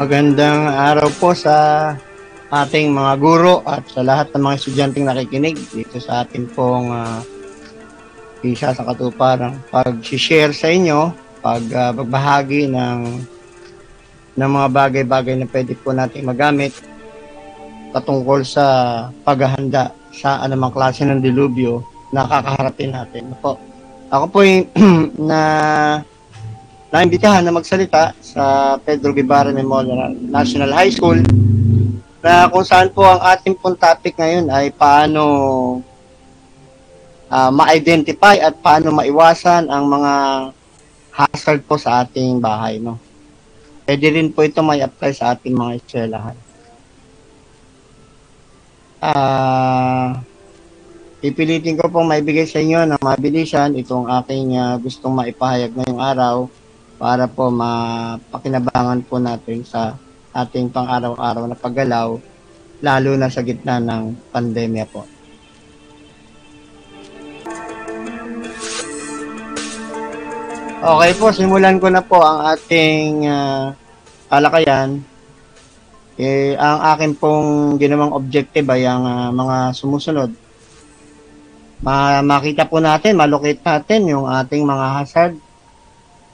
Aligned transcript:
Magandang 0.00 0.64
araw 0.64 1.12
po 1.20 1.36
sa 1.36 1.92
ating 2.48 2.88
mga 2.88 3.20
guro 3.20 3.60
at 3.68 3.84
sa 3.84 4.00
lahat 4.00 4.32
ng 4.32 4.48
mga 4.48 4.56
estudyanteng 4.56 5.04
nakikinig 5.04 5.60
dito 5.76 6.00
sa 6.00 6.24
ating 6.24 6.48
pong 6.56 6.88
uh, 6.88 7.20
isa 8.40 8.72
sa 8.72 8.80
katuparan 8.80 9.60
pag-share 9.68 10.56
sa 10.56 10.72
inyo, 10.72 11.12
pag-bagbahagi 11.44 12.64
uh, 12.64 12.72
ng 12.72 12.98
ng 14.40 14.50
mga 14.56 14.68
bagay-bagay 14.72 15.36
na 15.36 15.44
pwede 15.52 15.76
po 15.76 15.92
natin 15.92 16.24
magamit 16.24 16.72
patungkol 17.92 18.40
sa 18.40 18.64
paghahanda 19.20 19.92
sa 20.16 20.40
anumang 20.40 20.72
klase 20.72 21.04
ng 21.04 21.20
dilubyo 21.20 21.84
na 22.08 22.24
kakaharapin 22.24 22.96
natin. 22.96 23.36
Ako, 23.36 23.60
ako 24.08 24.24
po 24.32 24.38
yung 24.48 24.64
na 25.28 25.40
naimbitahan 26.90 27.46
na 27.46 27.54
magsalita 27.54 28.10
sa 28.18 28.74
Pedro 28.82 29.14
Guevara 29.14 29.54
Memorial 29.54 30.10
National 30.10 30.74
High 30.74 30.90
School 30.90 31.22
na 32.18 32.50
kung 32.50 32.66
saan 32.66 32.90
po 32.90 33.06
ang 33.06 33.22
ating 33.22 33.54
pong 33.54 33.78
topic 33.78 34.18
ngayon 34.18 34.50
ay 34.50 34.74
paano 34.74 35.22
uh, 37.30 37.50
ma-identify 37.54 38.42
at 38.42 38.58
paano 38.58 38.90
maiwasan 38.90 39.70
ang 39.70 39.86
mga 39.86 40.12
hazard 41.14 41.62
po 41.64 41.78
sa 41.78 42.02
ating 42.02 42.42
bahay. 42.42 42.82
No? 42.82 42.98
Pwede 43.86 44.10
rin 44.10 44.34
po 44.34 44.42
ito 44.42 44.58
may 44.60 44.82
apply 44.82 45.14
sa 45.14 45.32
ating 45.32 45.54
mga 45.54 45.72
eskwelahan. 45.78 46.36
Ah... 49.00 50.18
Uh, 50.18 50.28
Pipilitin 51.20 51.76
ko 51.76 51.84
pong 51.92 52.08
maibigay 52.08 52.48
sa 52.48 52.64
inyo 52.64 52.80
ng 52.88 53.04
mabilisan 53.04 53.76
itong 53.76 54.08
aking 54.08 54.56
uh, 54.56 54.80
gustong 54.80 55.12
maipahayag 55.12 55.68
ngayong 55.76 56.00
araw 56.00 56.48
para 57.00 57.24
po 57.24 57.48
mapakinabangan 57.48 59.00
po 59.08 59.16
natin 59.16 59.64
sa 59.64 59.96
ating 60.36 60.68
pang-araw-araw 60.68 61.48
na 61.48 61.56
paggalaw 61.56 62.20
lalo 62.84 63.10
na 63.16 63.32
sa 63.32 63.40
gitna 63.40 63.80
ng 63.80 64.12
pandemya 64.28 64.84
po. 64.92 65.08
Okay 70.80 71.12
po, 71.16 71.28
simulan 71.32 71.80
ko 71.80 71.88
na 71.88 72.04
po 72.04 72.20
ang 72.20 72.52
ating 72.52 73.28
uh, 73.28 73.72
kalakayan. 74.28 75.00
Eh, 76.20 76.52
ang 76.60 76.84
akin 76.84 77.16
pong 77.16 77.80
ginawang 77.80 78.12
objective 78.12 78.68
ay 78.68 78.84
ang 78.84 79.04
uh, 79.08 79.28
mga 79.32 79.56
sumusunod 79.72 80.32
ma 81.80 82.20
makita 82.20 82.68
po 82.68 82.76
natin, 82.76 83.16
malocate 83.16 83.64
natin 83.64 84.04
yung 84.04 84.28
ating 84.28 84.68
mga 84.68 84.86
hazard. 85.00 85.34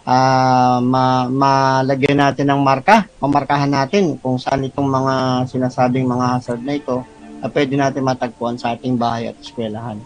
Uh, 0.07 0.79
ma 0.87 1.27
malagyan 1.27 2.23
natin 2.23 2.47
ng 2.47 2.63
marka, 2.63 3.11
mamarkahan 3.19 3.67
natin 3.67 4.15
kung 4.23 4.39
saan 4.39 4.63
itong 4.63 4.87
mga 4.87 5.15
sinasabing 5.51 6.07
mga 6.07 6.39
hazard 6.39 6.63
na 6.63 6.79
ito 6.79 7.03
na 7.43 7.51
pwede 7.51 7.75
natin 7.75 8.07
matagpuan 8.07 8.55
sa 8.55 8.79
ating 8.79 8.95
bahay 8.95 9.27
at 9.27 9.37
eskwelahan. 9.43 9.99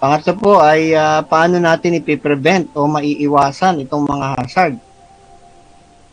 Pangatlo 0.00 0.32
po 0.40 0.52
ay 0.64 0.96
uh, 0.96 1.20
paano 1.20 1.60
natin 1.60 2.00
ipiprevent 2.00 2.72
o 2.72 2.88
maiiwasan 2.88 3.84
itong 3.84 4.08
mga 4.08 4.26
hazard. 4.40 4.74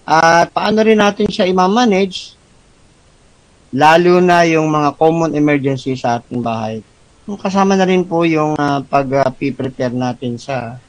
At 0.03 0.51
paano 0.51 0.83
rin 0.83 0.99
natin 0.99 1.31
siya 1.31 1.47
i-manage 1.47 2.35
lalo 3.71 4.19
na 4.19 4.43
yung 4.43 4.67
mga 4.67 4.99
common 4.99 5.31
emergency 5.31 5.95
sa 5.95 6.19
ating 6.19 6.43
bahay 6.43 6.83
kasama 7.37 7.77
na 7.77 7.85
rin 7.85 8.01
po 8.01 8.25
yung 8.25 8.57
uh, 8.57 8.81
pag-prepare 8.87 9.93
uh, 9.93 10.01
natin 10.09 10.39
sa 10.41 10.81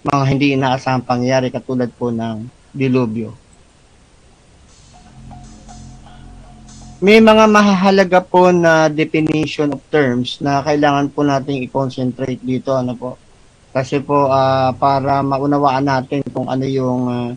mga 0.00 0.24
hindi 0.24 0.56
inaasahang 0.56 1.04
pangyayari 1.04 1.52
katulad 1.52 1.92
po 1.92 2.08
ng 2.08 2.48
dilubyo. 2.72 3.36
May 7.00 7.16
mga 7.16 7.48
mahalaga 7.48 8.20
po 8.20 8.52
na 8.52 8.92
definition 8.92 9.72
of 9.72 9.80
terms 9.88 10.36
na 10.36 10.60
kailangan 10.60 11.08
po 11.08 11.24
nating 11.24 11.64
i-concentrate 11.64 12.40
dito 12.44 12.76
ano 12.76 12.92
po. 12.92 13.16
Kasi 13.72 14.04
po 14.04 14.28
uh, 14.28 14.68
para 14.76 15.24
maunawaan 15.24 15.88
natin 15.88 16.20
kung 16.28 16.52
ano 16.52 16.68
yung 16.68 17.02
uh, 17.08 17.30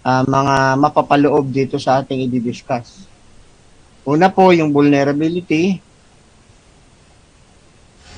uh, 0.00 0.22
mga 0.24 0.80
mapapaloob 0.80 1.52
dito 1.52 1.76
sa 1.76 2.00
ating 2.00 2.24
i-discuss. 2.24 3.04
Una 4.08 4.32
po 4.32 4.48
yung 4.56 4.72
vulnerability, 4.72 5.76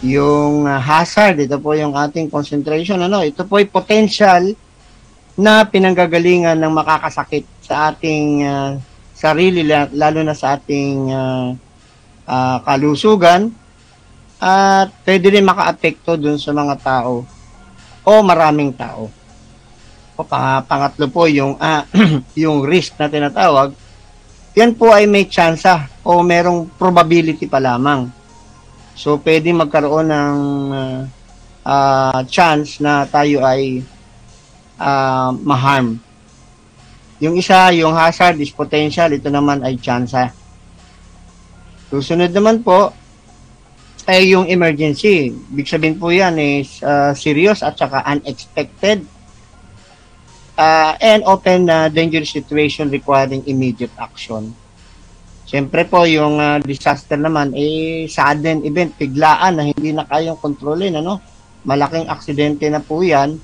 yung 0.02 0.66
uh, 0.66 0.82
hazard, 0.82 1.38
ito 1.38 1.62
po 1.62 1.78
yung 1.78 1.94
ating 1.94 2.26
concentration, 2.26 2.98
ano, 2.98 3.22
ito 3.22 3.46
po 3.46 3.62
ay 3.62 3.70
potential 3.70 4.50
na 5.38 5.62
pinanggagalingan 5.62 6.58
ng 6.58 6.74
makakasakit 6.74 7.46
sa 7.62 7.94
ating 7.94 8.42
uh, 8.42 8.70
sarili, 9.14 9.62
lalo 9.70 10.20
na 10.26 10.34
sa 10.34 10.58
ating 10.58 11.06
uh, 11.06 11.48
uh, 12.26 12.58
kalusugan, 12.66 13.54
at 14.42 14.90
pwede 15.06 15.38
rin 15.38 15.46
makaapekto 15.46 16.18
dun 16.18 16.34
sa 16.34 16.50
mga 16.50 16.74
tao 16.82 17.22
o 18.02 18.12
maraming 18.26 18.74
tao. 18.74 19.06
O 20.18 20.26
pang, 20.26 20.66
pangatlo 20.66 21.06
po 21.14 21.30
yung 21.30 21.54
uh, 21.62 21.86
yung 22.42 22.66
risk 22.66 22.98
na 22.98 23.06
tinatawag, 23.06 23.70
yan 24.58 24.74
po 24.74 24.90
ay 24.90 25.06
may 25.06 25.30
tsansa 25.30 25.86
o 26.02 26.26
merong 26.26 26.66
probability 26.74 27.46
pa 27.46 27.62
lamang 27.62 28.10
So, 28.92 29.16
pwede 29.20 29.48
magkaroon 29.50 30.12
ng 30.12 30.38
uh, 31.64 32.20
chance 32.28 32.78
na 32.82 33.08
tayo 33.08 33.40
ay 33.42 33.80
uh, 34.76 35.30
maharm. 35.40 35.96
Yung 37.22 37.38
isa, 37.38 37.70
yung 37.72 37.94
hazard 37.94 38.36
is 38.42 38.50
potential. 38.50 39.08
Ito 39.14 39.30
naman 39.30 39.62
ay 39.62 39.78
chance. 39.78 40.12
Susunod 41.88 42.34
naman 42.34 42.60
po, 42.60 42.90
ay 44.10 44.34
yung 44.34 44.50
emergency. 44.50 45.30
Big 45.54 45.70
sabihin 45.70 45.94
po 45.94 46.10
yan 46.10 46.34
is 46.38 46.82
uh, 46.82 47.14
serious 47.14 47.62
at 47.62 47.78
saka 47.78 48.02
unexpected 48.02 49.06
uh, 50.58 50.98
and 50.98 51.22
often 51.22 51.70
uh, 51.70 51.86
dangerous 51.86 52.34
situation 52.34 52.90
requiring 52.90 53.46
immediate 53.46 53.94
action. 53.98 54.54
Siyempre 55.52 55.84
po, 55.84 56.08
yung 56.08 56.40
uh, 56.40 56.56
disaster 56.64 57.20
naman, 57.20 57.52
eh, 57.52 58.08
sudden 58.08 58.64
event, 58.64 58.96
biglaan 58.96 59.60
na 59.60 59.68
hindi 59.68 59.92
na 59.92 60.08
kayang 60.08 60.40
kontrolin, 60.40 60.96
ano? 60.96 61.20
Malaking 61.68 62.08
aksidente 62.08 62.64
na 62.72 62.80
po 62.80 63.04
yan. 63.04 63.36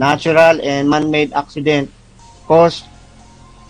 Natural 0.00 0.56
and 0.64 0.88
man-made 0.88 1.36
accident 1.36 1.92
cause, 2.48 2.88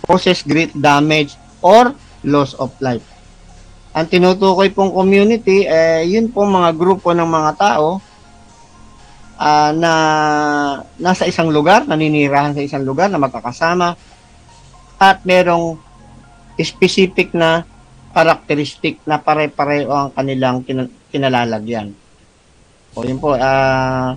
causes 0.07 0.47
great 0.47 0.71
damage 0.79 1.35
or 1.67 1.91
loss 2.23 2.55
of 2.63 2.71
life. 2.79 3.03
Ang 3.91 4.07
tinutukoy 4.07 4.71
pong 4.71 4.95
community, 4.95 5.67
eh, 5.67 6.07
yun 6.07 6.31
pong 6.31 6.55
mga 6.55 6.79
grupo 6.79 7.11
ng 7.11 7.27
mga 7.27 7.59
tao 7.59 7.99
uh, 9.35 9.71
na 9.75 9.93
nasa 10.95 11.27
isang 11.27 11.51
lugar, 11.51 11.91
naninirahan 11.91 12.55
sa 12.55 12.63
isang 12.63 12.87
lugar 12.87 13.11
na 13.11 13.19
magkakasama 13.19 13.99
at 14.95 15.27
merong 15.27 15.75
specific 16.61 17.35
na 17.35 17.67
karakteristik 18.15 19.03
na 19.03 19.19
pare-pareho 19.19 19.91
ang 19.91 20.11
kanilang 20.15 20.63
kin- 20.63 20.93
kinalalagyan. 21.11 21.91
O 22.95 23.03
yun 23.03 23.19
po, 23.19 23.35
uh, 23.35 24.15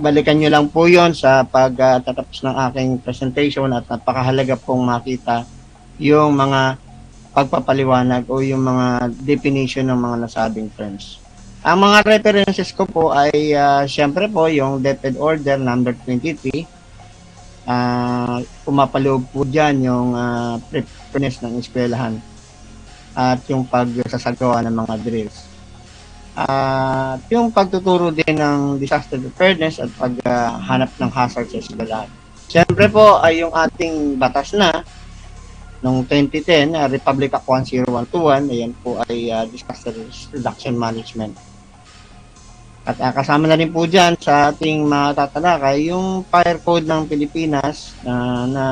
balikan 0.00 0.40
nyo 0.40 0.48
lang 0.48 0.66
po 0.72 0.88
yon 0.88 1.12
sa 1.12 1.44
pagtatapos 1.44 2.40
uh, 2.40 2.44
ng 2.48 2.56
aking 2.72 2.90
presentation 3.04 3.68
at 3.76 3.84
napakahalaga 3.84 4.56
pong 4.56 4.88
makita 4.88 5.44
yung 6.00 6.32
mga 6.32 6.80
pagpapaliwanag 7.36 8.24
o 8.32 8.40
yung 8.40 8.64
mga 8.64 9.12
definition 9.20 9.84
ng 9.92 10.00
mga 10.00 10.16
nasabing 10.24 10.72
terms. 10.72 11.20
Ang 11.60 11.84
mga 11.84 12.08
references 12.08 12.72
ko 12.72 12.88
po 12.88 13.12
ay 13.12 13.52
uh, 13.52 13.84
syempre 13.84 14.24
po 14.32 14.48
yung 14.48 14.80
DepEd 14.80 15.20
Order 15.20 15.60
number 15.60 15.92
23 16.08 16.79
uh, 17.70 18.36
pumapaloob 18.66 19.22
po 19.30 19.46
dyan 19.46 19.86
yung 19.86 20.18
uh, 20.18 20.58
preparedness 20.68 21.38
ng 21.42 21.54
eskwelahan 21.62 22.18
at 23.14 23.42
yung 23.50 23.66
pagsasagawa 23.66 24.62
ng 24.66 24.74
mga 24.74 24.94
drills. 25.02 25.46
At 26.34 27.26
yung 27.28 27.50
pagtuturo 27.50 28.14
din 28.14 28.38
ng 28.38 28.78
disaster 28.78 29.18
preparedness 29.18 29.82
at 29.82 29.90
paghanap 29.98 30.90
ng 30.94 31.10
hazard 31.10 31.50
sa 31.50 31.58
eskwelahan. 31.58 32.10
Siyempre 32.50 32.86
po 32.90 33.18
ay 33.22 33.42
yung 33.42 33.54
ating 33.54 34.18
batas 34.18 34.54
na 34.54 34.70
noong 35.80 36.06
2010, 36.06 36.76
uh, 36.76 36.86
Republic 36.90 37.34
Act 37.34 37.46
10121, 37.46 38.52
ayan 38.52 38.72
po 38.84 39.00
ay 39.08 39.30
uh, 39.32 39.46
disaster 39.48 39.94
reduction 40.34 40.76
management 40.76 41.49
at 42.80 42.96
uh, 42.96 43.12
kasama 43.12 43.44
na 43.44 43.60
rin 43.60 43.68
po 43.68 43.84
dyan 43.84 44.16
sa 44.16 44.48
ating 44.48 44.88
mga 44.88 45.12
tatalakay 45.12 45.92
yung 45.92 46.24
Fire 46.24 46.56
Code 46.64 46.88
ng 46.88 47.04
Pilipinas 47.04 47.92
uh, 48.08 48.48
na 48.48 48.64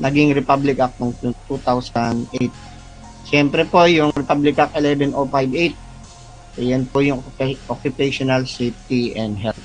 naging 0.00 0.32
Republic 0.32 0.80
Act 0.80 0.96
ng 1.02 1.12
2008. 1.50 3.28
Siyempre 3.28 3.68
po 3.68 3.84
yung 3.84 4.08
Republic 4.16 4.56
Act 4.56 4.80
11058. 4.80 6.58
Ayan 6.58 6.88
po 6.88 7.04
yung 7.04 7.20
Occupational 7.68 8.48
Safety 8.48 9.12
and 9.14 9.36
Health. 9.36 9.62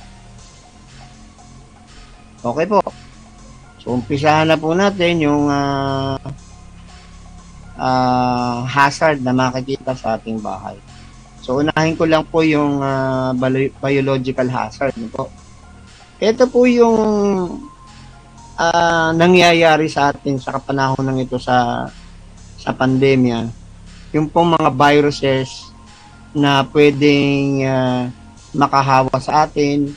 Okay 2.44 2.68
po. 2.68 2.84
So, 3.80 3.96
umpisahan 3.96 4.52
na 4.52 4.60
po 4.60 4.76
natin 4.76 5.24
yung 5.24 5.48
ah, 5.48 6.20
ah, 7.80 8.68
hazard 8.68 9.24
na 9.24 9.32
makikita 9.32 9.96
sa 9.96 10.20
ating 10.20 10.44
bahay. 10.44 10.76
So, 11.44 11.60
unahin 11.60 12.00
ko 12.00 12.08
lang 12.08 12.24
po 12.24 12.40
yung 12.40 12.80
bio- 13.36 13.76
biological 13.84 14.48
hazard. 14.48 14.96
Po. 15.12 15.28
Ito 16.24 16.48
po 16.48 16.64
yung 16.64 16.96
ah, 18.56 19.12
nangyayari 19.12 19.92
sa 19.92 20.16
atin 20.16 20.40
sa 20.40 20.56
kapanahon 20.56 21.04
ng 21.04 21.20
ito 21.28 21.36
sa 21.36 21.88
sa 22.56 22.72
pandemya. 22.72 23.52
Yung 24.16 24.32
pong 24.32 24.56
mga 24.56 24.72
viruses 24.72 25.68
na 26.32 26.64
pwedeng 26.72 27.68
ah, 27.68 28.08
makahawa 28.56 29.12
sa 29.20 29.44
atin, 29.44 29.92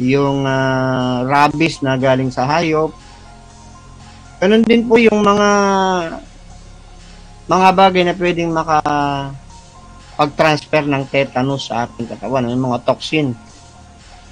yung 0.00 0.48
ah, 0.48 1.20
rabies 1.28 1.84
na 1.84 2.00
galing 2.00 2.32
sa 2.32 2.48
hayop. 2.48 2.96
Ganun 4.40 4.64
din 4.64 4.88
po 4.88 4.96
yung 4.96 5.20
mga 5.20 5.48
mga 7.46 7.68
bagay 7.76 8.02
na 8.08 8.14
pwedeng 8.16 8.50
maka 8.56 8.80
pag-transfer 10.16 10.88
ng 10.88 11.04
tetanus 11.12 11.68
sa 11.68 11.84
ating 11.84 12.08
katawan, 12.08 12.48
yung 12.48 12.72
mga 12.72 12.88
toxin. 12.88 13.36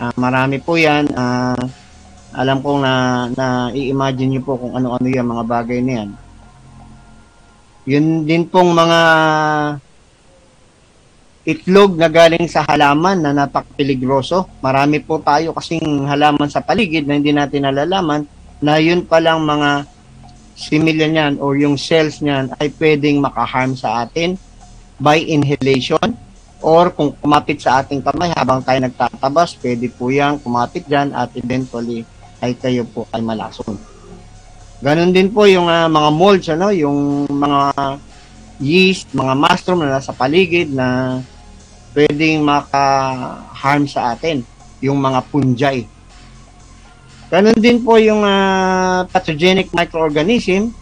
Ah, 0.00 0.10
marami 0.16 0.58
po 0.58 0.80
yan. 0.80 1.12
Ah, 1.12 1.60
alam 2.34 2.58
ko 2.64 2.80
na, 2.80 3.28
na 3.36 3.70
i-imagine 3.70 4.34
nyo 4.34 4.42
po 4.42 4.58
kung 4.58 4.74
ano-ano 4.74 5.06
yung 5.06 5.30
mga 5.30 5.44
bagay 5.46 5.78
na 5.84 5.92
yan. 6.02 6.10
Yun 7.84 8.06
din 8.24 8.48
pong 8.48 8.72
mga 8.72 9.00
itlog 11.44 12.00
na 12.00 12.08
galing 12.08 12.48
sa 12.48 12.64
halaman 12.64 13.20
na 13.20 13.36
napakapiligroso. 13.36 14.48
Marami 14.64 15.04
po 15.04 15.20
tayo 15.20 15.52
kasing 15.52 16.08
halaman 16.08 16.48
sa 16.48 16.64
paligid 16.64 17.04
na 17.04 17.20
hindi 17.20 17.36
natin 17.36 17.68
nalalaman 17.68 18.24
na 18.64 18.80
yun 18.80 19.04
palang 19.04 19.44
mga 19.44 19.84
similya 20.56 21.06
niyan 21.12 21.34
or 21.44 21.60
yung 21.60 21.76
cells 21.76 22.24
niyan 22.24 22.48
ay 22.56 22.72
pwedeng 22.80 23.20
makaharm 23.20 23.76
sa 23.76 24.08
atin 24.08 24.40
by 24.98 25.18
inhalation 25.18 26.14
or 26.64 26.88
kung 26.94 27.12
kumapit 27.20 27.60
sa 27.60 27.84
ating 27.84 28.00
kamay 28.00 28.32
habang 28.32 28.64
tayo 28.64 28.80
nagtatabas, 28.80 29.60
pwede 29.60 29.92
po 29.92 30.08
yan 30.08 30.40
kumapit 30.40 30.88
dyan 30.88 31.12
at 31.12 31.28
eventually 31.36 32.08
ay 32.40 32.56
kayo 32.56 32.88
po 32.88 33.04
ay 33.12 33.20
malason. 33.20 33.76
Ganon 34.84 35.12
din 35.12 35.32
po 35.32 35.48
yung 35.48 35.68
ah, 35.68 35.88
mga 35.88 36.10
molds, 36.12 36.46
ano, 36.52 36.68
yung 36.68 37.24
mga 37.28 37.60
yeast, 38.60 39.12
mga 39.16 39.32
mushroom 39.32 39.80
na 39.80 39.96
nasa 39.96 40.12
paligid 40.12 40.72
na 40.72 41.20
pwedeng 41.96 42.44
maka-harm 42.44 43.88
sa 43.88 44.12
atin, 44.12 44.44
yung 44.84 45.00
mga 45.00 45.20
fungi. 45.32 45.88
Ganon 47.32 47.56
din 47.56 47.80
po 47.80 47.96
yung 47.96 48.24
ah, 48.24 49.08
pathogenic 49.08 49.72
microorganism, 49.72 50.72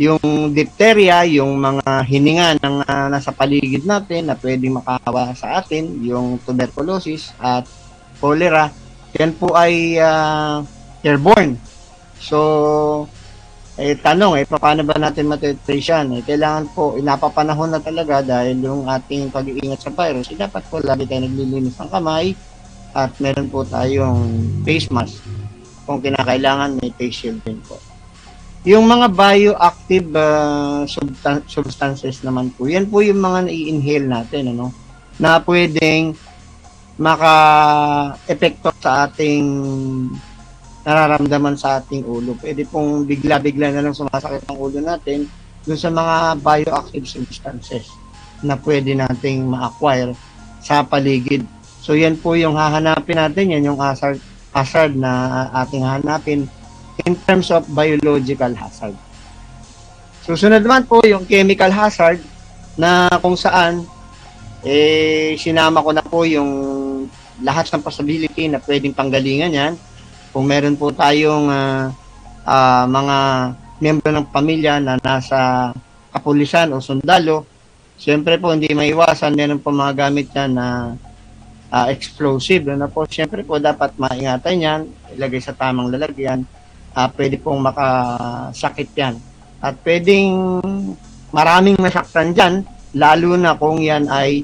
yung 0.00 0.56
diphtheria, 0.56 1.28
yung 1.28 1.60
mga 1.60 2.08
hininga 2.08 2.48
ng 2.64 2.76
ah, 2.88 3.12
nasa 3.12 3.36
paligid 3.36 3.84
natin 3.84 4.32
na 4.32 4.34
pwedeng 4.40 4.80
makahawa 4.80 5.36
sa 5.36 5.60
atin, 5.60 6.00
yung 6.00 6.40
tuberculosis 6.40 7.36
at 7.36 7.68
cholera, 8.16 8.72
yan 9.20 9.36
po 9.36 9.52
ay 9.52 10.00
ah, 10.00 10.64
airborne. 11.04 11.60
So, 12.16 12.40
eh, 13.76 13.92
tanong, 13.92 14.40
eh, 14.40 14.44
paano 14.48 14.88
ba 14.88 14.96
natin 14.96 15.28
matitrace 15.28 15.92
yan? 15.92 16.16
Eh, 16.16 16.24
kailangan 16.24 16.72
po, 16.72 16.96
inapapanahon 16.96 17.76
na 17.76 17.80
talaga 17.84 18.24
dahil 18.24 18.56
yung 18.56 18.88
ating 18.88 19.28
pag-iingat 19.28 19.84
sa 19.84 19.92
virus, 19.92 20.32
eh, 20.32 20.40
dapat 20.40 20.64
po 20.72 20.80
lagi 20.80 21.04
tayo 21.04 21.28
naglilinis 21.28 21.76
ng 21.76 21.92
kamay 21.92 22.32
at 22.96 23.12
meron 23.20 23.52
po 23.52 23.68
tayong 23.68 24.32
face 24.64 24.88
mask. 24.88 25.20
Kung 25.84 26.00
kinakailangan, 26.00 26.80
may 26.80 26.88
face 26.96 27.24
shield 27.24 27.40
din 27.44 27.60
po. 27.68 27.89
Yung 28.68 28.84
mga 28.84 29.08
bioactive 29.08 30.12
ah, 30.20 30.84
substan- 30.84 31.48
substances 31.48 32.20
naman 32.20 32.52
po, 32.52 32.68
yan 32.68 32.84
po 32.92 33.00
yung 33.00 33.16
mga 33.16 33.48
nai-inhale 33.48 34.04
natin, 34.04 34.52
ano, 34.52 34.68
na 35.16 35.40
pwedeng 35.40 36.12
maka-epekto 37.00 38.68
sa 38.76 39.08
ating 39.08 39.44
nararamdaman 40.84 41.56
sa 41.56 41.80
ating 41.80 42.04
ulo. 42.04 42.36
Pwede 42.36 42.68
pong 42.68 43.08
bigla-bigla 43.08 43.72
na 43.72 43.80
lang 43.80 43.96
sumasakit 43.96 44.44
ang 44.48 44.60
ulo 44.60 44.80
natin 44.80 45.24
dun 45.64 45.80
sa 45.80 45.88
mga 45.88 46.40
bioactive 46.44 47.08
substances 47.08 47.88
na 48.44 48.60
pwede 48.60 48.92
nating 48.92 49.48
ma-acquire 49.48 50.12
sa 50.60 50.84
paligid. 50.84 51.44
So 51.80 51.96
yan 51.96 52.20
po 52.20 52.36
yung 52.36 52.56
hahanapin 52.60 53.16
natin, 53.16 53.56
yan 53.56 53.72
yung 53.72 53.80
hazard, 53.80 54.20
hazard 54.52 54.92
na 54.96 55.48
ating 55.64 55.84
hahanapin 55.84 56.44
in 57.04 57.14
terms 57.26 57.48
of 57.52 57.66
biological 57.70 58.52
hazard. 58.54 58.96
Susunod 60.24 60.62
naman 60.62 60.84
po 60.84 61.00
yung 61.04 61.24
chemical 61.24 61.72
hazard 61.72 62.20
na 62.76 63.08
kung 63.18 63.34
saan 63.34 63.84
eh 64.60 65.34
sinama 65.40 65.80
ko 65.80 65.90
na 65.96 66.04
po 66.04 66.28
yung 66.28 66.50
lahat 67.40 67.72
ng 67.72 67.82
possibility 67.82 68.46
na 68.46 68.60
pwedeng 68.60 68.92
panggalingan 68.92 69.52
yan. 69.52 69.72
Kung 70.30 70.46
meron 70.46 70.76
po 70.76 70.92
tayong 70.92 71.48
ah, 71.48 71.90
ah, 72.44 72.84
mga 72.84 73.16
miyembro 73.80 74.12
ng 74.12 74.28
pamilya 74.28 74.76
na 74.78 75.00
nasa 75.00 75.72
kapulisan 76.12 76.68
o 76.76 76.84
sundalo, 76.84 77.48
siyempre 77.96 78.36
po 78.36 78.52
hindi 78.52 78.68
maiwasan 78.70 79.32
meron 79.32 79.58
po 79.64 79.72
mga 79.72 79.96
gamit 79.96 80.28
na 80.36 80.94
ah, 81.70 81.86
explosive. 81.88 82.66
Na 82.74 82.90
po, 82.90 83.06
siyempre 83.06 83.46
po 83.46 83.56
dapat 83.62 83.94
maingatan 83.96 84.56
yan, 84.58 84.80
ilagay 85.16 85.40
sa 85.40 85.54
tamang 85.54 85.88
lalagyan, 85.88 86.44
ah, 86.94 87.08
pwede 87.12 87.36
pong 87.38 87.60
makasakit 87.62 88.90
yan. 88.96 89.14
At 89.60 89.76
pwedeng 89.84 90.60
maraming 91.30 91.78
masaktan 91.78 92.32
dyan, 92.32 92.54
lalo 92.96 93.36
na 93.36 93.54
kung 93.54 93.78
yan 93.78 94.08
ay 94.10 94.42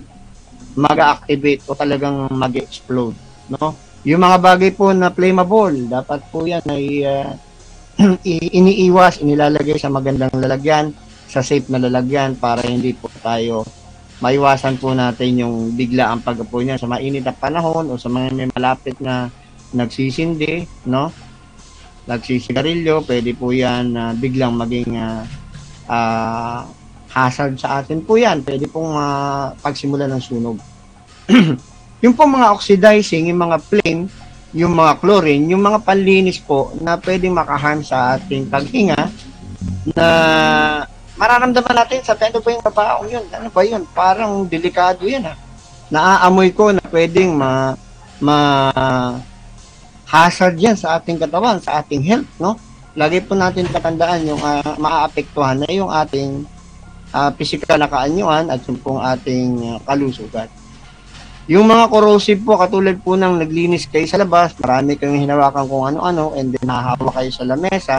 mag-activate 0.77 1.65
o 1.67 1.75
talagang 1.75 2.29
mag-explode. 2.31 3.17
No? 3.51 3.75
Yung 4.07 4.23
mga 4.23 4.39
bagay 4.39 4.71
po 4.77 4.93
na 4.93 5.11
flammable, 5.11 5.89
dapat 5.89 6.21
po 6.31 6.45
yan 6.47 6.63
ay 6.69 6.85
i- 8.29 8.53
iniiwas, 8.61 9.25
inilalagay 9.25 9.81
sa 9.81 9.89
magandang 9.89 10.37
lalagyan, 10.37 10.93
sa 11.27 11.43
safe 11.43 11.67
na 11.73 11.81
lalagyan 11.83 12.39
para 12.39 12.63
hindi 12.63 12.95
po 12.95 13.11
tayo 13.19 13.67
maiwasan 14.17 14.81
po 14.81 14.97
natin 14.97 15.45
yung 15.45 15.77
bigla 15.77 16.09
ang 16.09 16.25
pagkapo 16.25 16.65
niya 16.65 16.81
sa 16.81 16.89
mainit 16.89 17.21
na 17.21 17.37
panahon 17.37 17.85
o 17.93 18.01
sa 18.01 18.09
mga 18.09 18.33
may 18.33 18.49
malapit 18.49 18.97
na 18.97 19.29
nagsisindi, 19.77 20.65
no? 20.89 21.13
Nagsisigarilyo, 22.07 23.03
pwede 23.03 23.35
po 23.35 23.51
yan 23.51 23.99
na 23.99 24.15
biglang 24.15 24.55
maging 24.55 24.95
ah, 24.95 25.27
ah, 25.91 26.63
hazard 27.11 27.59
sa 27.59 27.83
atin 27.83 27.99
po 27.99 28.15
yan. 28.15 28.47
Pwede 28.47 28.71
pong 28.71 28.95
ah, 28.95 29.51
pagsimula 29.59 30.07
ng 30.07 30.23
sunog. 30.23 30.57
yung 32.07 32.15
po 32.15 32.23
mga 32.31 32.55
oxidizing, 32.55 33.27
yung 33.35 33.43
mga 33.43 33.59
flame, 33.59 34.07
yung 34.55 34.73
mga 34.73 35.03
chlorine, 35.03 35.51
yung 35.51 35.63
mga 35.67 35.83
panlinis 35.83 36.39
po 36.39 36.71
na 36.79 36.95
pwedeng 37.03 37.35
makaharm 37.35 37.83
sa 37.83 38.15
ating 38.15 38.47
paghinga 38.47 39.11
na 39.93 40.07
mararamdaman 41.19 41.75
natin 41.75 42.01
sa 42.07 42.15
ano 42.15 42.39
ba 42.39 42.51
yung 42.55 42.65
kabaong 42.65 43.09
yun? 43.11 43.25
Ano 43.35 43.49
ba 43.51 43.63
yun? 43.67 43.83
Parang 43.91 44.47
delikado 44.47 45.03
yan 45.11 45.27
ha. 45.27 45.35
Naaamoy 45.91 46.55
ko 46.55 46.71
na 46.71 46.83
pwedeng 46.91 47.35
ma, 47.35 47.75
ma 48.23 48.37
hazard 50.07 50.57
yan 50.57 50.79
sa 50.79 50.97
ating 50.97 51.19
katawan, 51.19 51.59
sa 51.59 51.83
ating 51.83 52.03
health, 52.07 52.31
no? 52.39 52.55
Lagi 52.97 53.21
po 53.21 53.37
natin 53.37 53.69
tatandaan 53.69 54.25
yung 54.25 54.41
uh, 54.41 54.75
maaapektuhan 54.81 55.61
na 55.61 55.69
yung 55.69 55.91
ating 55.93 56.49
uh, 57.13 57.31
physical 57.37 57.77
na 57.77 57.91
kaanyuan 57.91 58.49
at 58.49 58.63
yung 58.65 58.79
pong 58.81 59.03
ating 59.03 59.61
ah, 59.67 59.79
kalusugan. 59.85 60.49
Yung 61.47 61.71
mga 61.71 61.87
corrosive 61.93 62.43
po, 62.43 62.59
katulad 62.59 62.99
po 63.05 63.15
ng 63.15 63.39
naglinis 63.39 63.87
kayo 63.87 64.03
sa 64.09 64.19
labas, 64.19 64.57
marami 64.59 64.99
kayong 64.99 65.23
hinawakan 65.29 65.65
kung 65.71 65.85
ano-ano, 65.95 66.35
and 66.35 66.51
then 66.51 66.67
nahahawa 66.67 67.15
kayo 67.15 67.31
sa 67.31 67.45
lamesa, 67.47 67.97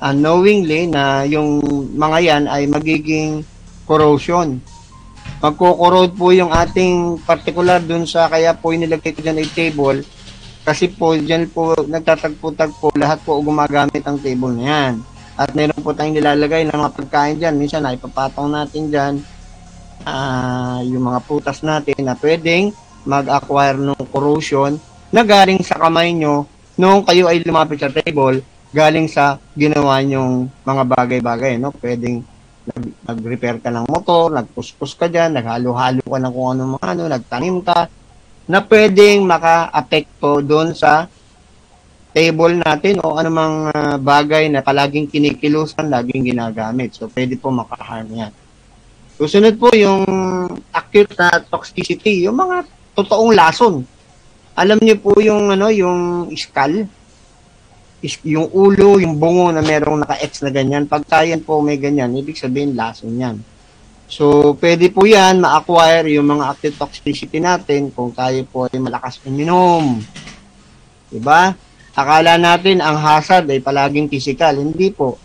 unknowingly 0.00 0.88
na 0.88 1.28
yung 1.28 1.60
mga 1.92 2.18
yan 2.24 2.42
ay 2.48 2.64
magiging 2.64 3.44
corrosion. 3.84 4.56
Magko-corrode 5.44 6.16
po 6.16 6.32
yung 6.32 6.48
ating 6.48 7.20
particular 7.28 7.76
dun 7.84 8.08
sa, 8.08 8.24
kaya 8.32 8.56
po 8.56 8.72
inilagay 8.72 9.12
ko 9.12 9.20
dyan 9.20 9.36
ay 9.36 9.48
table, 9.52 10.00
kasi 10.66 10.90
po 10.90 11.14
dyan 11.14 11.46
po 11.46 11.78
nagtatagpo-tagpo, 11.78 12.90
lahat 12.98 13.22
po 13.22 13.38
gumagamit 13.38 14.02
ang 14.02 14.18
table 14.18 14.58
na 14.58 14.64
yan. 14.66 14.94
At 15.38 15.54
meron 15.54 15.78
po 15.78 15.94
tayong 15.94 16.18
nilalagay 16.18 16.66
ng 16.66 16.74
mga 16.74 16.90
pagkain 16.98 17.38
dyan, 17.38 17.54
minsan 17.54 17.86
ay 17.86 17.94
papatong 18.02 18.50
natin 18.50 18.90
dyan, 18.90 19.14
ah 20.02 20.82
yung 20.82 21.06
mga 21.06 21.22
putas 21.22 21.62
natin 21.62 22.02
na 22.02 22.18
pwedeng 22.18 22.74
mag-acquire 23.06 23.78
ng 23.78 24.10
corrosion 24.10 24.74
na 25.14 25.22
galing 25.22 25.62
sa 25.62 25.78
kamay 25.78 26.10
nyo 26.10 26.42
nung 26.74 27.06
kayo 27.06 27.30
ay 27.30 27.46
lumapit 27.46 27.78
sa 27.78 27.88
table 27.88 28.42
galing 28.74 29.06
sa 29.06 29.38
ginawa 29.56 30.02
nyong 30.02 30.50
mga 30.66 30.82
bagay-bagay, 30.84 31.56
no? 31.56 31.72
Pwedeng 31.72 32.20
nag- 32.66 32.96
nag-repair 33.06 33.56
ka 33.62 33.70
ng 33.70 33.86
motor, 33.86 34.34
nagpuspos 34.34 34.98
ka 34.98 35.06
dyan, 35.06 35.32
naghalo-halo 35.32 36.02
ka 36.02 36.18
ng 36.18 36.32
kung 36.34 36.48
ano 36.52 36.62
mga 36.76 36.86
ano, 36.92 37.02
nagtanim 37.06 37.56
ka, 37.62 37.88
na 38.46 38.62
pwedeng 38.62 39.26
maka-apekto 39.26 40.38
doon 40.42 40.70
sa 40.70 41.10
table 42.16 42.56
natin 42.56 42.96
o 43.04 43.18
anumang 43.20 43.68
uh, 43.74 44.00
bagay 44.00 44.48
na 44.48 44.64
palaging 44.64 45.04
kinikilusan, 45.04 45.92
laging 45.92 46.32
ginagamit. 46.32 46.96
So, 46.96 47.12
pwede 47.12 47.36
po 47.36 47.52
makaharm 47.52 48.08
yan. 48.08 48.32
Susunod 49.20 49.60
po 49.60 49.68
yung 49.76 50.06
acute 50.72 51.12
na 51.20 51.44
toxicity, 51.44 52.24
yung 52.24 52.40
mga 52.40 52.64
totoong 52.96 53.36
lason. 53.36 53.84
Alam 54.56 54.80
niyo 54.80 54.96
po 54.96 55.12
yung 55.20 55.52
ano, 55.52 55.68
yung 55.68 56.32
skull, 56.32 56.88
yung 58.24 58.48
ulo, 58.48 58.96
yung 58.96 59.20
bungo 59.20 59.52
na 59.52 59.60
merong 59.60 60.00
naka-X 60.04 60.40
na 60.40 60.52
ganyan. 60.54 60.88
Pag 60.88 61.04
tayan 61.04 61.44
po 61.44 61.60
may 61.60 61.76
ganyan, 61.76 62.16
ibig 62.16 62.40
sabihin 62.40 62.72
lason 62.72 63.12
yan. 63.12 63.36
So, 64.06 64.54
pwede 64.62 64.86
po 64.94 65.02
yan 65.02 65.42
ma-acquire 65.42 66.06
yung 66.14 66.30
mga 66.30 66.54
active 66.54 66.78
toxicity 66.78 67.42
natin 67.42 67.90
kung 67.90 68.14
tayo 68.14 68.38
po 68.46 68.70
ay 68.70 68.78
malakas 68.78 69.18
uminom. 69.26 69.98
Diba? 71.10 71.58
Akala 71.96 72.38
natin 72.38 72.78
ang 72.78 72.94
hazard 72.94 73.50
ay 73.50 73.58
palaging 73.58 74.06
physical. 74.06 74.62
Hindi 74.62 74.94
po. 74.94 75.18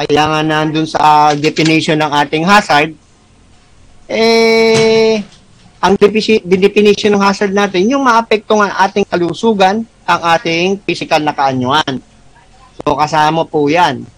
Kaya 0.00 0.32
nga 0.32 0.40
nandun 0.40 0.88
sa 0.88 1.36
definition 1.36 2.00
ng 2.00 2.08
ating 2.08 2.44
hazard, 2.48 2.96
eh, 4.08 5.20
ang 5.76 5.92
definition 6.40 7.12
ng 7.12 7.20
hazard 7.20 7.52
natin, 7.52 7.84
yung 7.84 8.08
maapektuhan 8.08 8.72
ating 8.80 9.04
kalusugan, 9.04 9.84
ang 10.08 10.20
ating 10.40 10.80
physical 10.88 11.20
na 11.20 11.36
kaanyuan. 11.36 12.00
So, 12.80 12.96
kasama 12.96 13.44
po 13.44 13.68
yan. 13.68 14.08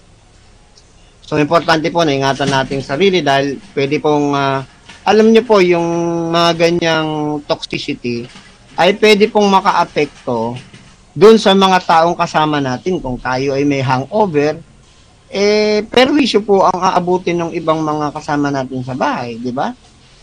So, 1.33 1.41
importante 1.41 1.89
po 1.89 2.05
na 2.05 2.13
ingatan 2.13 2.53
natin 2.53 2.85
sarili 2.85 3.25
dahil 3.25 3.57
pwede 3.73 3.97
pong, 4.05 4.37
uh, 4.37 4.61
alam 5.01 5.33
niyo 5.33 5.41
po, 5.49 5.65
yung 5.65 5.89
mga 6.29 6.61
ganyang 6.61 7.41
toxicity 7.49 8.29
ay 8.77 8.93
pwede 9.01 9.33
pong 9.33 9.49
makaapekto 9.49 10.61
doon 11.17 11.41
sa 11.41 11.57
mga 11.57 11.89
taong 11.89 12.13
kasama 12.13 12.61
natin. 12.61 13.01
Kung 13.01 13.17
tayo 13.17 13.57
ay 13.57 13.65
may 13.65 13.81
hangover, 13.81 14.61
eh, 15.33 15.81
perwisyo 15.89 16.45
po 16.45 16.69
ang 16.69 16.77
aabutin 16.77 17.41
ng 17.41 17.57
ibang 17.57 17.81
mga 17.81 18.13
kasama 18.13 18.53
natin 18.53 18.85
sa 18.85 18.93
bahay, 18.93 19.41
di 19.41 19.57
ba? 19.57 19.73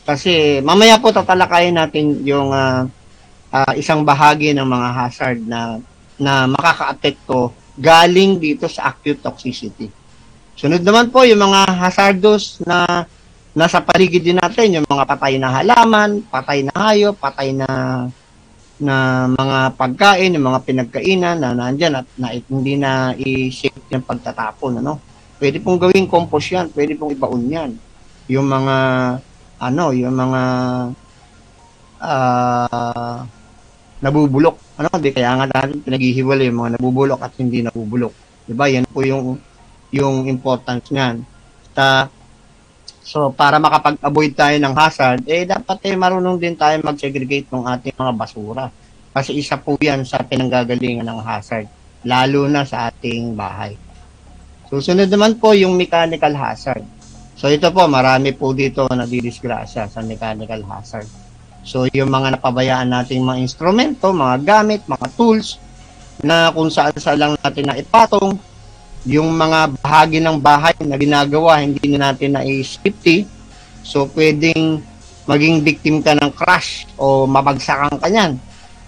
Kasi 0.06 0.62
mamaya 0.62 1.02
po 1.02 1.10
tatalakayin 1.10 1.74
natin 1.74 2.22
yung 2.22 2.54
uh, 2.54 2.86
uh, 3.50 3.74
isang 3.74 4.06
bahagi 4.06 4.54
ng 4.54 4.62
mga 4.70 4.90
hazard 4.94 5.42
na 5.42 5.82
na 6.22 6.46
makakaapekto 6.46 7.50
galing 7.82 8.38
dito 8.38 8.70
sa 8.70 8.94
acute 8.94 9.26
toxicity. 9.26 9.99
Sunod 10.60 10.84
naman 10.84 11.08
po 11.08 11.24
yung 11.24 11.40
mga 11.40 11.72
hazardous 11.72 12.60
na 12.68 13.08
nasa 13.56 13.80
paligid 13.80 14.28
din 14.28 14.36
natin, 14.36 14.76
yung 14.76 14.84
mga 14.92 15.08
patay 15.08 15.40
na 15.40 15.56
halaman, 15.56 16.20
patay 16.28 16.68
na 16.68 16.76
hayop, 16.76 17.16
patay 17.16 17.56
na 17.56 17.68
na 18.76 19.24
mga 19.32 19.80
pagkain, 19.80 20.36
yung 20.36 20.52
mga 20.52 20.60
pinagkainan 20.68 21.40
na 21.40 21.56
nandyan 21.56 22.04
at 22.04 22.08
na, 22.20 22.36
hindi 22.36 22.76
na 22.76 23.16
i-shape 23.16 23.88
yung 23.88 24.04
pagtatapon. 24.04 24.84
Ano? 24.84 25.00
Pwede 25.40 25.64
pong 25.64 25.80
gawing 25.80 26.12
compost 26.12 26.52
yan, 26.52 26.68
pwede 26.76 27.00
pong 27.00 27.16
ibaon 27.16 27.48
yan. 27.48 27.72
Yung 28.28 28.52
mga, 28.52 28.76
ano, 29.64 29.96
yung 29.96 30.12
mga 30.12 30.42
uh, 32.04 33.18
nabubulok. 34.04 34.76
Ano, 34.76 34.92
di 35.00 35.16
kaya 35.16 35.40
nga 35.40 35.48
natin 35.48 35.80
pinaghihiwalay 35.88 36.52
yung 36.52 36.60
mga 36.68 36.72
nabubulok 36.76 37.20
at 37.24 37.32
hindi 37.40 37.64
nabubulok. 37.64 38.12
Diba? 38.44 38.68
Yan 38.68 38.84
po 38.92 39.08
yung 39.08 39.40
yung 39.90 40.30
importance 40.30 40.90
niyan. 40.94 41.26
Ta, 41.74 42.10
so, 43.02 43.34
para 43.34 43.58
makapag-avoid 43.58 44.34
tayo 44.38 44.56
ng 44.62 44.74
hazard, 44.78 45.22
eh, 45.26 45.46
dapat 45.46 45.78
eh, 45.90 45.96
marunong 45.98 46.38
din 46.38 46.54
tayo 46.54 46.78
mag-segregate 46.82 47.50
ng 47.50 47.66
ating 47.66 47.96
mga 47.98 48.14
basura. 48.14 48.66
Kasi 49.10 49.38
isa 49.38 49.58
po 49.58 49.74
yan 49.82 50.06
sa 50.06 50.22
pinanggagalingan 50.22 51.06
ng 51.06 51.22
hazard, 51.26 51.66
lalo 52.06 52.46
na 52.46 52.62
sa 52.64 52.94
ating 52.94 53.34
bahay. 53.34 53.74
Susunod 54.70 55.10
naman 55.10 55.42
po 55.42 55.58
yung 55.58 55.74
mechanical 55.74 56.32
hazard. 56.38 56.86
So, 57.34 57.50
ito 57.50 57.74
po, 57.74 57.90
marami 57.90 58.36
po 58.38 58.54
dito 58.54 58.86
na 58.94 59.10
didisgrasya 59.10 59.90
sa 59.90 60.00
mechanical 60.06 60.62
hazard. 60.70 61.10
So, 61.66 61.90
yung 61.90 62.14
mga 62.14 62.38
napabayaan 62.38 62.94
nating 62.94 63.26
mga 63.26 63.40
instrumento, 63.42 64.14
mga 64.14 64.38
gamit, 64.46 64.86
mga 64.86 65.08
tools, 65.18 65.58
na 66.20 66.52
kung 66.52 66.68
saan 66.68 66.92
saan 67.00 67.20
lang 67.20 67.34
natin 67.40 67.66
na 67.66 67.80
ipatong, 67.80 68.36
yung 69.08 69.32
mga 69.32 69.80
bahagi 69.80 70.20
ng 70.20 70.38
bahay 70.40 70.76
na 70.84 71.00
ginagawa, 71.00 71.64
hindi 71.64 71.96
na 71.96 72.12
natin 72.12 72.36
na 72.36 72.44
i-safety, 72.44 73.24
so 73.86 74.10
pwedeng 74.12 74.84
maging 75.30 75.62
victim 75.62 76.02
ka 76.02 76.18
ng 76.18 76.32
crash 76.34 76.90
o 76.98 77.30
mabagsakan 77.30 78.02
ka 78.02 78.10
niyan. 78.10 78.34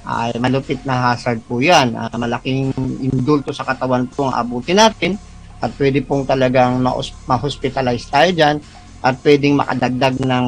Ay, 0.01 0.33
malupit 0.41 0.81
na 0.81 1.13
hazard 1.13 1.37
po 1.45 1.61
yan. 1.61 1.93
Uh, 1.93 2.09
malaking 2.17 2.73
indulto 2.97 3.53
sa 3.53 3.61
katawan 3.61 4.09
po 4.09 4.25
ang 4.25 4.33
abutin 4.33 4.81
natin 4.81 5.13
at 5.61 5.69
pwede 5.77 6.01
pong 6.01 6.25
talagang 6.25 6.81
ma-hospitalize 7.29 8.09
tayo 8.09 8.33
dyan 8.33 8.57
at 9.05 9.13
pwedeng 9.21 9.53
makadagdag 9.61 10.17
ng 10.25 10.45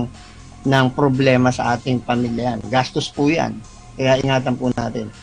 ng 0.64 0.86
problema 0.96 1.54
sa 1.54 1.78
ating 1.78 2.02
pamilya. 2.02 2.58
Gastos 2.66 3.14
po 3.14 3.30
yan. 3.30 3.54
Kaya 3.94 4.18
ingatan 4.18 4.58
po 4.58 4.74
natin. 4.74 5.14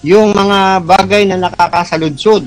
Yung 0.00 0.32
mga 0.32 0.80
bagay 0.80 1.28
na 1.28 1.36
nakakasaludsod, 1.36 2.46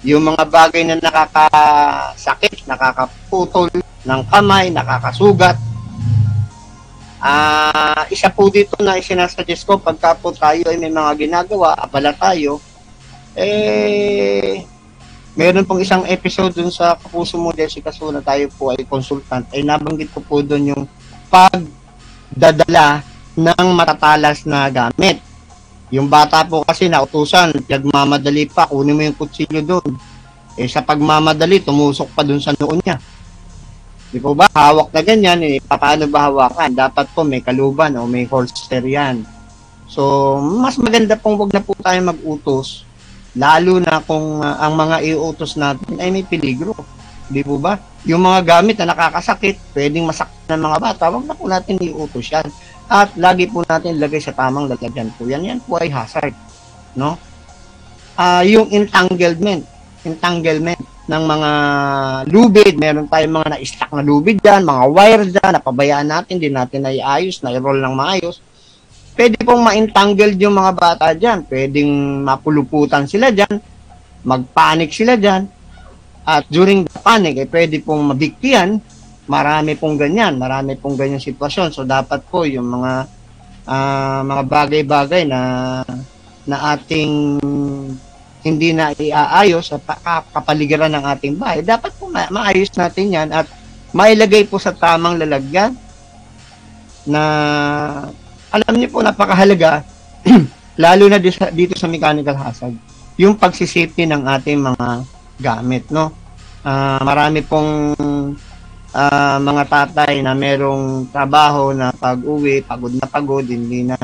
yung 0.00 0.24
mga 0.24 0.44
bagay 0.48 0.82
na 0.88 0.96
nakakasakit, 0.96 2.64
nakakaputol 2.64 3.68
ng 4.04 4.22
kamay, 4.32 4.72
nakakasugat, 4.72 5.60
uh, 7.20 8.02
isa 8.08 8.32
po 8.32 8.48
dito 8.48 8.80
na 8.80 8.96
isinasuggest 8.96 9.68
ko 9.68 9.76
pagka 9.76 10.16
po 10.16 10.32
tayo 10.32 10.64
ay 10.72 10.80
may 10.80 10.88
mga 10.88 11.28
ginagawa, 11.28 11.76
abala 11.76 12.16
tayo, 12.16 12.58
eh, 13.36 14.64
meron 15.36 15.68
pong 15.68 15.84
isang 15.84 16.02
episode 16.08 16.56
dun 16.56 16.72
sa 16.72 16.96
Kapuso 16.96 17.36
mo, 17.36 17.52
Jessica 17.54 17.92
So, 17.94 18.10
na 18.10 18.24
tayo 18.24 18.48
po 18.56 18.72
ay 18.72 18.82
consultant, 18.88 19.46
ay 19.52 19.62
nabanggit 19.62 20.10
ko 20.10 20.24
po 20.24 20.40
dun 20.40 20.72
yung 20.74 20.84
pagdadala 21.30 23.04
ng 23.36 23.66
matatalas 23.76 24.42
na 24.48 24.66
gamit. 24.72 25.29
Yung 25.90 26.06
bata 26.06 26.46
po 26.46 26.62
kasi 26.62 26.86
nautusan, 26.86 27.50
nagmamadali 27.66 28.46
pa, 28.46 28.70
kunin 28.70 28.94
mo 28.94 29.02
yung 29.02 29.18
kutsilyo 29.18 29.60
doon. 29.66 29.90
Eh 30.54 30.70
sa 30.70 30.86
pagmamadali, 30.86 31.62
tumusok 31.66 32.14
pa 32.14 32.22
doon 32.22 32.38
sa 32.38 32.54
noon 32.54 32.78
niya. 32.78 32.98
Di 34.10 34.18
po 34.18 34.34
ba? 34.34 34.46
Hawak 34.50 34.90
na 34.90 35.02
ganyan, 35.02 35.42
eh, 35.42 35.58
paano 35.62 36.06
ba 36.06 36.30
hawakan? 36.30 36.74
Dapat 36.74 37.06
po 37.14 37.26
may 37.26 37.42
kaluban 37.42 37.94
o 37.98 38.06
may 38.06 38.26
holster 38.26 38.82
yan. 38.82 39.22
So, 39.90 40.38
mas 40.38 40.78
maganda 40.78 41.18
pong 41.18 41.34
wag 41.34 41.50
na 41.50 41.62
po 41.62 41.74
tayo 41.74 41.98
mag-utos, 41.98 42.86
lalo 43.34 43.82
na 43.82 43.98
kung 43.98 44.38
uh, 44.38 44.62
ang 44.62 44.78
mga 44.78 45.02
iutos 45.02 45.58
natin 45.58 45.98
ay 45.98 46.14
may 46.14 46.22
peligro. 46.22 46.74
Di 47.26 47.42
po 47.42 47.58
ba? 47.58 47.78
Yung 48.06 48.22
mga 48.22 48.42
gamit 48.46 48.78
na 48.78 48.94
nakakasakit, 48.94 49.74
pwedeng 49.74 50.06
masakit 50.06 50.46
ng 50.46 50.62
mga 50.62 50.78
bata, 50.78 51.10
wag 51.10 51.26
na 51.26 51.34
po 51.34 51.50
natin 51.50 51.82
iutos 51.82 52.30
yan. 52.30 52.46
At 52.90 53.14
lagi 53.14 53.46
po 53.46 53.62
natin 53.62 54.02
lagay 54.02 54.18
sa 54.18 54.34
tamang 54.34 54.66
lalagyan 54.66 55.14
po 55.14 55.22
yan. 55.30 55.46
Yan 55.46 55.60
po 55.62 55.78
ay 55.78 55.86
hazard. 55.86 56.34
No? 56.98 57.14
Uh, 58.18 58.42
yung 58.42 58.66
entanglement, 58.74 59.62
entanglement 60.02 60.82
ng 61.06 61.24
mga 61.26 61.50
lubid, 62.30 62.74
meron 62.78 63.06
tayong 63.06 63.34
mga 63.38 63.48
na-stack 63.54 63.90
na 63.94 64.02
lubid 64.02 64.42
dyan, 64.42 64.66
mga 64.66 64.84
wire 64.90 65.24
dyan, 65.30 65.52
napabayaan 65.58 66.08
natin, 66.10 66.36
din 66.42 66.54
natin 66.54 66.82
na 66.82 66.90
iayos, 66.90 67.42
na 67.42 67.54
i-roll 67.54 67.78
ng 67.78 67.94
maayos. 67.94 68.42
Pwede 69.14 69.38
pong 69.42 69.62
ma-entangled 69.62 70.38
yung 70.38 70.54
mga 70.54 70.72
bata 70.74 71.06
dyan, 71.14 71.46
pwedeng 71.50 71.90
mapuluputan 72.26 73.10
sila 73.10 73.34
dyan, 73.34 73.58
magpanik 74.22 74.94
sila 74.94 75.18
dyan, 75.18 75.50
at 76.22 76.46
during 76.46 76.86
the 76.86 76.94
panic, 77.02 77.42
eh, 77.42 77.48
pwede 77.50 77.82
pong 77.82 78.14
mabiktiyan. 78.14 78.78
Marami 79.30 79.78
pong 79.78 79.94
ganyan. 79.94 80.34
Marami 80.34 80.74
pong 80.74 80.98
ganyan 80.98 81.22
sitwasyon. 81.22 81.70
So, 81.70 81.86
dapat 81.86 82.26
po 82.26 82.42
yung 82.42 82.66
mga 82.66 83.06
uh, 83.70 84.20
mga 84.26 84.42
bagay-bagay 84.50 85.22
na 85.30 85.40
na 86.50 86.74
ating 86.74 87.38
hindi 88.40 88.72
na 88.72 88.90
iaayos 88.96 89.70
sa 89.70 89.78
kapaligiran 90.32 90.90
ng 90.96 91.04
ating 91.04 91.34
bahay, 91.36 91.60
dapat 91.60 91.92
po 92.00 92.08
ma- 92.08 92.32
maayos 92.32 92.72
natin 92.72 93.12
yan 93.12 93.28
at 93.30 93.44
mailagay 93.92 94.48
po 94.48 94.56
sa 94.56 94.72
tamang 94.72 95.20
lalagyan 95.20 95.76
na 97.04 97.22
alam 98.48 98.74
niyo 98.76 98.88
po 98.88 99.04
napakahalaga 99.04 99.84
lalo 100.84 101.04
na 101.12 101.20
dito 101.20 101.76
sa, 101.76 101.86
mechanical 101.88 102.36
hazard 102.36 102.76
yung 103.20 103.36
pagsisafety 103.36 104.08
ng 104.08 104.24
ating 104.24 104.56
mga 104.56 104.86
gamit, 105.36 105.84
no? 105.92 106.08
Uh, 106.64 107.00
marami 107.04 107.44
pong 107.44 107.92
uh, 108.94 109.38
mga 109.38 109.62
tatay 109.66 110.22
na 110.22 110.32
merong 110.34 111.10
trabaho 111.10 111.74
na 111.74 111.90
pag-uwi, 111.94 112.62
pagod 112.62 112.94
na 112.94 113.06
pagod, 113.06 113.46
hindi 113.46 113.86
na 113.86 113.96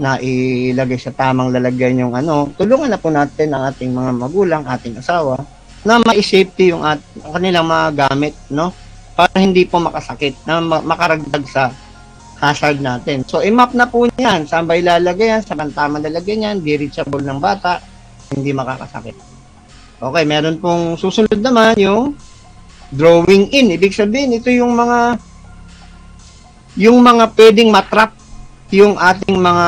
na 0.00 0.18
ilagay 0.18 0.98
sa 0.98 1.12
tamang 1.12 1.52
lalagyan 1.52 2.08
yung 2.08 2.14
ano, 2.16 2.50
tulungan 2.56 2.90
na 2.90 2.98
po 2.98 3.12
natin 3.12 3.52
ang 3.52 3.70
ating 3.70 3.92
mga 3.92 4.10
magulang, 4.16 4.62
ating 4.66 4.98
asawa, 4.98 5.38
na 5.84 6.00
ma-safety 6.02 6.72
yung 6.74 6.82
at, 6.82 6.98
kanilang 7.22 7.68
mga 7.68 8.08
gamit, 8.08 8.34
no? 8.50 8.72
Para 9.12 9.36
hindi 9.38 9.68
po 9.68 9.78
makasakit, 9.78 10.48
na 10.48 10.58
makaragdag 10.62 11.44
sa 11.46 11.70
hazard 12.42 12.82
natin. 12.82 13.22
So, 13.28 13.44
i-map 13.44 13.70
na 13.76 13.86
po 13.86 14.08
niyan. 14.10 14.50
Saan 14.50 14.66
ba 14.66 14.74
ilalagay 14.74 15.38
yan? 15.38 15.42
Saan 15.46 15.70
tamang 15.70 16.02
lalagyan 16.02 16.50
yan? 16.50 16.56
Di 16.58 16.74
reachable 16.74 17.22
ng 17.22 17.38
bata 17.38 17.78
hindi 18.34 18.50
makakasakit. 18.50 19.14
Okay, 20.02 20.24
meron 20.26 20.58
pong 20.58 20.98
susunod 20.98 21.38
naman 21.38 21.78
yung 21.78 22.16
drawing 22.92 23.48
in. 23.50 23.72
Ibig 23.72 23.96
sabihin, 23.96 24.36
ito 24.36 24.52
yung 24.52 24.76
mga 24.76 25.18
yung 26.76 27.04
mga 27.04 27.36
pwedeng 27.36 27.68
matrap 27.68 28.22
yung 28.72 28.96
ating 28.96 29.36
mga 29.36 29.66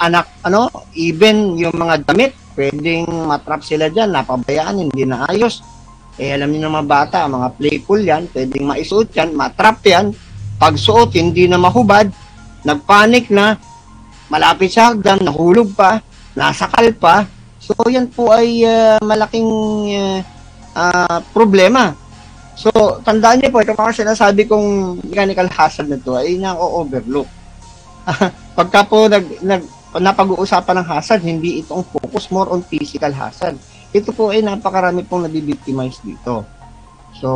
anak, 0.00 0.26
ano, 0.40 0.72
even 0.96 1.52
yung 1.60 1.76
mga 1.76 2.00
damit, 2.08 2.32
pwedeng 2.56 3.04
matrap 3.28 3.60
sila 3.60 3.92
dyan, 3.92 4.08
napabayaan, 4.08 4.88
hindi 4.88 5.04
na 5.04 5.28
ayos. 5.28 5.60
Eh, 6.16 6.32
alam 6.32 6.48
niyo 6.48 6.64
ng 6.64 6.76
mga 6.80 6.88
bata, 6.88 7.28
mga 7.28 7.48
playful 7.60 8.00
yan, 8.00 8.24
pwedeng 8.32 8.64
maisuot 8.64 9.12
yan, 9.12 9.36
matrap 9.36 9.84
yan, 9.84 10.16
pagsuot, 10.56 11.12
hindi 11.12 11.44
na 11.44 11.60
mahubad, 11.60 12.08
nagpanik 12.64 13.28
na, 13.28 13.60
malapit 14.32 14.72
sa 14.72 14.96
hagdan, 14.96 15.20
nahulog 15.20 15.76
pa, 15.76 16.00
nasakal 16.32 16.88
pa. 16.96 17.28
So, 17.60 17.76
yan 17.84 18.08
po 18.08 18.32
ay 18.32 18.64
uh, 18.64 18.96
malaking 19.04 19.52
uh, 19.92 20.18
uh, 20.72 21.20
problema. 21.36 21.92
So, 22.56 22.72
tandaan 23.04 23.44
niyo 23.44 23.52
po, 23.52 23.60
ito 23.60 23.76
mga 23.76 24.00
sinasabi 24.00 24.48
kong 24.48 24.98
mechanical 25.04 25.44
hazard 25.52 25.92
na 25.92 26.00
to 26.00 26.16
ay 26.16 26.40
na-overlook. 26.40 27.28
Pagka 28.58 28.80
po 28.88 29.12
nag, 29.12 29.44
nag, 29.44 29.62
napag-uusapan 30.00 30.80
ng 30.80 30.88
hazard, 30.88 31.20
hindi 31.20 31.60
itong 31.60 31.84
focus 31.84 32.32
more 32.32 32.48
on 32.48 32.64
physical 32.64 33.12
hazard. 33.12 33.60
Ito 33.92 34.08
po 34.16 34.32
ay 34.32 34.40
napakarami 34.40 35.04
pong 35.04 35.28
nabibictimize 35.28 36.00
dito. 36.00 36.48
So, 37.20 37.28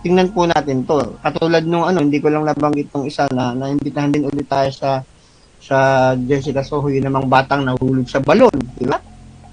tingnan 0.00 0.32
po 0.32 0.48
natin 0.48 0.88
to. 0.88 1.20
Katulad 1.20 1.68
nung 1.68 1.84
ano, 1.84 2.00
hindi 2.00 2.16
ko 2.16 2.32
lang 2.32 2.48
nabanggit 2.48 2.88
tong 2.88 3.04
isa 3.04 3.28
na 3.36 3.52
naimbitahan 3.52 4.16
din 4.16 4.24
ulit 4.24 4.48
tayo 4.48 4.72
sa 4.72 5.04
sa 5.62 5.78
Jessica 6.18 6.66
Soho, 6.66 6.90
yun 6.90 7.06
namang 7.06 7.30
batang 7.30 7.62
nahulog 7.62 8.10
sa 8.10 8.18
balon, 8.18 8.50
di 8.74 8.82
ba? 8.82 8.98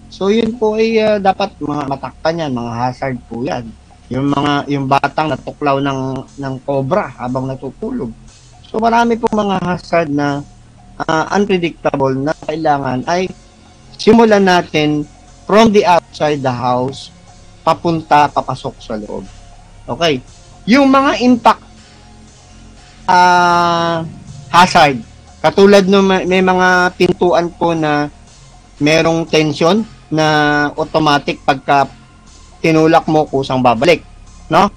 So 0.09 0.33
yun 0.33 0.57
po 0.57 0.73
ay 0.73 0.97
uh, 0.97 1.21
dapat 1.21 1.53
mga 1.61 1.85
matakpan 1.85 2.41
yan, 2.41 2.51
mga 2.57 2.73
hazard 2.73 3.17
po 3.29 3.45
yan. 3.45 3.69
Yung 4.09 4.33
mga 4.33 4.65
yung 4.73 4.89
batang 4.89 5.29
natuklaw 5.29 5.77
ng 5.77 6.25
ng 6.41 6.53
cobra 6.65 7.13
habang 7.13 7.45
natutulog. 7.45 8.09
So 8.65 8.81
marami 8.81 9.17
pong 9.21 9.37
mga 9.37 9.57
hazard 9.61 10.09
na 10.09 10.41
uh, 10.97 11.25
unpredictable 11.33 12.17
na 12.17 12.33
kailangan 12.45 13.05
ay 13.05 13.29
simulan 14.01 14.45
natin 14.45 15.05
from 15.45 15.69
the 15.69 15.85
outside 15.85 16.41
the 16.41 16.53
house 16.53 17.13
papunta 17.61 18.29
papasok 18.33 18.75
sa 18.81 18.97
loob. 18.97 19.25
Okay. 19.85 20.25
Yung 20.65 20.89
mga 20.89 21.21
impact 21.21 21.65
uh, 23.05 24.01
hazard 24.49 25.05
katulad 25.39 25.87
no 25.87 26.03
may, 26.03 26.43
mga 26.43 26.97
pintuan 26.99 27.47
po 27.53 27.71
na 27.71 28.11
merong 28.79 29.23
tension 29.27 29.85
na 30.11 30.25
automatic 30.75 31.39
pagka 31.45 31.87
tinulak 32.59 33.07
mo 33.07 33.25
kusang 33.27 33.63
babalik, 33.63 34.03
no? 34.51 34.71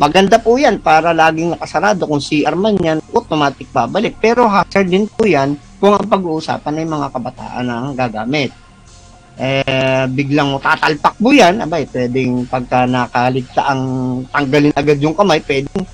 Maganda 0.00 0.40
po 0.40 0.56
yan 0.56 0.80
para 0.80 1.12
laging 1.12 1.52
nakasarado. 1.52 2.08
Kung 2.08 2.24
CR 2.24 2.56
man 2.56 2.72
yan, 2.80 3.04
automatic 3.12 3.68
babalik. 3.68 4.16
Pero 4.16 4.48
hazard 4.48 4.88
din 4.88 5.04
po 5.04 5.28
yan 5.28 5.60
kung 5.76 5.92
ang 5.92 6.08
pag-uusapan 6.08 6.80
ay 6.80 6.88
mga 6.88 7.08
kabataan 7.12 7.66
ang 7.68 7.92
gagamit. 7.92 8.48
Eh, 9.40 10.04
biglang 10.08 10.56
tatalpak 10.60 11.16
mo 11.20 11.32
yan, 11.32 11.60
abay, 11.64 11.84
pwedeng 11.92 12.48
pagka 12.48 12.88
nakaligta 12.88 13.72
ang 13.72 13.82
tanggalin 14.28 14.72
agad 14.76 15.00
yung 15.00 15.16
kamay, 15.16 15.40
pwedeng 15.44 15.84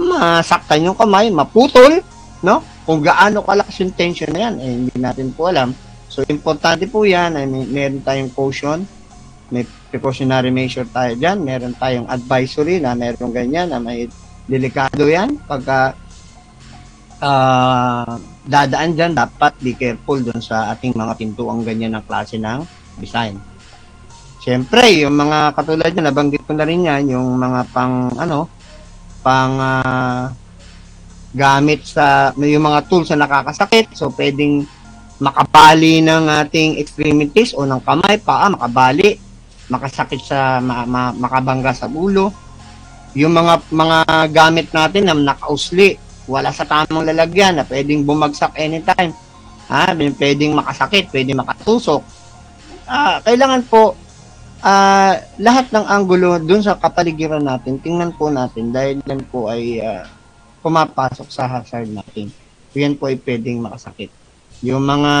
masaktan 0.00 0.88
yung 0.88 0.96
kamay, 0.96 1.28
maputol, 1.28 2.00
no? 2.40 2.64
Kung 2.84 3.00
gaano 3.00 3.40
kalakas 3.40 3.84
yung 3.84 3.92
tension 3.92 4.32
na 4.32 4.48
yan, 4.48 4.54
eh, 4.60 4.72
hindi 4.80 4.96
natin 5.00 5.32
po 5.32 5.48
alam. 5.48 5.72
So, 6.08 6.24
importante 6.28 6.88
po 6.88 7.04
yan, 7.04 7.36
ay 7.36 7.44
may, 7.44 7.64
meron 7.68 8.04
tayong 8.04 8.32
caution, 8.32 8.84
may 9.52 9.64
precautionary 9.94 10.50
measure 10.50 10.90
tayo 10.90 11.14
dyan, 11.14 11.46
meron 11.46 11.78
tayong 11.78 12.10
advisory 12.10 12.82
na 12.82 12.98
meron 12.98 13.30
ganyan, 13.30 13.70
na 13.70 13.78
may 13.78 14.10
delikado 14.50 15.06
yan. 15.06 15.38
Pagka 15.46 15.94
uh, 17.22 18.18
dadaan 18.42 18.98
dyan, 18.98 19.14
dapat 19.14 19.54
be 19.62 19.78
careful 19.78 20.18
dun 20.18 20.42
sa 20.42 20.74
ating 20.74 20.98
mga 20.98 21.14
pintuang 21.14 21.62
ganyan 21.62 21.94
ng 21.94 22.04
klase 22.10 22.42
ng 22.42 22.66
design. 22.98 23.38
Siyempre, 24.42 24.98
yung 24.98 25.14
mga 25.14 25.54
katulad 25.54 25.94
niya, 25.94 26.10
nabanggit 26.10 26.42
ko 26.42 26.58
na 26.58 26.66
rin 26.66 26.90
yan, 26.90 27.14
yung 27.14 27.38
mga 27.38 27.70
pang, 27.70 28.10
ano, 28.18 28.50
pang 29.22 29.54
uh, 29.56 30.26
gamit 31.30 31.86
sa, 31.86 32.34
yung 32.34 32.66
mga 32.66 32.90
tools 32.90 33.14
na 33.14 33.30
nakakasakit. 33.30 33.94
So, 33.94 34.10
pwedeng 34.18 34.66
makabali 35.22 36.02
ng 36.02 36.26
ating 36.44 36.82
extremities 36.82 37.54
o 37.54 37.62
ng 37.62 37.78
kamay, 37.80 38.18
paa, 38.20 38.50
makabali, 38.50 39.16
makasakit 39.68 40.20
sa, 40.20 40.60
ma, 40.60 40.84
ma, 40.84 41.12
makabangga 41.14 41.72
sa 41.72 41.88
ulo. 41.88 42.32
Yung 43.14 43.32
mga 43.32 43.62
mga 43.70 43.98
gamit 44.34 44.68
natin 44.74 45.06
na 45.06 45.14
nakausli, 45.14 45.96
wala 46.26 46.50
sa 46.50 46.66
tamang 46.66 47.06
lalagyan 47.06 47.60
na 47.60 47.64
pwedeng 47.68 48.02
bumagsak 48.02 48.56
anytime. 48.58 49.12
Ha, 49.70 49.96
pwedeng 49.96 50.52
makasakit, 50.56 51.08
pwedeng 51.14 51.40
makatusok. 51.40 52.02
Ah, 52.84 53.20
kailangan 53.24 53.64
po 53.64 53.96
ah, 54.64 55.16
lahat 55.40 55.72
ng 55.72 55.86
anggulo 55.88 56.40
dun 56.40 56.64
sa 56.64 56.76
kapaligiran 56.76 57.44
natin, 57.44 57.80
tingnan 57.80 58.12
po 58.16 58.28
natin 58.32 58.72
dahil 58.72 59.00
yan 59.04 59.20
po 59.28 59.52
ay 59.52 59.80
uh, 59.84 60.04
pumapasok 60.64 61.28
sa 61.28 61.44
hazard 61.44 61.92
natin. 61.92 62.32
Yan 62.72 62.96
po 62.96 63.12
ay 63.12 63.20
pwedeng 63.20 63.60
makasakit. 63.60 64.08
Yung 64.64 64.82
mga 64.82 65.12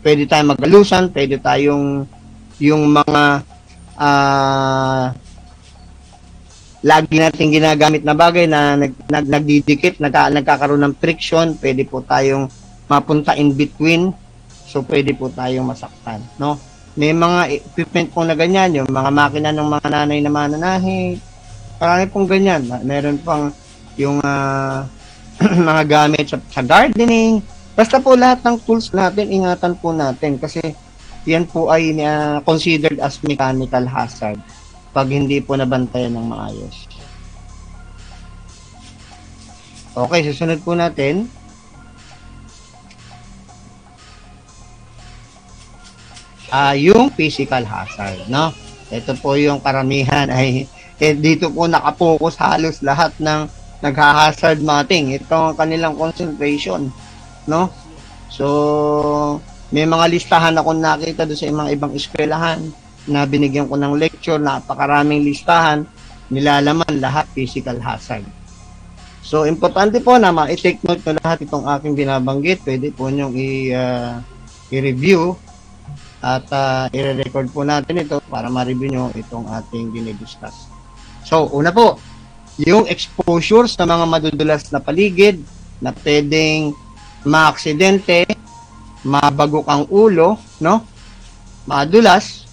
pwede 0.00 0.24
tayong 0.24 0.56
magalusan, 0.56 1.12
pwede 1.12 1.36
tayong 1.36 2.08
yung 2.58 2.88
mga 2.88 3.44
uh, 3.96 5.10
lagi 6.84 7.16
natin 7.16 7.54
ginagamit 7.54 8.04
na 8.04 8.12
bagay 8.12 8.44
na 8.44 8.76
nag, 8.76 8.92
nag, 9.08 9.26
nagdidikit, 9.26 9.98
nagka, 9.98 10.28
nagkakaroon 10.30 10.84
ng 10.84 10.94
friction, 11.00 11.56
pwede 11.58 11.88
po 11.88 12.04
tayong 12.04 12.46
mapunta 12.86 13.32
in 13.34 13.56
between. 13.56 14.12
So 14.68 14.84
pwede 14.84 15.16
po 15.16 15.30
tayong 15.32 15.64
masaktan, 15.64 16.20
no? 16.36 16.60
May 16.94 17.10
mga 17.10 17.50
equipment 17.58 18.08
po 18.14 18.22
na 18.22 18.38
ganyan, 18.38 18.70
yung 18.70 18.90
mga 18.90 19.10
makina 19.10 19.50
ng 19.50 19.66
mga 19.66 19.88
nanay 19.90 20.18
na 20.22 20.30
mananahi. 20.30 21.18
Marami 21.82 22.04
pong 22.06 22.26
ganyan. 22.30 22.62
Meron 22.86 23.18
pang 23.18 23.50
yung 23.98 24.22
uh, 24.22 24.86
mga 25.70 25.82
gamit 25.90 26.30
sa, 26.30 26.38
sa 26.54 26.62
gardening, 26.62 27.42
Basta 27.74 27.98
po 27.98 28.14
lahat 28.14 28.46
ng 28.46 28.56
tools 28.62 28.94
natin, 28.94 29.34
ingatan 29.34 29.74
po 29.74 29.90
natin 29.90 30.38
kasi 30.38 30.62
yan 31.24 31.48
po 31.48 31.72
ay 31.72 31.96
uh, 32.00 32.40
considered 32.44 33.00
as 33.00 33.20
mechanical 33.24 33.84
hazard 33.88 34.40
pag 34.94 35.08
hindi 35.10 35.40
po 35.42 35.58
nabantayan 35.58 36.14
ng 36.14 36.26
maayos. 36.28 36.86
Okay, 39.94 40.20
susunod 40.30 40.58
po 40.62 40.74
natin. 40.74 41.26
Uh, 46.54 46.74
yung 46.78 47.10
physical 47.10 47.66
hazard, 47.66 48.30
no? 48.30 48.54
Ito 48.94 49.18
po 49.18 49.34
yung 49.34 49.58
karamihan 49.58 50.30
ay 50.30 50.70
eh, 51.02 51.14
dito 51.18 51.50
po 51.50 51.66
nakapokus 51.66 52.38
halos 52.38 52.78
lahat 52.78 53.10
ng 53.18 53.50
nagha-hazard 53.82 54.62
mating. 54.62 55.18
Ito 55.18 55.50
ang 55.50 55.56
kanilang 55.58 55.98
concentration 55.98 56.94
no? 57.46 57.68
So, 58.32 59.40
may 59.74 59.90
mga 59.90 60.06
listahan 60.06 60.54
ako 60.54 60.70
nakita 60.78 61.26
doon 61.26 61.34
sa 61.34 61.50
mga 61.50 61.70
ibang 61.74 61.92
eskwelahan 61.98 62.62
na 63.10 63.26
binigyan 63.26 63.66
ko 63.66 63.74
ng 63.74 63.98
lecture, 63.98 64.38
napakaraming 64.38 65.26
listahan, 65.26 65.82
nilalaman 66.30 67.02
lahat 67.02 67.26
physical 67.34 67.82
hazard. 67.82 68.22
So, 69.26 69.50
importante 69.50 69.98
po 69.98 70.14
na 70.14 70.30
ma-take 70.30 70.78
note 70.86 71.02
ko 71.02 71.10
lahat 71.18 71.42
itong 71.42 71.66
aking 71.66 71.98
binabanggit. 71.98 72.62
Pwede 72.62 72.94
po 72.94 73.10
nyo 73.10 73.34
i- 73.34 73.74
uh, 73.74 74.22
i-review 74.70 75.34
at 76.22 76.46
uh, 76.54 76.86
i-record 76.94 77.50
po 77.50 77.66
natin 77.66 78.04
ito 78.04 78.22
para 78.30 78.46
ma-review 78.46 78.94
nyo 78.94 79.04
itong 79.16 79.50
ating 79.50 79.90
dinidiscuss. 79.90 80.70
So, 81.26 81.50
una 81.50 81.74
po, 81.74 81.98
yung 82.62 82.86
exposure 82.86 83.66
sa 83.66 83.82
mga 83.82 84.06
madudulas 84.06 84.70
na 84.70 84.78
paligid 84.78 85.42
na 85.82 85.90
pwedeng 85.90 86.76
maaksidente, 87.26 88.33
mabagok 89.04 89.68
ang 89.68 89.84
ulo, 89.92 90.40
no? 90.58 90.84
Madulas 91.68 92.44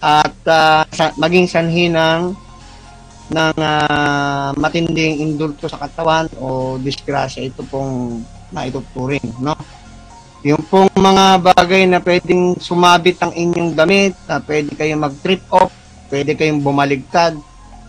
at 0.00 0.36
uh, 0.46 0.82
sa, 0.88 1.12
maging 1.20 1.46
sanhi 1.48 1.92
ng 1.92 2.32
ng 3.28 3.56
uh, 3.60 4.56
matinding 4.56 5.20
indulto 5.20 5.68
sa 5.68 5.84
katawan 5.84 6.24
o 6.40 6.80
disgrasya 6.80 7.44
ito 7.44 7.60
pong 7.68 8.24
maituturing, 8.48 9.24
no? 9.44 9.52
Yung 10.46 10.62
pong 10.70 10.88
mga 10.94 11.42
bagay 11.42 11.84
na 11.84 12.00
pwedeng 12.00 12.56
sumabit 12.56 13.20
ang 13.20 13.34
inyong 13.34 13.74
damit, 13.76 14.14
na 14.24 14.40
pwede 14.40 14.72
kayong 14.72 15.02
mag-trip 15.02 15.42
off, 15.52 15.74
pwede 16.08 16.38
kayong 16.38 16.64
bumaligtad 16.64 17.36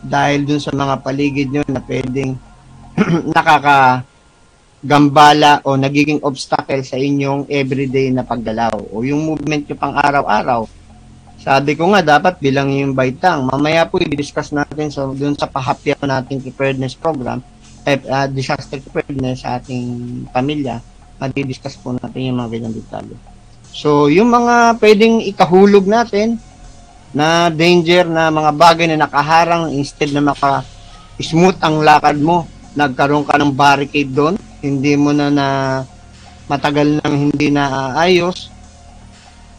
dahil 0.03 0.47
dun 0.47 0.59
sa 0.59 0.71
mga 0.71 0.95
paligid 1.03 1.47
nyo 1.51 1.63
na 1.67 1.83
pwedeng 1.83 2.35
nakaka 3.35 4.03
gambala 4.79 5.59
o 5.67 5.75
nagiging 5.75 6.23
obstacle 6.23 6.79
sa 6.87 6.95
inyong 6.95 7.51
everyday 7.51 8.07
na 8.15 8.23
paggalaw 8.23 8.79
o 8.95 9.03
yung 9.03 9.19
movement 9.27 9.67
nyo 9.67 9.75
pang 9.75 9.95
araw-araw. 9.95 10.63
Sabi 11.39 11.75
ko 11.75 11.91
nga, 11.91 12.03
dapat 12.03 12.39
bilang 12.39 12.71
yung 12.71 12.95
baitang. 12.95 13.47
Mamaya 13.47 13.87
po, 13.87 13.99
i-discuss 13.99 14.51
natin 14.51 14.91
so, 14.91 15.11
dun 15.15 15.35
sa 15.35 15.47
pahapya 15.47 15.95
nating 16.03 16.43
preparedness 16.43 16.95
program, 16.95 17.39
eh, 17.87 17.95
uh, 17.95 18.27
disaster 18.27 18.79
preparedness 18.83 19.43
sa 19.43 19.59
ating 19.59 20.27
pamilya, 20.35 20.83
madi-discuss 21.19 21.79
po 21.79 21.95
natin 21.95 22.31
yung 22.31 22.37
mga 22.43 22.51
ganyan 22.59 22.75
detalye. 22.75 23.15
So, 23.71 24.11
yung 24.11 24.31
mga 24.31 24.79
pwedeng 24.83 25.23
ikahulog 25.23 25.87
natin 25.87 26.39
na 27.15 27.47
danger 27.47 28.03
na 28.07 28.27
mga 28.31 28.51
bagay 28.55 28.85
na 28.91 29.07
nakaharang 29.07 29.71
instead 29.71 30.11
na 30.11 30.23
maka 30.23 30.63
smooth 31.19 31.55
ang 31.63 31.83
lakad 31.83 32.19
mo, 32.19 32.47
nagkaroon 32.75 33.27
ka 33.27 33.39
ng 33.39 33.51
barricade 33.55 34.11
doon, 34.11 34.35
hindi 34.59 34.93
mo 34.99 35.15
na 35.15 35.27
na 35.31 35.47
matagal 36.49 36.99
nang 36.99 37.29
hindi 37.29 37.53
na 37.53 37.93
ayos, 37.93 38.49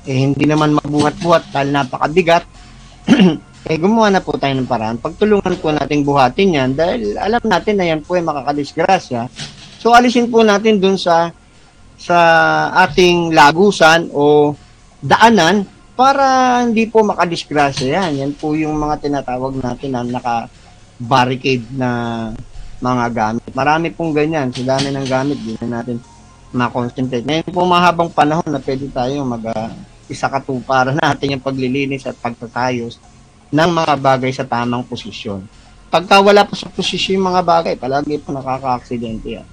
eh 0.04 0.16
hindi 0.26 0.44
naman 0.44 0.74
mabuhat-buhat 0.74 1.54
dahil 1.54 1.70
napakabigat, 1.70 2.44
eh 3.70 3.76
gumawa 3.78 4.10
na 4.10 4.24
po 4.24 4.34
tayo 4.34 4.58
ng 4.58 4.66
paraan. 4.66 4.98
Pagtulungan 4.98 5.54
po 5.62 5.70
nating 5.70 6.02
buhatin 6.02 6.56
yan 6.56 6.70
dahil 6.74 7.14
alam 7.14 7.42
natin 7.46 7.74
na 7.78 7.86
yan 7.86 8.00
po 8.02 8.18
ay 8.18 8.24
makakadisgrasya. 8.26 9.30
So 9.78 9.94
alisin 9.94 10.28
po 10.28 10.42
natin 10.42 10.82
dun 10.82 10.98
sa 10.98 11.30
sa 12.00 12.18
ating 12.88 13.36
lagusan 13.36 14.08
o 14.10 14.56
daanan 15.04 15.68
para 15.94 16.58
hindi 16.64 16.88
po 16.88 17.04
makadisgrasya 17.04 17.86
yan. 17.86 18.10
Yan 18.24 18.32
po 18.34 18.56
yung 18.56 18.74
mga 18.80 19.04
tinatawag 19.04 19.60
natin 19.60 19.90
na 19.92 20.02
naka-barricade 20.02 21.64
na 21.76 21.90
mga 22.80 23.06
gamit. 23.12 23.48
Marami 23.52 23.92
pong 23.92 24.12
ganyan. 24.16 24.48
Sa 24.50 24.64
dami 24.64 24.88
ng 24.90 25.06
gamit, 25.06 25.36
di 25.40 25.54
na 25.60 25.80
natin 25.80 26.00
ma-concentrate. 26.50 27.22
Ngayon 27.22 27.52
po 27.54 27.62
mahabang 27.62 28.10
panahon 28.10 28.48
na 28.48 28.58
pwede 28.58 28.90
tayo 28.90 29.22
mag 29.22 29.44
uh, 29.54 29.70
isa 30.10 30.26
katuparan 30.26 30.98
natin 30.98 31.38
yung 31.38 31.44
paglilinis 31.44 32.02
at 32.10 32.18
pagtatayos 32.18 32.98
ng 33.54 33.70
mga 33.70 33.94
bagay 33.94 34.34
sa 34.34 34.42
tamang 34.42 34.82
posisyon. 34.82 35.46
Pagka 35.90 36.18
wala 36.18 36.42
po 36.42 36.58
sa 36.58 36.66
posisyon 36.66 37.22
yung 37.22 37.28
mga 37.30 37.42
bagay, 37.46 37.74
palagi 37.78 38.18
po 38.18 38.34
nakaka-aksidente 38.34 39.38
yan. 39.38 39.46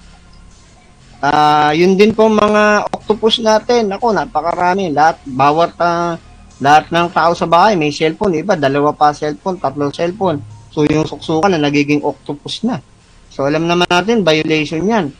Uh, 1.18 1.70
yun 1.74 1.98
din 1.98 2.14
po 2.14 2.30
mga 2.30 2.86
octopus 2.94 3.42
natin. 3.42 3.90
Ako, 3.90 4.14
napakarami. 4.14 4.90
Lahat, 4.94 5.18
bawat 5.26 5.74
uh, 5.82 6.14
lahat 6.58 6.90
ng 6.90 7.10
tao 7.10 7.34
sa 7.34 7.46
bahay 7.46 7.78
may 7.78 7.94
cellphone. 7.94 8.38
Iba, 8.38 8.54
dalawa 8.58 8.94
pa 8.94 9.14
cellphone, 9.14 9.58
tatlo 9.58 9.90
cellphone. 9.90 10.42
So, 10.70 10.86
yung 10.86 11.06
suksukan 11.06 11.54
na 11.54 11.58
nagiging 11.58 12.02
octopus 12.06 12.62
na. 12.62 12.78
So 13.38 13.46
alam 13.46 13.70
naman 13.70 13.86
natin 13.86 14.26
violation 14.26 14.82
'yan 14.82 15.14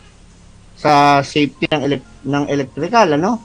sa 0.75 1.23
safety 1.23 1.71
ng 1.71 1.83
elect- 1.87 2.27
ng 2.27 2.45
electrical 2.51 3.15
ano? 3.15 3.39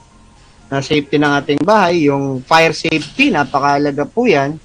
Na 0.66 0.82
safety 0.82 1.14
ng 1.14 1.30
ating 1.38 1.62
bahay, 1.62 2.10
yung 2.10 2.42
fire 2.42 2.74
safety 2.74 3.30
napakahalaga 3.30 4.02
po 4.02 4.26
'yan 4.26 4.58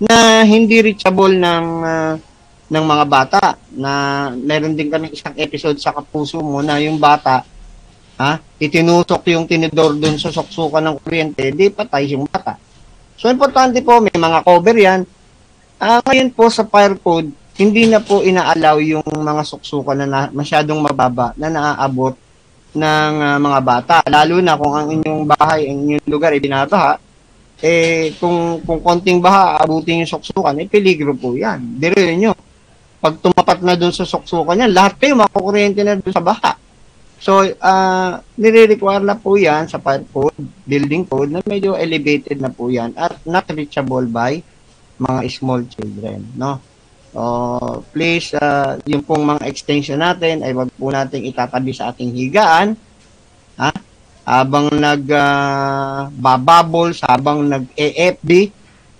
na 0.00 0.40
hindi 0.48 0.80
reachable 0.80 1.36
ng 1.36 1.66
uh, 1.84 2.14
ng 2.72 2.84
mga 2.88 3.04
bata 3.04 3.42
na 3.76 3.92
meron 4.32 4.72
din 4.72 4.88
kami 4.88 5.12
isang 5.12 5.36
episode 5.36 5.76
sa 5.76 5.92
kapuso 5.92 6.40
mo 6.40 6.64
na 6.64 6.80
yung 6.80 6.96
bata 6.96 7.44
ha 8.16 8.40
itinutok 8.56 9.28
yung 9.36 9.44
tinidor 9.44 9.92
doon 10.00 10.16
sa 10.16 10.32
suksukan 10.32 10.80
ng 10.80 10.96
kuryente 11.04 11.52
di 11.52 11.68
patay 11.68 12.16
yung 12.16 12.24
bata 12.24 12.56
so 13.20 13.28
importante 13.28 13.84
po 13.84 14.00
may 14.00 14.16
mga 14.16 14.40
cover 14.40 14.74
yan 14.74 15.00
uh, 15.78 16.00
ngayon 16.08 16.32
po 16.32 16.48
sa 16.48 16.64
fire 16.64 16.96
code 16.96 17.41
hindi 17.62 17.86
na 17.86 18.02
po 18.02 18.26
inaalaw 18.26 18.82
yung 18.82 19.06
mga 19.06 19.42
suksukan 19.46 19.94
na, 20.02 20.06
na 20.06 20.20
masyadong 20.34 20.82
mababa 20.82 21.30
na 21.38 21.46
naaabot 21.46 22.18
ng 22.74 23.14
uh, 23.22 23.38
mga 23.38 23.60
bata. 23.62 23.96
Lalo 24.10 24.42
na 24.42 24.58
kung 24.58 24.74
ang 24.74 24.88
inyong 24.90 25.22
bahay, 25.28 25.70
ang 25.70 25.78
inyong 25.86 26.08
lugar 26.10 26.34
ay 26.34 26.42
binabaha, 26.42 26.98
eh 27.62 28.10
kung 28.18 28.58
kung 28.66 28.82
konting 28.82 29.22
baha 29.22 29.62
abutin 29.62 30.02
yung 30.02 30.10
suksukan, 30.10 30.58
eh 30.58 30.66
peligro 30.66 31.14
po 31.14 31.38
'yan. 31.38 31.78
Dire 31.78 32.18
niyo. 32.18 32.34
Pag 32.98 33.22
tumapat 33.22 33.62
na 33.62 33.78
doon 33.78 33.94
sa 33.94 34.02
suksukan 34.02 34.58
yan, 34.58 34.74
lahat 34.74 34.98
kayo 34.98 35.14
makukuryente 35.14 35.86
na 35.86 35.98
doon 35.98 36.14
sa 36.14 36.22
baha. 36.22 36.58
So, 37.22 37.38
uh, 37.38 38.18
nire-require 38.34 39.06
na 39.06 39.14
po 39.14 39.38
yan 39.38 39.70
sa 39.70 39.78
fire 39.78 40.02
code, 40.10 40.34
building 40.66 41.06
code, 41.06 41.30
na 41.30 41.38
medyo 41.46 41.78
elevated 41.78 42.42
na 42.42 42.50
po 42.50 42.66
yan 42.66 42.90
at 42.98 43.14
not 43.22 43.46
reachable 43.54 44.02
by 44.10 44.42
mga 44.98 45.20
small 45.30 45.62
children, 45.70 46.26
no? 46.34 46.58
Uh, 47.12 47.84
please, 47.92 48.32
uh, 48.40 48.80
yung 48.88 49.04
pong 49.04 49.20
mga 49.28 49.44
extension 49.44 50.00
natin 50.00 50.40
ay 50.40 50.56
wag 50.56 50.72
po 50.72 50.88
nating 50.88 51.28
itatabi 51.28 51.76
sa 51.76 51.92
ating 51.92 52.08
higaan. 52.08 52.72
Ha? 53.60 53.68
Habang 54.24 54.72
nag 54.72 55.04
uh, 55.12 56.08
babubbles, 56.08 57.04
habang 57.04 57.44
nag-EFB, 57.44 58.48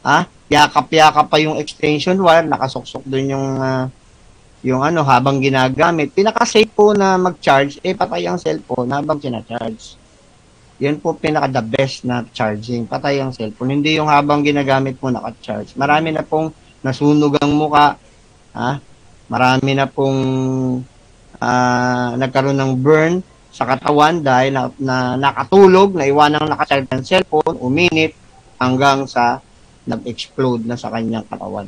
ha? 0.05 0.29
Yakap-yakap 0.53 1.27
pa 1.33 1.40
yung 1.40 1.57
extension 1.57 2.20
wire, 2.20 2.44
nakasuksok 2.44 3.01
doon 3.09 3.27
yung 3.33 3.48
uh, 3.57 3.88
yung 4.61 4.85
ano 4.85 5.01
habang 5.03 5.40
ginagamit. 5.40 6.12
Pinaka-safe 6.12 6.68
po 6.68 6.92
na 6.92 7.16
mag-charge, 7.16 7.81
eh 7.81 7.96
patay 7.96 8.29
ang 8.29 8.37
cellphone 8.37 8.92
habang 8.92 9.16
sina-charge. 9.18 9.96
Yan 10.83 11.01
po 11.01 11.16
pinaka 11.16 11.48
the 11.48 11.64
best 11.64 12.03
na 12.05 12.27
charging. 12.35 12.85
Patay 12.85 13.22
ang 13.22 13.31
cellphone. 13.31 13.79
Hindi 13.79 13.96
yung 13.96 14.11
habang 14.11 14.42
ginagamit 14.42 14.98
mo 14.98 15.09
naka-charge. 15.09 15.79
Marami 15.79 16.11
na 16.12 16.27
pong 16.27 16.51
nasunog 16.83 17.38
ang 17.38 17.55
muka, 17.55 17.97
ha? 18.53 18.79
Marami 19.31 19.71
na 19.73 19.88
pong 19.88 20.21
uh, 21.38 22.11
nagkaroon 22.18 22.59
ng 22.59 22.73
burn 22.79 23.14
sa 23.53 23.64
katawan 23.64 24.21
dahil 24.21 24.51
na, 24.53 24.62
na 24.77 24.97
nakatulog, 25.16 25.97
naiwanang 25.97 26.49
nakacharge 26.49 26.88
ng 26.88 27.05
cellphone, 27.05 27.57
uminit 27.62 28.12
hanggang 28.61 29.05
sa 29.09 29.40
nag-explode 29.88 30.64
na 30.66 30.79
sa 30.79 30.88
kanyang 30.92 31.27
katawan. 31.27 31.66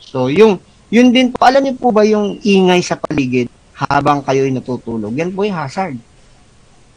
So, 0.00 0.30
yung, 0.30 0.58
yun 0.88 1.10
din 1.10 1.30
po, 1.30 1.44
alam 1.46 1.62
niyo 1.62 1.76
po 1.76 1.90
ba 1.90 2.06
yung 2.06 2.38
ingay 2.42 2.80
sa 2.80 2.98
paligid 2.98 3.50
habang 3.74 4.22
kayo 4.24 4.46
ay 4.46 4.52
natutulog? 4.54 5.12
Yan 5.14 5.34
po 5.34 5.44
yung 5.44 5.58
hazard. 5.58 5.98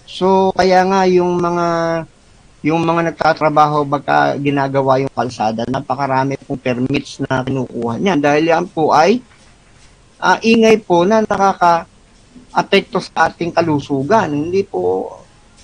So, 0.07 0.53
kaya 0.53 0.85
nga 0.87 1.03
yung 1.09 1.41
mga 1.41 1.65
yung 2.63 2.79
mga 2.87 3.11
nagtatrabaho 3.11 3.83
baka 3.83 4.39
ginagawa 4.39 5.03
yung 5.03 5.11
kalsada, 5.11 5.67
napakarami 5.67 6.39
pong 6.47 6.63
permits 6.63 7.19
na 7.19 7.43
kinukuha 7.43 7.99
niyan 7.99 8.19
dahil 8.23 8.43
yan 8.55 8.65
po 8.71 8.95
ay 8.95 9.19
uh, 10.23 10.39
ingay 10.39 10.79
po 10.79 11.03
na 11.03 11.19
nakaka-apekto 11.27 13.03
sa 13.03 13.27
ating 13.27 13.51
kalusugan. 13.51 14.31
Hindi 14.31 14.63
po, 14.63 15.11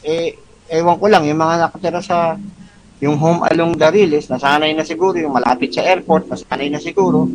eh, 0.04 0.36
ewan 0.68 1.00
ko 1.00 1.08
lang, 1.08 1.24
yung 1.24 1.40
mga 1.40 1.56
nakatira 1.72 2.04
sa 2.04 2.36
yung 3.00 3.16
home 3.16 3.48
along 3.48 3.80
the 3.80 3.88
riles, 3.88 4.28
nasanay 4.28 4.76
na 4.76 4.84
siguro, 4.84 5.16
yung 5.16 5.32
malapit 5.32 5.72
sa 5.72 5.88
airport, 5.88 6.28
nasanay 6.28 6.68
na 6.68 6.84
siguro, 6.84 7.32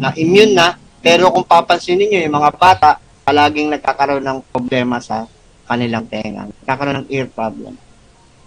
na 0.00 0.16
immune 0.16 0.56
na, 0.56 0.80
pero 1.04 1.28
kung 1.28 1.44
papansin 1.44 2.00
niyo 2.00 2.24
yung 2.24 2.40
mga 2.40 2.56
bata, 2.56 2.96
palaging 3.20 3.68
nagkakaroon 3.68 4.24
ng 4.24 4.40
problema 4.48 4.96
sa 5.04 5.28
kanilang 5.68 6.08
tenga. 6.08 6.48
Nagkakaroon 6.48 7.04
ng 7.04 7.08
ear 7.12 7.28
problem 7.28 7.83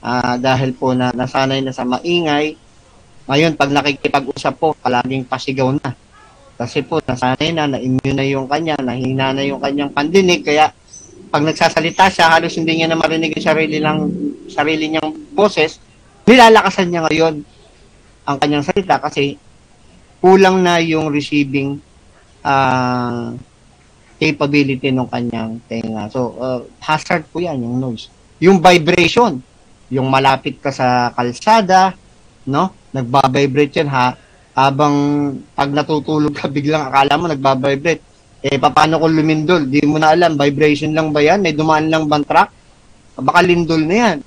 uh, 0.08 0.36
dahil 0.40 0.72
po 0.72 0.96
na 0.96 1.12
nasanay 1.12 1.60
na 1.60 1.76
sa 1.76 1.84
maingay. 1.84 2.56
Ngayon, 3.28 3.60
pag 3.60 3.76
nakikipag-usap 3.76 4.54
po, 4.56 4.72
palaging 4.80 5.28
pasigaw 5.28 5.76
na. 5.76 5.92
Kasi 6.56 6.80
po, 6.88 7.04
nasanay 7.04 7.52
na, 7.52 7.68
na-immune 7.68 8.16
na 8.16 8.24
yung 8.24 8.48
kanya, 8.48 8.80
nahina 8.80 9.36
na 9.36 9.44
yung 9.44 9.60
kanyang 9.60 9.92
pandinig, 9.92 10.48
kaya 10.48 10.72
pag 11.28 11.44
nagsasalita 11.44 12.08
siya, 12.08 12.32
halos 12.32 12.56
hindi 12.56 12.80
niya 12.80 12.88
na 12.88 12.96
marinig 12.96 13.36
yung 13.36 13.46
sarili, 13.46 13.84
lang, 13.84 14.08
sarili 14.48 14.96
niyang 14.96 15.12
boses, 15.36 15.84
nilalakasan 16.24 16.88
niya 16.88 17.04
ngayon 17.04 17.44
ang 18.28 18.38
kanyang 18.40 18.64
salita 18.64 19.00
kasi 19.00 19.40
kulang 20.24 20.64
na 20.64 20.80
yung 20.84 21.12
receiving 21.12 21.80
uh, 22.44 23.36
capability 24.18 24.90
ng 24.92 25.08
kanyang 25.08 25.60
tenga. 25.68 26.10
So, 26.12 26.36
uh, 26.40 26.60
hazard 26.80 27.28
po 27.30 27.44
yan, 27.44 27.60
yung 27.62 27.78
noise. 27.78 28.10
Yung 28.42 28.64
vibration, 28.64 29.40
yung 29.88 30.08
malapit 30.12 30.60
ka 30.60 30.72
sa 30.72 31.12
kalsada, 31.16 31.96
no? 32.48 32.72
Nagba-vibrate 32.92 33.84
yan 33.84 33.90
ha. 33.92 34.16
Habang 34.58 34.96
pag 35.54 35.70
natutulog 35.70 36.34
ka 36.34 36.50
biglang 36.56 36.92
akala 36.92 37.14
mo 37.16 37.26
nagba-vibrate. 37.32 38.04
Eh 38.44 38.60
paano 38.62 39.02
kung 39.02 39.16
lumindol? 39.16 39.66
Di 39.66 39.82
mo 39.84 39.98
na 39.98 40.14
alam, 40.14 40.38
vibration 40.38 40.94
lang 40.94 41.10
ba 41.10 41.24
yan? 41.24 41.42
May 41.42 41.58
dumaan 41.58 41.90
lang 41.90 42.06
bang 42.06 42.24
truck? 42.24 42.50
Baka 43.18 43.40
lindol 43.42 43.82
na 43.82 43.96
yan. 43.98 44.18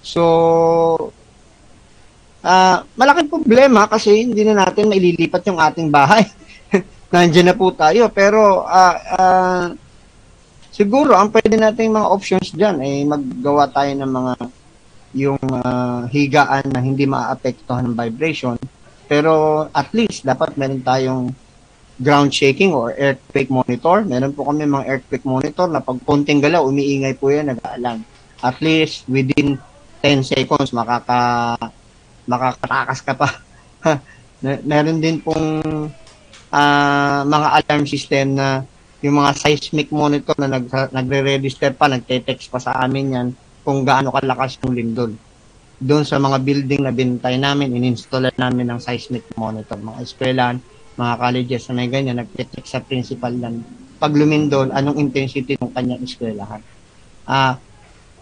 So, 0.00 0.22
uh, 2.40 2.76
malaking 2.96 3.28
problema 3.28 3.84
kasi 3.84 4.24
hindi 4.24 4.40
na 4.46 4.64
natin 4.64 4.88
maililipat 4.88 5.44
yung 5.46 5.60
ating 5.60 5.92
bahay. 5.92 6.24
Nandiyan 7.12 7.52
na 7.52 7.56
po 7.58 7.68
tayo. 7.76 8.08
Pero, 8.08 8.64
uh, 8.64 8.96
uh, 9.20 9.66
siguro, 10.72 11.12
ang 11.12 11.28
pwede 11.28 11.60
nating 11.60 11.92
mga 11.92 12.08
options 12.08 12.48
dyan 12.56 12.80
ay 12.80 13.04
eh, 13.04 13.08
maggawa 13.08 13.68
tayo 13.68 13.92
ng 13.92 14.12
mga 14.12 14.32
yung 15.18 15.42
uh, 15.42 16.06
higaan 16.06 16.70
na 16.70 16.78
hindi 16.78 17.04
maapektuhan 17.04 17.90
ng 17.90 17.98
vibration. 17.98 18.54
Pero 19.10 19.66
at 19.74 19.90
least 19.90 20.22
dapat 20.22 20.54
meron 20.54 20.84
tayong 20.84 21.24
ground 21.98 22.30
shaking 22.30 22.70
or 22.70 22.94
earthquake 22.94 23.50
monitor. 23.50 24.06
Meron 24.06 24.30
po 24.30 24.46
kami 24.46 24.68
mga 24.68 24.86
earthquake 24.86 25.26
monitor 25.26 25.66
na 25.66 25.82
pag 25.82 25.98
konting 26.06 26.38
galaw, 26.38 26.62
umiingay 26.70 27.18
po 27.18 27.34
yan, 27.34 27.50
nag-aalarm. 27.50 28.06
At 28.38 28.62
least 28.62 29.02
within 29.10 29.58
10 30.06 30.22
seconds, 30.22 30.70
makaka, 30.70 31.58
makakatakas 32.30 33.00
ka 33.02 33.18
pa. 33.18 33.28
Meron 34.70 35.02
din 35.02 35.18
pong 35.18 35.66
uh, 36.54 37.20
mga 37.26 37.48
alarm 37.58 37.84
system 37.90 38.38
na 38.38 38.62
yung 39.02 39.18
mga 39.18 39.34
seismic 39.34 39.90
monitor 39.90 40.38
na 40.38 40.58
nag, 40.58 40.70
nagre-register 40.70 41.74
pa, 41.74 41.90
nagte-text 41.90 42.46
pa 42.46 42.62
sa 42.62 42.78
amin 42.78 43.14
yan 43.14 43.28
kung 43.68 43.84
gaano 43.84 44.08
kalakas 44.08 44.56
yung 44.64 44.72
lindol. 44.72 45.12
Doon 45.76 46.08
sa 46.08 46.16
mga 46.16 46.40
building 46.40 46.88
na 46.88 46.88
bintay 46.88 47.36
namin, 47.36 47.76
ininstall 47.76 48.32
namin 48.40 48.72
ng 48.72 48.80
seismic 48.80 49.28
monitor. 49.36 49.76
Mga 49.76 50.08
eskwelahan, 50.08 50.56
mga 50.96 51.12
colleges 51.20 51.68
na 51.68 51.76
may 51.76 51.92
ganyan, 51.92 52.16
nag-text 52.16 52.64
sa 52.64 52.80
principal 52.80 53.36
lang. 53.36 53.60
Pag 54.00 54.16
lumindol, 54.16 54.72
anong 54.72 54.96
intensity 54.96 55.60
ng 55.60 55.68
kanyang 55.76 56.00
eskwelahan. 56.00 56.64
Ah, 57.28 57.36
uh, 57.36 57.54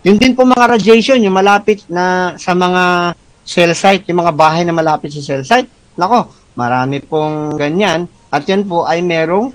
yun 0.03 0.19
din 0.19 0.35
po 0.35 0.43
mga 0.43 0.67
radiation, 0.67 1.23
yung 1.23 1.39
malapit 1.39 1.87
na 1.87 2.35
sa 2.43 2.51
mga 2.51 3.15
cell 3.47 3.71
site, 3.71 4.03
yung 4.11 4.27
mga 4.27 4.35
bahay 4.35 4.67
na 4.67 4.75
malapit 4.75 5.15
sa 5.15 5.23
cell 5.23 5.47
site. 5.47 5.71
Nako, 5.95 6.27
marami 6.59 6.99
pong 7.07 7.55
ganyan. 7.55 8.11
At 8.35 8.43
yan 8.51 8.67
po 8.67 8.83
ay 8.83 8.99
merong 8.99 9.55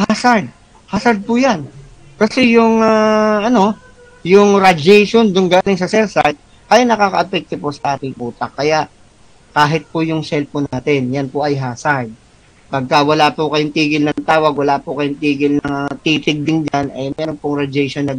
hazard. 0.00 0.48
Hazard 0.88 1.20
po 1.28 1.36
yan. 1.36 1.68
Kasi 2.16 2.56
yung, 2.56 2.80
uh, 2.80 3.44
ano, 3.44 3.83
yung 4.24 4.56
radiation 4.56 5.28
dun 5.28 5.52
galing 5.52 5.76
sa 5.76 5.84
cell 5.84 6.08
ay 6.72 6.82
nakaka-affect 6.88 7.60
po 7.60 7.68
sa 7.68 7.94
ating 7.94 8.16
utak. 8.16 8.56
Kaya, 8.56 8.88
kahit 9.52 9.84
po 9.92 10.00
yung 10.00 10.24
cellphone 10.24 10.66
natin, 10.72 11.12
yan 11.12 11.28
po 11.28 11.44
ay 11.44 11.54
hazard. 11.54 12.10
Pagka 12.72 13.04
wala 13.04 13.30
po 13.30 13.52
kayong 13.52 13.70
tigil 13.70 14.02
ng 14.08 14.24
tawag, 14.24 14.56
wala 14.56 14.80
po 14.80 14.96
kayong 14.96 15.20
tigil 15.20 15.60
ng 15.60 16.00
titig 16.00 16.42
din 16.42 16.64
dyan, 16.66 16.90
ay 16.90 17.12
meron 17.14 17.38
pong 17.38 17.62
radiation, 17.62 18.08
nag, 18.08 18.18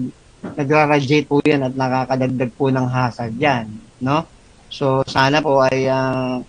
nagra-radiate 0.56 1.28
po 1.28 1.42
yan 1.42 1.66
at 1.66 1.74
nakakadagdag 1.74 2.52
po 2.54 2.70
ng 2.70 2.88
hazard 2.88 3.36
yan. 3.36 3.68
No? 4.00 4.24
So, 4.70 5.02
sana 5.10 5.42
po 5.42 5.66
ay 5.66 5.90
uh, 5.90 6.40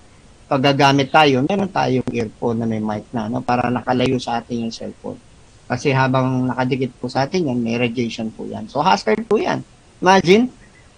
paggagamit 0.46 1.10
tayo, 1.10 1.42
meron 1.42 1.72
tayong 1.72 2.06
earphone 2.12 2.62
na 2.62 2.68
may 2.68 2.78
mic 2.78 3.08
na, 3.10 3.26
no? 3.26 3.42
para 3.42 3.72
nakalayo 3.72 4.20
sa 4.20 4.38
atin 4.38 4.68
yung 4.68 4.74
cellphone. 4.74 5.18
Kasi 5.66 5.90
habang 5.90 6.46
nakadikit 6.46 6.94
po 7.02 7.10
sa 7.10 7.26
atin 7.26 7.50
yan, 7.50 7.58
may 7.58 7.74
radiation 7.74 8.30
po 8.30 8.46
yan. 8.46 8.70
So, 8.70 8.78
hazard 8.86 9.26
po 9.26 9.34
yan. 9.34 9.66
Imagine, 9.98 10.46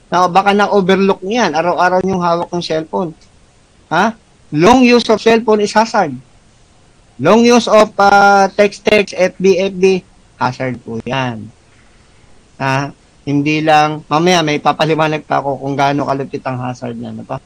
na 0.08 0.28
baka 0.28 0.52
na-overlook 0.52 1.24
niyan, 1.24 1.56
araw-araw 1.56 2.04
yung 2.04 2.20
hawak 2.20 2.48
ng 2.52 2.64
cellphone. 2.64 3.12
Ha? 3.88 4.12
Long 4.52 4.84
use 4.84 5.08
of 5.08 5.20
cellphone 5.20 5.64
is 5.64 5.72
hazard. 5.72 6.12
Long 7.20 7.44
use 7.44 7.68
of 7.68 7.92
uh, 7.96 8.48
text-text, 8.52 9.16
FB, 9.16 9.72
FB, 9.72 9.84
hazard 10.36 10.76
po 10.84 11.00
yan. 11.04 11.48
Ha? 12.60 12.92
Hindi 13.28 13.60
lang, 13.60 14.04
mamaya 14.08 14.40
may 14.40 14.60
papaliwanag 14.60 15.24
pa 15.28 15.44
ako 15.44 15.60
kung 15.60 15.76
gaano 15.76 16.08
kalupit 16.08 16.44
ang 16.48 16.60
hazard 16.60 16.96
niya. 16.96 17.12
Ano 17.12 17.24
pa? 17.24 17.36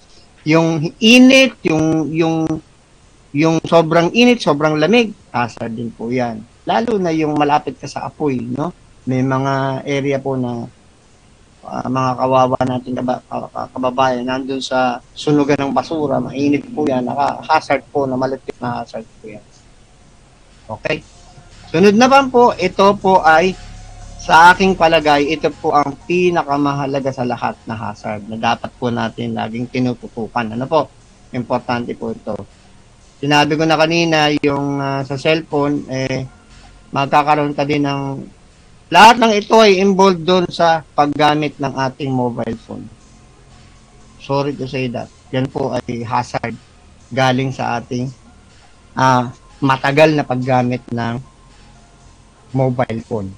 Yung 0.46 0.94
init, 1.02 1.58
yung, 1.66 2.10
yung, 2.10 2.46
yung 3.34 3.58
sobrang 3.66 4.10
init, 4.14 4.42
sobrang 4.42 4.78
lamig, 4.78 5.14
hazard 5.34 5.74
din 5.74 5.90
po 5.90 6.10
yan. 6.10 6.42
Lalo 6.62 6.98
na 6.98 7.10
yung 7.10 7.34
malapit 7.34 7.74
ka 7.78 7.90
sa 7.90 8.06
apoy, 8.06 8.38
no? 8.38 8.70
May 9.02 9.22
mga 9.22 9.82
area 9.82 10.18
po 10.22 10.38
na 10.38 10.62
uh, 11.66 11.86
mga 11.90 12.10
kawawa 12.18 12.58
natin 12.62 12.92
kaba, 12.98 13.14
kababayan 13.74 14.26
nandun 14.26 14.62
sa 14.62 15.02
sunugan 15.14 15.58
ng 15.58 15.74
basura, 15.74 16.22
mainit 16.22 16.62
po 16.70 16.86
yan, 16.86 17.06
naka-hazard 17.06 17.82
po 17.90 18.06
na 18.06 18.14
malapit 18.14 18.54
na 18.62 18.82
hazard 18.82 19.06
po 19.18 19.24
yan. 19.26 19.44
Okay? 20.70 21.02
Sunod 21.72 21.96
na 21.98 22.06
po, 22.30 22.54
ito 22.54 22.86
po 23.00 23.24
ay 23.26 23.56
sa 24.22 24.54
aking 24.54 24.78
palagay, 24.78 25.34
ito 25.34 25.50
po 25.50 25.74
ang 25.74 25.98
pinakamahalaga 26.06 27.10
sa 27.10 27.26
lahat 27.26 27.58
na 27.66 27.74
hazard 27.74 28.22
na 28.30 28.38
dapat 28.38 28.70
po 28.78 28.86
natin 28.86 29.34
laging 29.34 29.66
tinututukan. 29.66 30.46
Ano 30.54 30.62
po? 30.70 30.86
Importante 31.34 31.90
po 31.98 32.14
ito. 32.14 32.38
Sinabi 33.18 33.58
ko 33.58 33.66
na 33.66 33.74
kanina, 33.74 34.30
yung 34.46 34.78
uh, 34.78 35.02
sa 35.02 35.18
cellphone, 35.18 35.90
eh, 35.90 36.22
magkakaroon 36.92 37.56
ka 37.56 37.64
din 37.64 37.82
ng 37.88 38.22
lahat 38.92 39.16
ng 39.16 39.32
ito 39.32 39.56
ay 39.56 39.80
involved 39.80 40.20
doon 40.20 40.44
sa 40.52 40.84
paggamit 40.92 41.56
ng 41.56 41.72
ating 41.72 42.12
mobile 42.12 42.58
phone. 42.60 42.84
Sorry 44.20 44.52
to 44.52 44.68
say 44.68 44.92
that. 44.92 45.08
Yan 45.32 45.48
po 45.48 45.72
ay 45.72 46.04
hazard 46.04 46.52
galing 47.08 47.48
sa 47.56 47.80
ating 47.80 48.12
uh, 48.92 49.32
matagal 49.64 50.12
na 50.12 50.28
paggamit 50.28 50.84
ng 50.92 51.16
mobile 52.52 53.00
phone. 53.08 53.32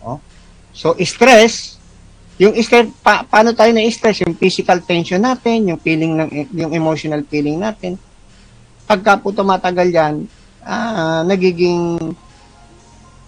Oh. 0.00 0.16
So, 0.72 0.96
stress, 1.04 1.76
yung 2.40 2.56
stress, 2.64 2.88
pa, 3.04 3.28
paano 3.28 3.52
tayo 3.52 3.76
na-stress? 3.76 4.24
Yung 4.24 4.32
physical 4.40 4.80
tension 4.80 5.20
natin, 5.20 5.68
yung 5.68 5.80
feeling 5.84 6.16
ng, 6.16 6.30
yung 6.56 6.72
emotional 6.72 7.20
feeling 7.28 7.60
natin. 7.60 8.00
Pagka 8.88 9.20
po 9.20 9.36
tumatagal 9.36 9.88
yan, 9.92 10.14
ah, 10.64 11.20
nagiging 11.28 12.16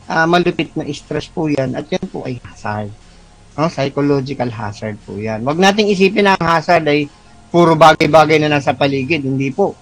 ah, 0.09 0.27
malupit 0.29 0.73
na 0.77 0.85
stress 0.93 1.29
po 1.31 1.49
yan 1.49 1.77
at 1.77 1.87
yan 1.89 2.07
po 2.09 2.25
ay 2.25 2.41
hazard. 2.43 2.91
Oh, 3.55 3.71
psychological 3.71 4.51
hazard 4.51 4.99
po 5.07 5.15
yan. 5.15 5.47
Huwag 5.47 5.63
nating 5.63 5.87
isipin 5.91 6.27
na 6.27 6.35
ang 6.35 6.59
hazard 6.59 6.85
ay 6.91 7.07
puro 7.55 7.79
bagay-bagay 7.79 8.43
na 8.43 8.59
nasa 8.59 8.75
paligid. 8.75 9.23
Hindi 9.23 9.55
po 9.55 9.79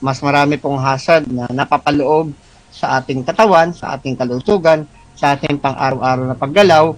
mas 0.00 0.20
marami 0.20 0.60
pong 0.60 0.80
hazard 0.80 1.24
na 1.28 1.48
napapaloob 1.48 2.32
sa 2.68 3.00
ating 3.00 3.24
katawan, 3.24 3.72
sa 3.72 3.96
ating 3.96 4.16
kalusugan, 4.18 4.84
sa 5.16 5.32
ating 5.32 5.56
pang-araw-araw 5.56 6.24
na 6.28 6.36
paggalaw, 6.36 6.92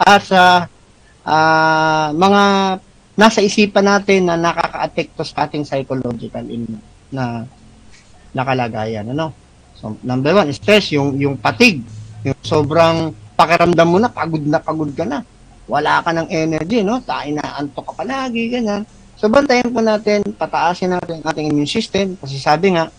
at 0.00 0.22
sa 0.24 0.42
uh, 1.26 2.08
mga 2.16 2.42
nasa 3.18 3.40
isipan 3.44 3.84
natin 3.84 4.30
na 4.30 4.40
nakaka-apekto 4.40 5.20
sa 5.26 5.44
ating 5.44 5.68
psychological 5.68 6.44
in, 6.48 6.64
na 7.12 7.44
nakalagayan. 8.32 9.12
Ano? 9.12 9.36
So, 9.78 9.94
number 10.02 10.34
one, 10.34 10.50
stress, 10.50 10.90
yung, 10.90 11.14
yung 11.14 11.38
patig, 11.38 11.86
yung 12.26 12.34
sobrang 12.42 13.14
pakiramdam 13.38 13.86
mo 13.86 14.02
na, 14.02 14.10
pagod 14.10 14.42
na 14.42 14.58
pagod 14.58 14.90
ka 14.90 15.06
na. 15.06 15.22
Wala 15.70 16.02
ka 16.02 16.10
ng 16.10 16.26
energy, 16.26 16.82
no? 16.82 16.98
Tayo 17.06 17.30
na 17.38 17.62
antok 17.62 17.94
ka 17.94 18.02
palagi, 18.02 18.50
ganyan. 18.50 18.82
So, 19.14 19.30
bantayan 19.30 19.70
po 19.70 19.78
natin, 19.78 20.26
pataasin 20.34 20.98
natin 20.98 21.22
ang 21.22 21.26
ating 21.30 21.46
immune 21.54 21.70
system 21.70 22.18
kasi 22.18 22.42
sabi 22.42 22.74
nga, 22.74 22.90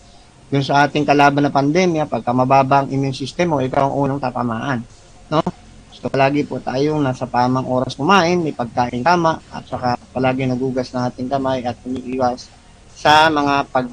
yung 0.48 0.64
sa 0.64 0.88
ating 0.88 1.04
kalaban 1.04 1.44
na 1.44 1.52
pandemya, 1.52 2.08
pagka 2.08 2.32
mababa 2.32 2.82
ang 2.84 2.88
immune 2.88 3.14
system 3.14 3.54
mo, 3.54 3.56
ikaw 3.60 3.86
ang 3.86 3.94
unang 3.96 4.20
tatamaan. 4.20 4.80
No? 5.28 5.44
So, 5.92 6.08
palagi 6.08 6.48
po 6.48 6.56
tayong 6.64 7.04
nasa 7.04 7.28
pamang 7.28 7.68
oras 7.68 7.92
kumain, 7.92 8.40
may 8.40 8.56
pagkain 8.56 9.04
tama, 9.04 9.36
at 9.52 9.68
saka 9.68 10.00
palagi 10.16 10.48
nagugas 10.48 10.96
na 10.96 11.12
ating 11.12 11.28
kamay 11.28 11.60
at 11.60 11.76
umiiwas 11.84 12.48
sa 12.96 13.28
mga 13.28 13.68
pag 13.68 13.88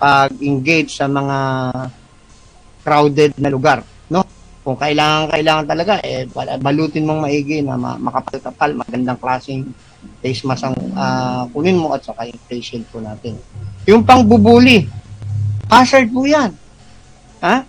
pag-engage 0.00 0.96
sa 0.96 1.04
mga 1.04 1.36
crowded 2.80 3.36
na 3.38 3.52
lugar, 3.52 3.84
no? 4.08 4.24
Kung 4.60 4.76
kailangan 4.76 5.32
kailangan 5.32 5.64
talaga 5.64 5.92
eh 6.04 6.28
balutin 6.60 7.08
mong 7.08 7.24
maigi 7.24 7.64
na 7.64 7.76
makapal-kapal, 7.78 8.76
magandang 8.76 9.16
klaseng 9.16 9.64
face 10.20 10.44
mask 10.44 10.68
ang 10.68 10.76
uh, 10.96 11.44
kunin 11.52 11.80
mo 11.80 11.92
at 11.96 12.04
saka 12.04 12.28
yung 12.28 12.40
face 12.48 12.76
shield 12.76 12.86
po 12.88 13.00
natin. 13.00 13.36
Yung 13.88 14.04
pangbubuli, 14.04 14.84
hazard 15.68 16.08
po 16.12 16.24
yan. 16.28 16.52
Ha? 17.40 17.64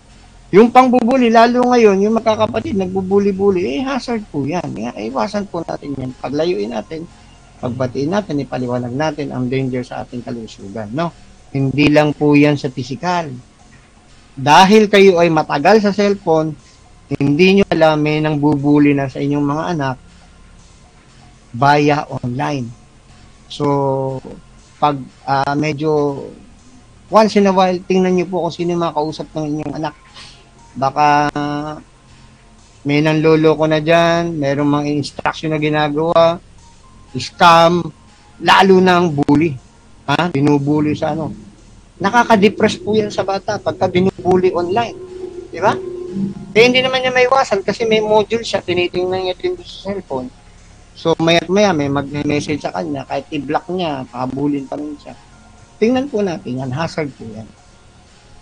Yung 0.52 0.68
pangbubuli, 0.68 1.32
lalo 1.32 1.64
ngayon, 1.72 2.04
yung 2.04 2.20
makakapatid, 2.20 2.76
nagbubuli-buli, 2.76 3.80
eh, 3.80 3.88
hazard 3.88 4.28
po 4.28 4.44
yan. 4.44 4.68
Eh, 4.76 5.08
iwasan 5.08 5.48
po 5.48 5.64
natin 5.64 5.96
yan. 5.96 6.12
Paglayuin 6.20 6.76
natin, 6.76 7.08
pagbatiin 7.64 8.12
natin, 8.12 8.44
ipaliwanag 8.44 8.92
natin 8.92 9.32
ang 9.32 9.48
danger 9.48 9.88
sa 9.88 10.04
ating 10.04 10.20
kalusugan. 10.20 10.92
No? 10.92 11.16
Hindi 11.56 11.88
lang 11.88 12.12
po 12.12 12.36
yan 12.36 12.60
sa 12.60 12.68
physical. 12.68 13.32
Dahil 14.36 14.88
kayo 14.88 15.20
ay 15.20 15.28
matagal 15.28 15.84
sa 15.84 15.92
cellphone, 15.92 16.56
hindi 17.20 17.60
nyo 17.60 17.66
alam, 17.68 18.00
may 18.00 18.24
nang 18.24 18.40
bubuli 18.40 18.96
na 18.96 19.12
sa 19.12 19.20
inyong 19.20 19.44
mga 19.44 19.64
anak, 19.76 19.98
via 21.52 22.08
online. 22.24 22.72
So, 23.52 23.68
pag 24.80 24.96
uh, 25.28 25.56
medyo 25.60 26.24
once 27.12 27.36
in 27.36 27.52
a 27.52 27.54
while, 27.54 27.76
tingnan 27.84 28.16
niyo 28.16 28.32
po 28.32 28.48
kung 28.48 28.56
sino 28.56 28.72
yung 28.72 28.84
mga 28.88 28.96
kausap 28.96 29.28
ng 29.36 29.46
inyong 29.60 29.74
anak. 29.76 29.96
Baka 30.72 31.28
may 32.88 33.04
nanloloko 33.04 33.68
na 33.68 33.84
dyan, 33.84 34.40
merong 34.40 34.72
mga 34.82 34.88
instruction 34.96 35.52
na 35.52 35.60
ginagawa, 35.60 36.40
scam, 37.14 37.84
lalo 38.40 38.76
na 38.80 39.04
bully. 39.04 39.54
Ha? 40.08 40.32
Binubuli 40.32 40.96
sa 40.96 41.12
ano. 41.12 41.51
Nakaka-depress 42.02 42.82
po 42.82 42.98
yan 42.98 43.14
sa 43.14 43.22
bata 43.22 43.62
pagka 43.62 43.86
binubuli 43.86 44.50
online. 44.52 44.98
Di 45.54 45.62
ba? 45.62 45.78
Eh, 46.52 46.64
hindi 46.68 46.82
naman 46.82 47.06
niya 47.06 47.14
may 47.14 47.30
iwasan 47.30 47.64
kasi 47.64 47.88
may 47.88 48.04
module 48.04 48.44
siya, 48.44 48.60
tinitingnan 48.60 49.32
niya 49.32 49.36
din 49.38 49.56
sa 49.62 49.94
cellphone 49.94 50.28
So, 50.92 51.16
mayat 51.18 51.48
maya 51.48 51.72
may 51.72 51.88
mag-message 51.88 52.62
sa 52.62 52.76
kanya, 52.76 53.08
kahit 53.08 53.26
i-block 53.32 53.66
niya, 53.72 54.04
pakabulin 54.12 54.68
pa 54.68 54.76
rin 54.76 54.94
siya. 55.00 55.16
Tingnan 55.80 56.12
po 56.12 56.22
natin 56.22 56.62
yan, 56.62 56.70
hazard 56.70 57.10
po 57.16 57.24
yan. 57.26 57.48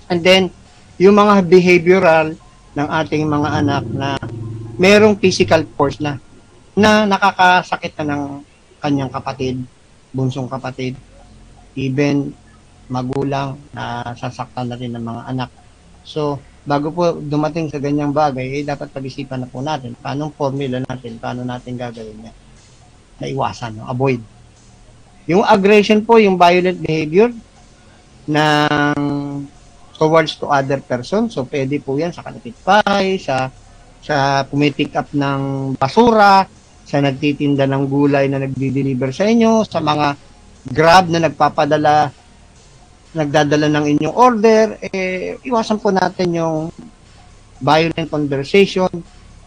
And 0.09 0.19
then, 0.25 0.43
yung 0.99 1.15
mga 1.15 1.45
behavioral 1.45 2.35
ng 2.75 2.87
ating 2.89 3.23
mga 3.29 3.49
anak 3.63 3.83
na 3.93 4.17
merong 4.75 5.15
physical 5.21 5.63
force 5.77 6.01
na 6.01 6.17
na 6.75 7.07
nakakasakit 7.07 7.95
na 8.01 8.05
ng 8.11 8.23
kanyang 8.81 9.11
kapatid, 9.13 9.63
bunsong 10.11 10.49
kapatid, 10.49 10.99
even 11.77 12.35
magulang 12.89 13.55
na 13.71 14.13
sasaktan 14.17 14.67
na 14.67 14.75
rin 14.75 14.93
ng 14.93 15.05
mga 15.05 15.21
anak. 15.29 15.49
So, 16.03 16.41
bago 16.65 16.89
po 16.89 17.15
dumating 17.17 17.69
sa 17.69 17.77
ganyang 17.77 18.11
bagay, 18.11 18.61
eh, 18.61 18.67
dapat 18.67 18.89
pag-isipan 18.89 19.45
na 19.45 19.49
po 19.49 19.61
natin 19.61 19.95
paano 19.95 20.33
formula 20.33 20.81
natin, 20.81 21.21
paano 21.21 21.45
natin 21.45 21.77
gagawin 21.77 22.17
niya. 22.17 22.33
Naiwasan, 23.21 23.79
no? 23.79 23.87
avoid. 23.87 24.19
Yung 25.29 25.45
aggression 25.45 26.01
po, 26.01 26.17
yung 26.17 26.35
violent 26.35 26.81
behavior 26.81 27.29
ng 28.25 29.01
towards 29.99 30.39
to 30.39 30.49
other 30.49 30.81
person. 30.81 31.29
So, 31.29 31.45
pwede 31.45 31.77
po 31.83 31.99
yan 31.99 32.15
sa 32.15 32.25
kapitbahay, 32.25 33.19
sa 33.21 33.51
sa 33.99 34.47
pumipick 34.47 34.95
up 34.95 35.11
ng 35.11 35.75
basura, 35.75 36.47
sa 36.87 36.97
nagtitinda 37.03 37.69
ng 37.69 37.83
gulay 37.85 38.25
na 38.31 38.41
nagdi-deliver 38.41 39.13
sa 39.13 39.27
inyo, 39.27 39.67
sa 39.67 39.83
mga 39.83 40.17
grab 40.71 41.05
na 41.11 41.29
nagpapadala, 41.29 42.09
nagdadala 43.13 43.67
ng 43.73 43.85
inyong 43.97 44.15
order, 44.15 44.77
eh, 44.93 45.41
iwasan 45.41 45.81
po 45.81 45.89
natin 45.89 46.29
yung 46.37 46.69
violent 47.57 48.07
conversation 48.07 48.89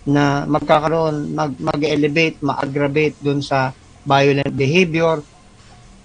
na 0.02 0.42
magkakaroon, 0.50 1.30
mag, 1.30 1.54
mag-elevate, 1.62 2.42
ma-aggravate 2.42 3.14
dun 3.22 3.38
sa 3.38 3.70
violent 4.02 4.50
behavior, 4.50 5.22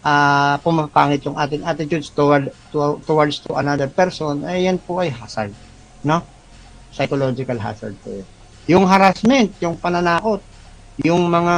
uh, 0.05 0.55
pumapangit 0.61 1.25
yung 1.25 1.33
ating 1.33 1.65
attitudes 1.65 2.13
toward, 2.13 2.53
to, 2.69 3.01
towards 3.09 3.41
to 3.41 3.57
another 3.57 3.89
person, 3.89 4.45
ay 4.45 4.69
yan 4.69 4.77
po 4.77 5.01
ay 5.01 5.09
hazard. 5.09 5.51
No? 6.05 6.21
Psychological 6.93 7.57
hazard 7.57 7.97
po 8.05 8.13
yun. 8.13 8.27
Yung 8.67 8.85
harassment, 8.85 9.49
yung 9.63 9.79
pananakot, 9.79 10.43
yung 11.01 11.25
mga 11.25 11.55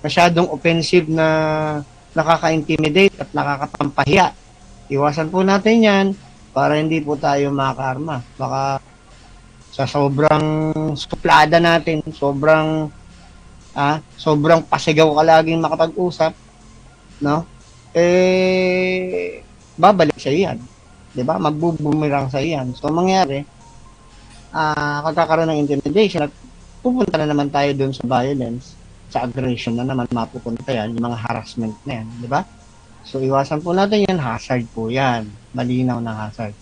masyadong 0.00 0.48
offensive 0.48 1.10
na 1.10 1.28
nakaka-intimidate 2.16 3.20
at 3.20 3.28
nakakapampahiya. 3.36 4.32
Iwasan 4.88 5.28
po 5.28 5.44
natin 5.44 5.84
yan 5.84 6.06
para 6.56 6.80
hindi 6.80 7.04
po 7.04 7.20
tayo 7.20 7.52
makakarma. 7.52 8.24
Baka 8.40 8.80
sa 9.68 9.84
sobrang 9.84 10.72
suplada 10.96 11.60
natin, 11.60 12.00
sobrang 12.08 12.88
ah, 13.76 14.00
sobrang 14.16 14.64
pasigaw 14.64 15.12
ka 15.12 15.22
laging 15.22 15.60
makapag-usap, 15.60 16.32
no? 17.20 17.44
Eh, 17.92 19.44
babalik 19.76 20.16
sa 20.16 20.32
iyan. 20.32 20.56
'Di 21.12 21.24
ba? 21.24 21.40
Magbubumirang 21.40 22.28
sa 22.28 22.40
iyan. 22.40 22.76
So, 22.76 22.92
mangyari, 22.92 23.44
ah, 24.52 25.04
kagkakaroon 25.04 25.52
ng 25.52 25.60
intimidation 25.64 26.28
at 26.28 26.32
pupunta 26.84 27.16
na 27.16 27.28
naman 27.28 27.48
tayo 27.48 27.72
doon 27.72 27.96
sa 27.96 28.04
violence, 28.04 28.75
sa 29.16 29.24
aggression 29.24 29.80
na 29.80 29.88
naman 29.88 30.04
mapupunta 30.12 30.68
yan, 30.68 30.92
yung 30.92 31.08
mga 31.08 31.24
harassment 31.24 31.72
na 31.88 32.04
yan, 32.04 32.06
di 32.20 32.28
ba? 32.28 32.44
So, 33.08 33.24
iwasan 33.24 33.64
po 33.64 33.72
natin 33.72 34.04
yan, 34.04 34.20
hazard 34.20 34.68
po 34.76 34.92
yan. 34.92 35.24
Malinaw 35.56 36.04
na 36.04 36.28
hazard. 36.28 36.52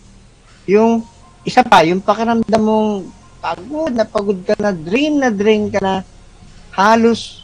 Yung, 0.71 1.03
isa 1.43 1.67
pa, 1.67 1.83
yung 1.83 1.99
pakiramdam 1.99 2.63
mong 2.63 3.11
pagod 3.43 3.91
na 3.91 4.07
pagod 4.07 4.39
ka 4.47 4.55
na, 4.63 4.71
drain 4.71 5.19
na 5.19 5.35
drain 5.35 5.67
ka 5.67 5.83
na, 5.83 6.07
halos 6.71 7.43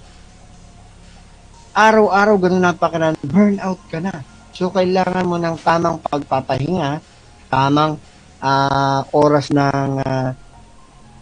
araw-araw 1.75 2.39
ganun 2.39 2.63
na 2.63 2.79
pakiramdam, 2.79 3.27
burnout 3.27 3.83
ka 3.91 3.99
na. 3.99 4.23
So, 4.55 4.71
kailangan 4.71 5.27
mo 5.27 5.43
ng 5.43 5.59
tamang 5.59 5.99
pagpapahinga, 6.07 7.03
tamang 7.51 7.99
uh, 8.39 9.03
oras 9.11 9.51
ng 9.51 9.91
uh, 10.07 10.31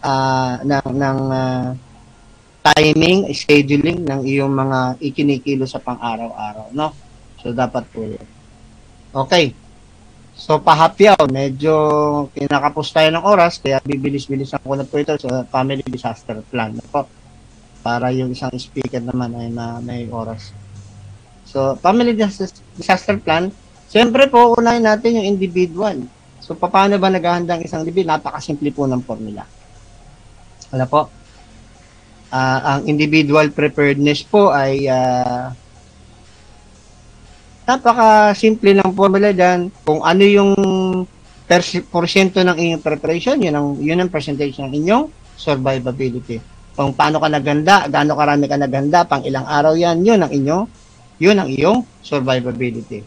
uh, 0.05 0.53
ng, 0.61 0.87
ng 0.93 1.19
uh, 1.33 1.65
timing, 2.75 3.31
scheduling 3.33 4.05
ng 4.05 4.21
iyong 4.27 4.51
mga 4.51 5.01
ikinikilo 5.01 5.65
sa 5.65 5.81
pang-araw-araw, 5.81 6.73
no? 6.75 6.91
So, 7.39 7.55
dapat 7.55 7.87
po 7.89 8.03
yun. 8.03 8.27
Okay. 9.15 9.55
So, 10.39 10.55
pahapyaw, 10.59 11.27
medyo 11.27 11.73
kinakapos 12.31 12.95
tayo 12.95 13.11
ng 13.11 13.25
oras, 13.27 13.59
kaya 13.59 13.83
bibilis-bilis 13.83 14.55
ako 14.55 14.79
na 14.79 14.87
po 14.87 14.95
ito 14.95 15.11
sa 15.19 15.43
family 15.51 15.83
disaster 15.83 16.39
plan. 16.47 16.71
Po, 16.93 17.07
para 17.83 18.11
yung 18.15 18.31
isang 18.31 18.51
speaker 18.55 19.03
naman 19.03 19.35
ay 19.35 19.51
na, 19.51 19.83
may 19.83 20.07
oras. 20.07 20.55
So, 21.43 21.75
family 21.83 22.15
disaster 22.15 23.19
plan, 23.19 23.51
siyempre 23.91 24.31
po, 24.31 24.55
unahin 24.55 24.87
natin 24.87 25.19
yung 25.19 25.27
individual. 25.27 26.07
So, 26.39 26.55
paano 26.55 26.95
ba 26.95 27.11
naghahanda 27.11 27.59
ang 27.59 27.63
isang 27.67 27.83
individual? 27.83 28.15
Napakasimple 28.15 28.71
po 28.71 28.87
ng 28.87 29.03
formula. 29.03 29.43
Wala 30.71 30.85
po? 30.87 31.18
Uh, 32.33 32.59
ang 32.75 32.79
individual 32.85 33.49
preparedness 33.53 34.23
po 34.25 34.53
ay 34.53 34.85
uh, 34.89 35.53
napaka 37.69 38.33
simple 38.33 38.73
ng 38.73 38.91
formula 38.97 39.29
diyan 39.29 39.69
kung 39.85 40.01
ano 40.01 40.23
yung 40.25 40.51
porsyento 41.89 42.41
ng 42.41 42.57
inyong 42.57 42.83
preparation 42.85 43.37
yun 43.37 43.53
ang 43.53 43.67
yun 43.77 44.01
ang 44.01 44.09
percentage 44.09 44.57
ng 44.57 44.73
inyong 44.73 45.05
survivability. 45.37 46.41
Kung 46.73 46.95
paano 46.95 47.21
ka 47.21 47.29
naganda 47.29 47.85
gaano 47.89 48.17
karami 48.17 48.45
ka 48.49 48.57
naganda 48.57 49.05
pang 49.05 49.21
ilang 49.25 49.45
araw 49.45 49.77
yan 49.77 50.01
yun 50.01 50.21
ang 50.21 50.31
inyong 50.33 50.65
yun 51.19 51.37
ang 51.37 51.49
iyong 51.51 51.83
survivability. 52.01 53.05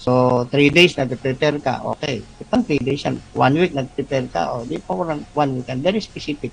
So 0.00 0.44
3 0.50 0.74
days 0.74 0.98
nag-prepare 0.98 1.62
ka 1.62 1.84
okay. 1.86 2.26
Itong 2.42 2.66
3 2.66 2.82
days 2.82 3.06
yan 3.06 3.22
1 3.34 3.60
week 3.60 3.72
nag-prepare 3.76 4.26
ka 4.30 4.42
o 4.50 4.66
di 4.66 4.82
pa 4.82 4.94
1 4.98 5.30
week. 5.34 5.70
Very 5.78 6.02
specific 6.02 6.50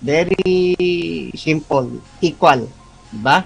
Very 0.00 1.30
simple. 1.36 2.00
Equal. 2.24 2.64
Diba? 3.12 3.44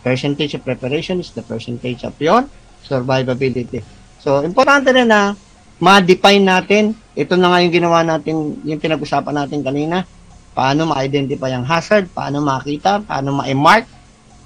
Percentage 0.00 0.56
of 0.56 0.64
preparation 0.64 1.20
is 1.20 1.34
the 1.36 1.44
percentage 1.44 2.06
of 2.06 2.16
your 2.22 2.48
survivability. 2.86 3.82
So, 4.22 4.40
importante 4.46 4.88
rin 4.94 5.10
na 5.10 5.34
ma-define 5.82 6.40
natin, 6.40 6.96
ito 7.12 7.36
na 7.36 7.52
nga 7.52 7.60
yung 7.60 7.74
ginawa 7.74 8.00
natin, 8.00 8.56
yung 8.64 8.80
pinag-usapan 8.80 9.44
natin 9.44 9.60
kanina, 9.60 10.08
paano 10.56 10.88
ma-identify 10.88 11.52
ang 11.52 11.68
hazard, 11.68 12.08
paano 12.16 12.40
makita, 12.40 13.04
paano 13.04 13.36
ma-mark, 13.36 13.84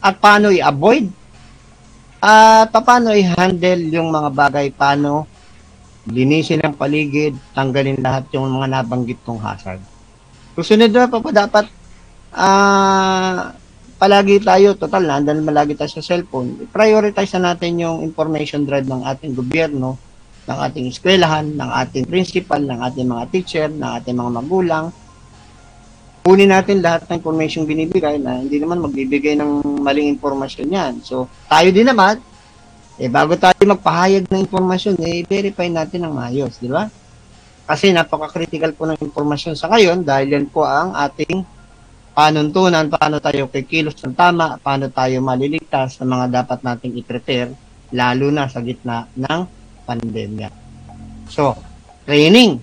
at 0.02 0.18
paano 0.18 0.50
i-avoid, 0.50 1.06
at 2.18 2.72
paano 2.72 3.14
i-handle 3.14 3.94
yung 3.94 4.10
mga 4.10 4.30
bagay, 4.34 4.66
paano 4.74 5.28
linisin 6.08 6.64
ang 6.64 6.74
paligid, 6.74 7.36
tanggalin 7.52 8.00
lahat 8.00 8.26
yung 8.34 8.48
mga 8.50 8.80
nabanggit 8.80 9.20
kong 9.22 9.38
hazard. 9.38 9.78
Susunod 10.58 10.90
na 10.90 11.06
pa 11.06 11.18
pa 11.22 11.30
dapat 11.30 11.66
ah 12.30 13.54
uh, 13.54 13.60
palagi 14.00 14.40
tayo, 14.40 14.72
total, 14.80 15.04
nandan 15.04 15.44
malagi 15.44 15.76
tayo 15.76 15.92
sa 15.92 16.00
cellphone, 16.00 16.64
prioritize 16.72 17.36
na 17.36 17.52
natin 17.52 17.84
yung 17.84 18.00
information 18.00 18.64
drive 18.64 18.88
ng 18.88 19.04
ating 19.04 19.36
gobyerno, 19.36 20.00
ng 20.48 20.56
ating 20.56 20.88
eskwelahan, 20.88 21.52
ng 21.52 21.70
ating 21.84 22.08
principal, 22.08 22.64
ng 22.64 22.80
ating 22.80 23.04
mga 23.04 23.24
teacher, 23.28 23.68
ng 23.68 23.90
ating 24.00 24.16
mga 24.16 24.32
magulang. 24.40 24.88
Kunin 26.24 26.48
natin 26.48 26.80
lahat 26.80 27.04
ng 27.12 27.20
information 27.20 27.68
binibigay 27.68 28.16
na 28.16 28.40
hindi 28.40 28.56
naman 28.56 28.80
magbibigay 28.80 29.36
ng 29.36 29.84
maling 29.84 30.08
impormasyon 30.16 30.68
yan. 30.72 30.92
So, 31.04 31.28
tayo 31.44 31.68
din 31.68 31.84
naman, 31.84 32.24
eh, 32.96 33.08
bago 33.12 33.36
tayo 33.36 33.56
magpahayag 33.56 34.32
ng 34.32 34.44
impormasyon, 34.48 34.96
eh, 35.04 35.28
verify 35.28 35.68
natin 35.68 36.08
ng 36.08 36.12
maayos, 36.16 36.56
di 36.56 36.72
ba? 36.72 36.88
Kasi 37.70 37.94
napaka-critical 37.94 38.74
po 38.74 38.90
ng 38.90 38.98
impormasyon 38.98 39.54
sa 39.54 39.70
ngayon 39.70 40.02
dahil 40.02 40.34
yan 40.34 40.50
po 40.50 40.66
ang 40.66 40.90
ating 40.90 41.46
panuntunan, 42.10 42.90
paano 42.90 43.22
tayo 43.22 43.46
kikilos 43.46 43.94
ng 44.02 44.18
tama, 44.18 44.58
paano 44.58 44.90
tayo 44.90 45.22
maliligtas 45.22 45.94
sa 45.94 46.02
mga 46.02 46.42
dapat 46.42 46.66
nating 46.66 46.98
i-prepare, 46.98 47.54
lalo 47.94 48.34
na 48.34 48.50
sa 48.50 48.58
gitna 48.58 49.06
ng 49.14 49.40
pandemya. 49.86 50.50
So, 51.30 51.54
training. 52.10 52.58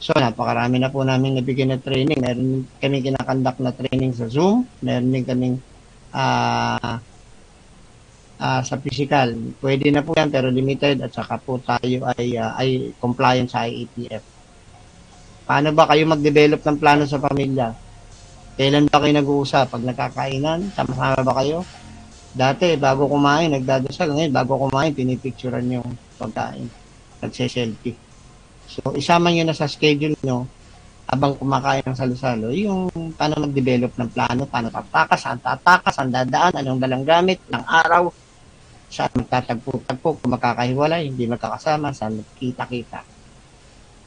So, 0.00 0.16
napakarami 0.16 0.80
na 0.80 0.88
po 0.88 1.04
namin 1.04 1.36
nabigyan 1.36 1.76
ng 1.76 1.84
training. 1.84 2.16
Meron 2.16 2.64
kami 2.80 3.04
kinakandak 3.04 3.60
na 3.60 3.76
training 3.76 4.16
sa 4.16 4.24
Zoom. 4.32 4.64
Meron 4.80 5.12
din 5.12 5.24
kaming 5.28 5.56
uh, 6.16 6.96
uh, 8.40 8.60
sa 8.64 8.80
physical. 8.80 9.36
Pwede 9.60 9.92
na 9.92 10.00
po 10.00 10.16
yan 10.16 10.32
pero 10.32 10.48
limited 10.48 11.04
at 11.04 11.12
saka 11.12 11.36
po 11.44 11.60
tayo 11.60 12.08
ay, 12.16 12.40
uh, 12.40 12.56
ay 12.56 12.96
compliant 12.96 13.52
sa 13.52 13.68
IETF. 13.68 14.35
Paano 15.46 15.70
ba 15.70 15.86
kayo 15.86 16.10
mag-develop 16.10 16.58
ng 16.66 16.78
plano 16.82 17.06
sa 17.06 17.22
pamilya? 17.22 17.70
Kailan 18.58 18.90
ba 18.90 18.98
kayo 18.98 19.14
nag-uusap? 19.14 19.70
Pag 19.70 19.86
nagkakainan, 19.86 20.74
sama-sama 20.74 21.22
ba 21.22 21.38
kayo? 21.38 21.62
Dati, 22.34 22.74
bago 22.74 23.06
kumain, 23.06 23.54
nagdadasal. 23.54 24.10
Ngayon, 24.10 24.34
bago 24.34 24.58
kumain, 24.58 24.90
pinipicturean 24.90 25.70
yung 25.70 25.86
pagkain. 26.18 26.66
Nagse-selfie. 27.22 27.94
So, 28.66 28.90
isama 28.98 29.30
nyo 29.30 29.46
na 29.46 29.54
sa 29.54 29.70
schedule 29.70 30.18
nyo 30.26 30.50
habang 31.06 31.38
kumakain 31.38 31.86
ng 31.86 31.94
salo-salo, 31.94 32.50
yung 32.50 32.90
paano 33.14 33.46
mag-develop 33.46 33.94
ng 33.94 34.10
plano, 34.10 34.42
paano 34.50 34.74
tatakas, 34.74 35.22
saan 35.22 35.38
tatakas, 35.38 35.94
saan 35.94 36.10
dadaan, 36.10 36.58
anong 36.58 36.82
dalang 36.82 37.06
gamit, 37.06 37.38
ng 37.46 37.62
araw, 37.62 38.10
saan 38.90 39.14
magtatagpo-tagpo, 39.14 40.18
kung 40.18 40.30
makakahiwalay, 40.34 41.06
hindi 41.06 41.30
magkakasama, 41.30 41.94
saan 41.94 42.18
magkita-kita. 42.18 43.15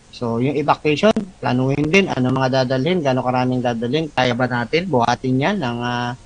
So, 0.10 0.42
yung 0.42 0.58
evacuation, 0.58 1.14
planuhin 1.38 1.86
din. 1.86 2.10
Ano 2.10 2.34
mga 2.34 2.66
dadalhin, 2.66 3.06
gaano 3.06 3.22
karaming 3.22 3.62
dadalhin, 3.62 4.10
kaya 4.10 4.34
ba 4.34 4.50
natin? 4.50 4.90
Buhatin 4.90 5.38
yan 5.38 5.58
ng 5.62 5.80
ah, 5.86 6.18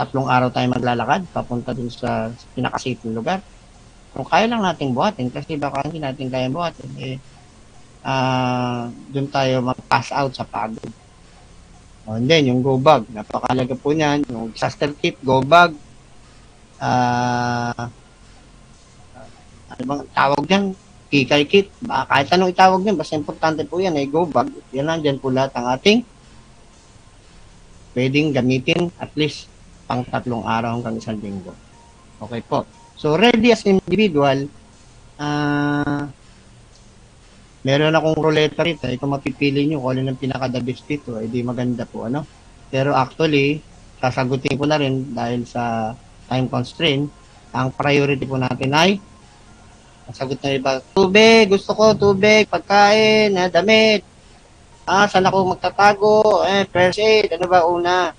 tatlong 0.00 0.28
araw 0.32 0.48
tayo 0.48 0.72
maglalakad 0.72 1.28
papunta 1.28 1.76
dun 1.76 1.92
sa, 1.92 2.32
na 2.56 2.72
lugar. 3.12 3.44
Kung 4.10 4.26
kaya 4.26 4.48
lang 4.48 4.64
natin 4.64 4.96
buhatin, 4.96 5.28
kasi 5.28 5.60
baka 5.60 5.84
hindi 5.86 6.00
natin 6.00 6.32
kaya 6.32 6.48
buhatin, 6.48 6.90
eh, 6.98 7.16
ah 8.00 8.88
dun 9.12 9.28
tayo 9.28 9.60
mag-pass 9.60 10.08
out 10.16 10.32
sa 10.32 10.48
pagod. 10.48 10.88
O, 12.08 12.16
and 12.16 12.26
then, 12.26 12.48
yung 12.48 12.64
go 12.64 12.80
bag, 12.80 13.04
napakalaga 13.12 13.76
po 13.76 13.92
niyan, 13.92 14.24
yung 14.32 14.50
disaster 14.56 14.88
kit, 14.96 15.20
go 15.20 15.44
bag, 15.44 15.76
ah, 16.80 17.92
ano 19.70 19.82
bang 19.84 20.02
tawag 20.16 20.42
diyan? 20.48 20.64
Kikay 21.10 21.42
kit, 21.50 21.66
kahit 21.82 22.30
anong 22.30 22.54
itawag 22.54 22.86
niyan, 22.86 22.94
basta 22.94 23.18
importante 23.18 23.66
po 23.66 23.82
yan, 23.82 23.98
ay 23.98 24.06
go 24.06 24.30
bag. 24.30 24.46
Yan 24.70 24.86
lang 24.86 25.02
dyan 25.02 25.18
po 25.18 25.26
lahat 25.34 25.50
ang 25.58 25.66
ating 25.74 26.06
pwedeng 27.98 28.30
gamitin 28.30 28.94
at 29.02 29.10
least 29.18 29.50
pang 29.90 30.06
tatlong 30.06 30.46
araw 30.46 30.78
hanggang 30.78 31.02
isang 31.02 31.18
linggo. 31.18 31.50
Okay 32.22 32.46
po. 32.46 32.62
So, 32.94 33.18
ready 33.18 33.50
as 33.50 33.66
individual, 33.66 34.46
ah, 35.18 36.06
meron 37.66 37.98
akong 37.98 38.14
ruleta 38.14 38.62
rito. 38.62 38.86
Ito 38.86 39.10
mapipili 39.10 39.66
nyo 39.66 39.82
kung 39.82 39.98
alin 39.98 40.14
ang 40.14 40.20
pinaka-the 40.20 40.62
best 40.62 40.86
dito. 40.86 41.18
Eh, 41.18 41.26
di 41.26 41.42
maganda 41.42 41.90
po, 41.90 42.06
ano? 42.06 42.22
Pero 42.70 42.94
actually, 42.94 43.58
sasagutin 43.98 44.54
ko 44.54 44.62
na 44.62 44.78
rin 44.78 45.10
dahil 45.10 45.42
sa 45.42 45.90
time 46.30 46.46
constraint, 46.46 47.10
ang 47.50 47.74
priority 47.74 48.22
po 48.22 48.38
natin 48.38 48.70
ay 48.70 49.02
sagot 50.12 50.38
na 50.40 50.54
iba, 50.54 50.72
tubig, 50.94 51.50
gusto 51.50 51.74
ko 51.74 51.92
tubig, 51.92 52.46
pagkain, 52.48 53.34
eh, 53.34 53.48
damit. 53.50 54.02
Ah, 54.88 55.06
saan 55.06 55.28
ako 55.28 55.54
magtatago? 55.54 56.42
Eh, 56.48 56.66
first 56.66 56.98
aid, 56.98 57.30
ano 57.36 57.46
ba 57.46 57.66
una? 57.68 58.10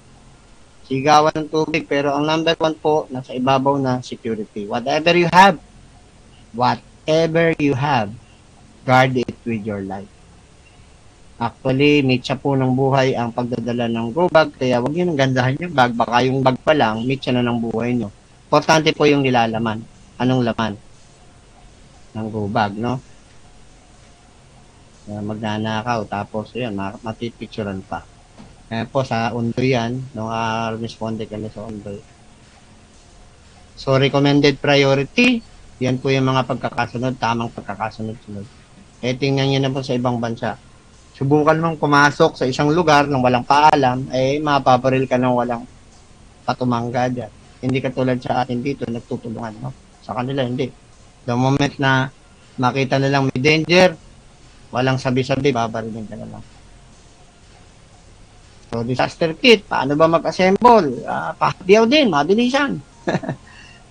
Sigawan 0.88 1.36
ng 1.36 1.50
tubig, 1.52 1.88
pero 1.88 2.16
ang 2.16 2.28
number 2.28 2.56
one 2.60 2.76
po, 2.78 3.08
nasa 3.12 3.36
ibabaw 3.36 3.80
na 3.80 4.00
security. 4.00 4.68
Whatever 4.68 5.16
you 5.16 5.28
have, 5.32 5.60
whatever 6.56 7.56
you 7.60 7.76
have, 7.76 8.12
guard 8.84 9.16
it 9.16 9.38
with 9.48 9.64
your 9.64 9.84
life. 9.84 10.10
Actually, 11.42 12.06
mitsa 12.06 12.38
po 12.38 12.54
ng 12.54 12.78
buhay 12.78 13.18
ang 13.18 13.34
pagdadala 13.34 13.89
ng 13.89 14.14
go 14.14 14.30
bag, 14.30 14.54
kaya 14.54 14.78
huwag 14.78 14.94
nyo 14.94 15.10
nang 15.10 15.18
gandahan 15.18 15.58
yung 15.58 15.74
bag, 15.74 15.92
baka 15.98 16.22
yung 16.22 16.46
bag 16.46 16.60
pa 16.62 16.78
lang, 16.78 17.02
mitsa 17.02 17.34
na 17.34 17.42
ng 17.42 17.58
buhay 17.58 17.98
nyo. 17.98 18.14
Importante 18.46 18.94
po 18.94 19.10
yung 19.10 19.26
nilalaman. 19.26 19.82
Anong 20.22 20.46
laman? 20.46 20.91
Ng 22.16 22.28
go 22.32 22.47
bag, 22.47 22.76
no? 22.76 22.99
Uh, 25.09 25.24
magnanakaw, 25.24 26.05
tapos 26.05 26.53
yun, 26.53 26.76
ma- 26.78 26.99
matipicturean 27.01 27.82
pa. 27.84 28.05
Kaya 28.72 28.88
po 28.88 29.03
sa 29.03 29.36
Undoy 29.36 29.76
yan, 29.76 29.99
nung 30.16 30.32
uh, 30.32 30.72
responde 30.80 31.28
kami 31.28 31.51
sa 31.51 31.68
Undoy. 31.68 31.99
So, 33.76 33.97
recommended 33.97 34.62
priority, 34.62 35.41
yan 35.82 35.97
po 35.97 36.14
yung 36.14 36.30
mga 36.30 36.45
pagkakasunod, 36.45 37.18
tamang 37.18 37.49
pagkakasunod-sunod. 37.51 38.45
Eh, 39.01 39.18
tingnan 39.18 39.49
nyo 39.49 39.59
na 39.59 39.74
po 39.74 39.82
sa 39.82 39.97
ibang 39.97 40.22
bansa. 40.22 40.53
Subukan 41.18 41.57
mong 41.57 41.82
pumasok 41.82 42.38
sa 42.38 42.45
isang 42.45 42.70
lugar 42.70 43.09
nang 43.09 43.26
walang 43.26 43.43
paalam, 43.43 44.05
eh, 44.14 44.38
mapaparil 44.38 45.09
ka 45.09 45.18
nang 45.18 45.34
walang 45.34 45.66
patumangga 46.45 47.09
dyan. 47.09 47.32
Hindi 47.62 47.78
katulad 47.82 48.22
sa 48.22 48.45
atin 48.45 48.62
dito, 48.62 48.86
nagtutulungan, 48.86 49.53
no? 49.62 49.74
Sa 50.05 50.14
kanila, 50.14 50.45
hindi. 50.45 50.70
The 51.26 51.36
moment 51.38 51.78
na 51.78 52.09
makita 52.57 52.97
na 52.97 53.09
lang 53.09 53.30
may 53.30 53.39
danger, 53.39 53.93
walang 54.74 54.97
sabi-sabi, 54.97 55.53
babarilin 55.53 56.07
ka 56.07 56.17
na 56.17 56.28
lang. 56.28 56.43
So, 58.72 58.88
disaster 58.88 59.36
kit, 59.36 59.67
paano 59.67 59.99
ba 59.99 60.07
mag-assemble? 60.07 61.03
Uh, 61.03 61.32
pahdiyaw 61.36 61.84
din, 61.86 62.07
mabilisan. 62.07 62.80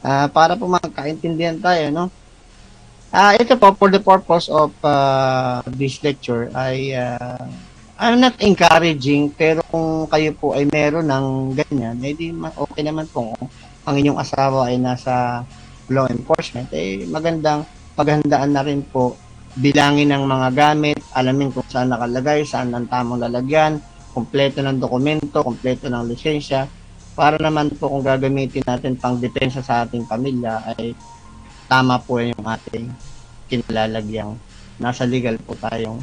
uh, 0.00 0.26
para 0.36 0.56
po 0.56 0.64
magkaintindihan 0.64 1.60
tayo, 1.60 1.92
no? 1.92 2.04
Uh, 3.12 3.36
ito 3.36 3.58
po, 3.60 3.76
for 3.76 3.90
the 3.92 4.00
purpose 4.00 4.48
of 4.48 4.72
uh, 4.86 5.60
this 5.76 6.00
lecture, 6.00 6.48
ay 6.56 6.96
uh, 6.96 7.44
I'm 8.00 8.16
not 8.16 8.40
encouraging, 8.40 9.36
pero 9.36 9.60
kung 9.68 10.08
kayo 10.08 10.32
po 10.32 10.56
ay 10.56 10.64
meron 10.64 11.04
ng 11.04 11.26
ganyan, 11.52 12.00
edi 12.00 12.32
okay 12.56 12.80
naman 12.80 13.04
po 13.12 13.36
ang 13.84 13.94
inyong 14.00 14.16
asawa 14.16 14.72
ay 14.72 14.80
nasa 14.80 15.44
law 15.90 16.06
enforcement, 16.06 16.70
eh 16.70 17.04
magandang 17.10 17.66
paghandaan 17.98 18.50
na 18.54 18.62
rin 18.62 18.80
po 18.86 19.18
bilangin 19.58 20.14
ng 20.14 20.24
mga 20.24 20.48
gamit, 20.54 21.02
alamin 21.18 21.50
kung 21.50 21.66
saan 21.66 21.90
nakalagay, 21.90 22.46
saan 22.46 22.70
ang 22.70 22.86
tamang 22.86 23.18
lalagyan, 23.18 23.82
kumpleto 24.14 24.62
ng 24.62 24.78
dokumento, 24.78 25.42
kumpleto 25.42 25.90
ng 25.90 26.06
lisensya, 26.06 26.70
para 27.18 27.34
naman 27.42 27.74
po 27.74 27.90
kung 27.90 28.06
gagamitin 28.06 28.62
natin 28.62 28.94
pang 28.94 29.18
depensa 29.18 29.58
sa 29.58 29.82
ating 29.82 30.06
pamilya 30.06 30.62
ay 30.72 30.94
tama 31.66 31.98
po 31.98 32.22
yung 32.22 32.46
ating 32.46 32.86
kinalalagyang 33.50 34.38
nasa 34.78 35.02
legal 35.04 35.34
po 35.42 35.58
tayong 35.58 35.98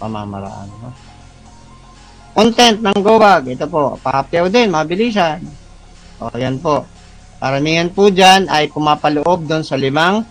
pamamaraan. 0.00 0.68
No? 0.80 0.90
Content 2.36 2.80
ng 2.80 3.00
GoBag, 3.00 3.48
ito 3.52 3.64
po, 3.68 3.96
pakapyaw 4.00 4.48
din, 4.52 4.68
mabilisan. 4.68 5.40
O, 6.20 6.32
yan 6.36 6.60
po. 6.60 6.84
Karamihan 7.36 7.92
po 7.92 8.08
dyan 8.08 8.48
ay 8.48 8.72
pumapaloob 8.72 9.44
doon 9.44 9.60
sa 9.60 9.76
limang 9.76 10.24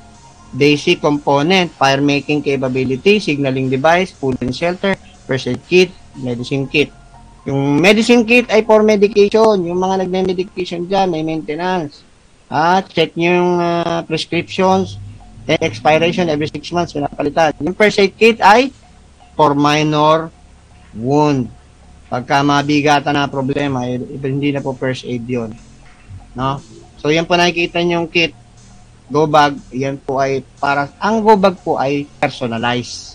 basic 0.56 1.04
component, 1.04 1.70
fire 1.76 2.02
making 2.02 2.42
capability, 2.42 3.20
signaling 3.20 3.70
device, 3.70 4.16
food 4.16 4.40
and 4.42 4.56
shelter, 4.56 4.96
first 5.28 5.52
aid 5.52 5.62
kit, 5.68 5.92
medicine 6.18 6.66
kit. 6.66 6.90
Yung 7.46 7.78
medicine 7.78 8.26
kit 8.26 8.50
ay 8.50 8.66
for 8.66 8.82
medication. 8.82 9.62
Yung 9.70 9.78
mga 9.78 10.08
nagme-medication 10.08 10.90
dyan, 10.90 11.14
may 11.14 11.22
maintenance. 11.22 12.02
Ah, 12.50 12.82
check 12.82 13.14
nyo 13.14 13.30
yung 13.30 13.54
uh, 13.62 14.02
prescriptions, 14.10 14.98
then 15.46 15.62
expiration 15.62 16.26
every 16.26 16.50
6 16.50 16.58
months, 16.74 16.98
pinapalitan. 16.98 17.54
Yung 17.62 17.78
first 17.78 18.02
aid 18.02 18.18
kit 18.18 18.42
ay 18.42 18.74
for 19.38 19.54
minor 19.54 20.34
wound. 20.98 21.52
Pagka 22.10 22.42
mabigatan 22.42 23.14
na 23.14 23.30
problema, 23.30 23.86
eh, 23.86 24.02
hindi 24.02 24.50
na 24.50 24.62
po 24.64 24.74
first 24.74 25.06
aid 25.06 25.26
yon 25.26 25.54
No? 26.34 26.60
So, 27.06 27.14
yan 27.14 27.30
po 27.30 27.38
nakikita 27.38 27.86
yung 27.86 28.10
kit. 28.10 28.34
Go 29.14 29.30
bag, 29.30 29.54
yan 29.70 30.02
po 30.02 30.18
ay 30.18 30.42
para, 30.58 30.90
ang 30.98 31.22
go 31.22 31.38
bag 31.38 31.54
po 31.62 31.78
ay 31.78 32.10
personalized. 32.18 33.14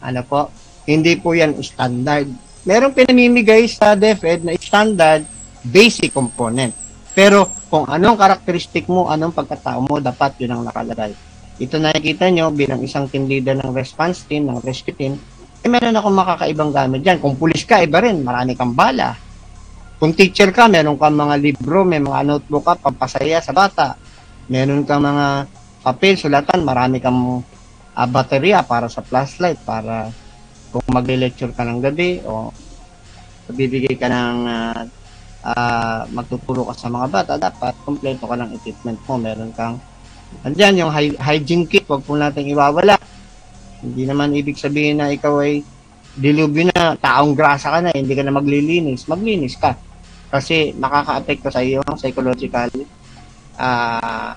Ano 0.00 0.24
po? 0.24 0.48
Hindi 0.88 1.12
po 1.20 1.36
yan 1.36 1.52
standard. 1.60 2.32
Meron 2.64 2.96
pinamimigay 2.96 3.68
sa 3.68 3.92
DepEd 3.92 4.48
na 4.48 4.56
standard 4.56 5.28
basic 5.60 6.16
component. 6.16 6.72
Pero 7.12 7.44
kung 7.68 7.84
anong 7.84 8.16
karakteristik 8.16 8.88
mo, 8.88 9.12
anong 9.12 9.36
pagkatao 9.36 9.84
mo, 9.84 10.00
dapat 10.00 10.40
yun 10.40 10.56
ang 10.56 10.64
nakalagay. 10.64 11.12
Ito 11.60 11.76
nakikita 11.76 12.32
nyo 12.32 12.56
bilang 12.56 12.80
isang 12.80 13.04
team 13.12 13.28
leader 13.28 13.52
ng 13.52 13.76
response 13.76 14.24
team, 14.24 14.48
ng 14.48 14.64
rescue 14.64 14.96
team, 14.96 15.20
eh 15.60 15.68
meron 15.68 15.92
akong 15.92 16.16
makakaibang 16.16 16.72
gamit 16.72 17.04
dyan. 17.04 17.20
Kung 17.20 17.36
pulis 17.36 17.68
ka, 17.68 17.84
iba 17.84 18.00
rin. 18.00 18.24
Marami 18.24 18.56
kang 18.56 18.72
bala 18.72 19.12
kung 20.04 20.12
teacher 20.12 20.52
ka, 20.52 20.68
meron 20.68 21.00
kang 21.00 21.16
mga 21.16 21.40
libro, 21.40 21.80
may 21.80 21.96
mga 21.96 22.28
notebook 22.28 22.68
ka, 22.68 22.76
pampasaya 22.76 23.40
sa 23.40 23.56
bata. 23.56 23.96
Meron 24.52 24.84
kang 24.84 25.00
mga 25.00 25.48
papel, 25.80 26.20
sulatan, 26.20 26.60
marami 26.60 27.00
kang 27.00 27.40
uh, 27.40 28.08
baterya 28.12 28.68
para 28.68 28.92
sa 28.92 29.00
flashlight, 29.00 29.64
para 29.64 30.12
kung 30.68 30.84
mag-lecture 30.92 31.56
ka 31.56 31.64
ng 31.64 31.80
gabi 31.80 32.20
o 32.20 32.52
bibigay 33.48 33.96
ka 33.96 34.12
ng 34.12 34.38
uh, 34.44 34.80
uh, 35.40 36.04
magtuturo 36.12 36.68
ka 36.68 36.76
sa 36.76 36.92
mga 36.92 37.08
bata, 37.08 37.32
dapat 37.40 37.72
kompleto 37.88 38.28
ka 38.28 38.36
ng 38.36 38.60
equipment 38.60 39.00
mo. 39.08 39.16
Meron 39.16 39.56
kang 39.56 39.80
Andiyan, 40.44 40.84
yung 40.84 40.92
hygiene 41.16 41.64
kit, 41.64 41.88
wag 41.88 42.04
po 42.04 42.12
natin 42.12 42.44
iwawala. 42.44 43.00
Hindi 43.80 44.04
naman 44.04 44.36
ibig 44.36 44.60
sabihin 44.60 45.00
na 45.00 45.08
ikaw 45.08 45.40
ay 45.40 45.64
dilubyo 46.12 46.68
na, 46.68 46.92
taong 46.92 47.32
grasa 47.32 47.72
ka 47.72 47.80
na, 47.80 47.88
hindi 47.96 48.12
ka 48.12 48.20
na 48.20 48.36
maglilinis. 48.36 49.08
Maglinis 49.08 49.56
ka 49.56 49.93
kasi 50.34 50.74
makaka-apekto 50.74 51.46
sa 51.46 51.62
iyong 51.62 51.94
psychological 51.94 52.66
uh, 53.54 54.34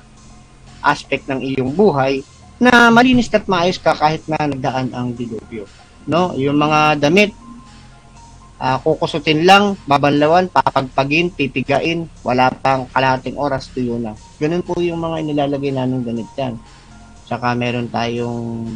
aspect 0.86 1.26
ng 1.26 1.42
iyong 1.42 1.74
buhay 1.74 2.22
na 2.62 2.94
malinis 2.94 3.34
at 3.34 3.50
maayos 3.50 3.82
ka 3.82 3.98
kahit 3.98 4.22
na 4.30 4.46
nagdaan 4.46 4.94
ang 4.94 5.18
dilubyo. 5.18 5.66
No? 6.06 6.38
Yung 6.38 6.62
mga 6.62 7.02
damit, 7.02 7.34
uh, 8.62 8.78
kukusutin 8.82 9.42
lang, 9.42 9.74
babanlawan, 9.90 10.54
papagpagin, 10.54 11.34
pipigain, 11.34 12.06
wala 12.22 12.54
pang 12.54 12.86
kalating 12.94 13.38
oras, 13.38 13.70
tuyo 13.74 13.98
na. 13.98 14.14
Ganun 14.38 14.62
po 14.62 14.78
yung 14.78 15.02
mga 15.02 15.26
inilalagay 15.26 15.74
namin 15.74 16.06
ganit 16.06 16.30
yan. 16.38 16.62
Saka 17.26 17.58
meron 17.58 17.90
tayong 17.90 18.70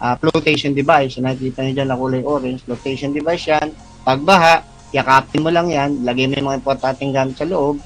uh, 0.00 0.14
flotation 0.20 0.76
device. 0.76 1.20
Nakikita 1.20 1.64
niyo 1.64 1.82
dyan 1.82 1.88
na 1.88 1.98
kulay 1.98 2.22
orange. 2.24 2.64
Flotation 2.64 3.12
device 3.12 3.48
yan. 3.48 3.68
Pagbaha, 4.04 4.64
yakapin 4.90 5.42
mo 5.42 5.50
lang 5.50 5.70
yan, 5.70 6.02
lagay 6.02 6.26
mo 6.26 6.34
yung 6.38 6.48
mga 6.50 6.60
importanteng 6.62 7.14
gamit 7.14 7.38
sa 7.38 7.46
loob, 7.46 7.78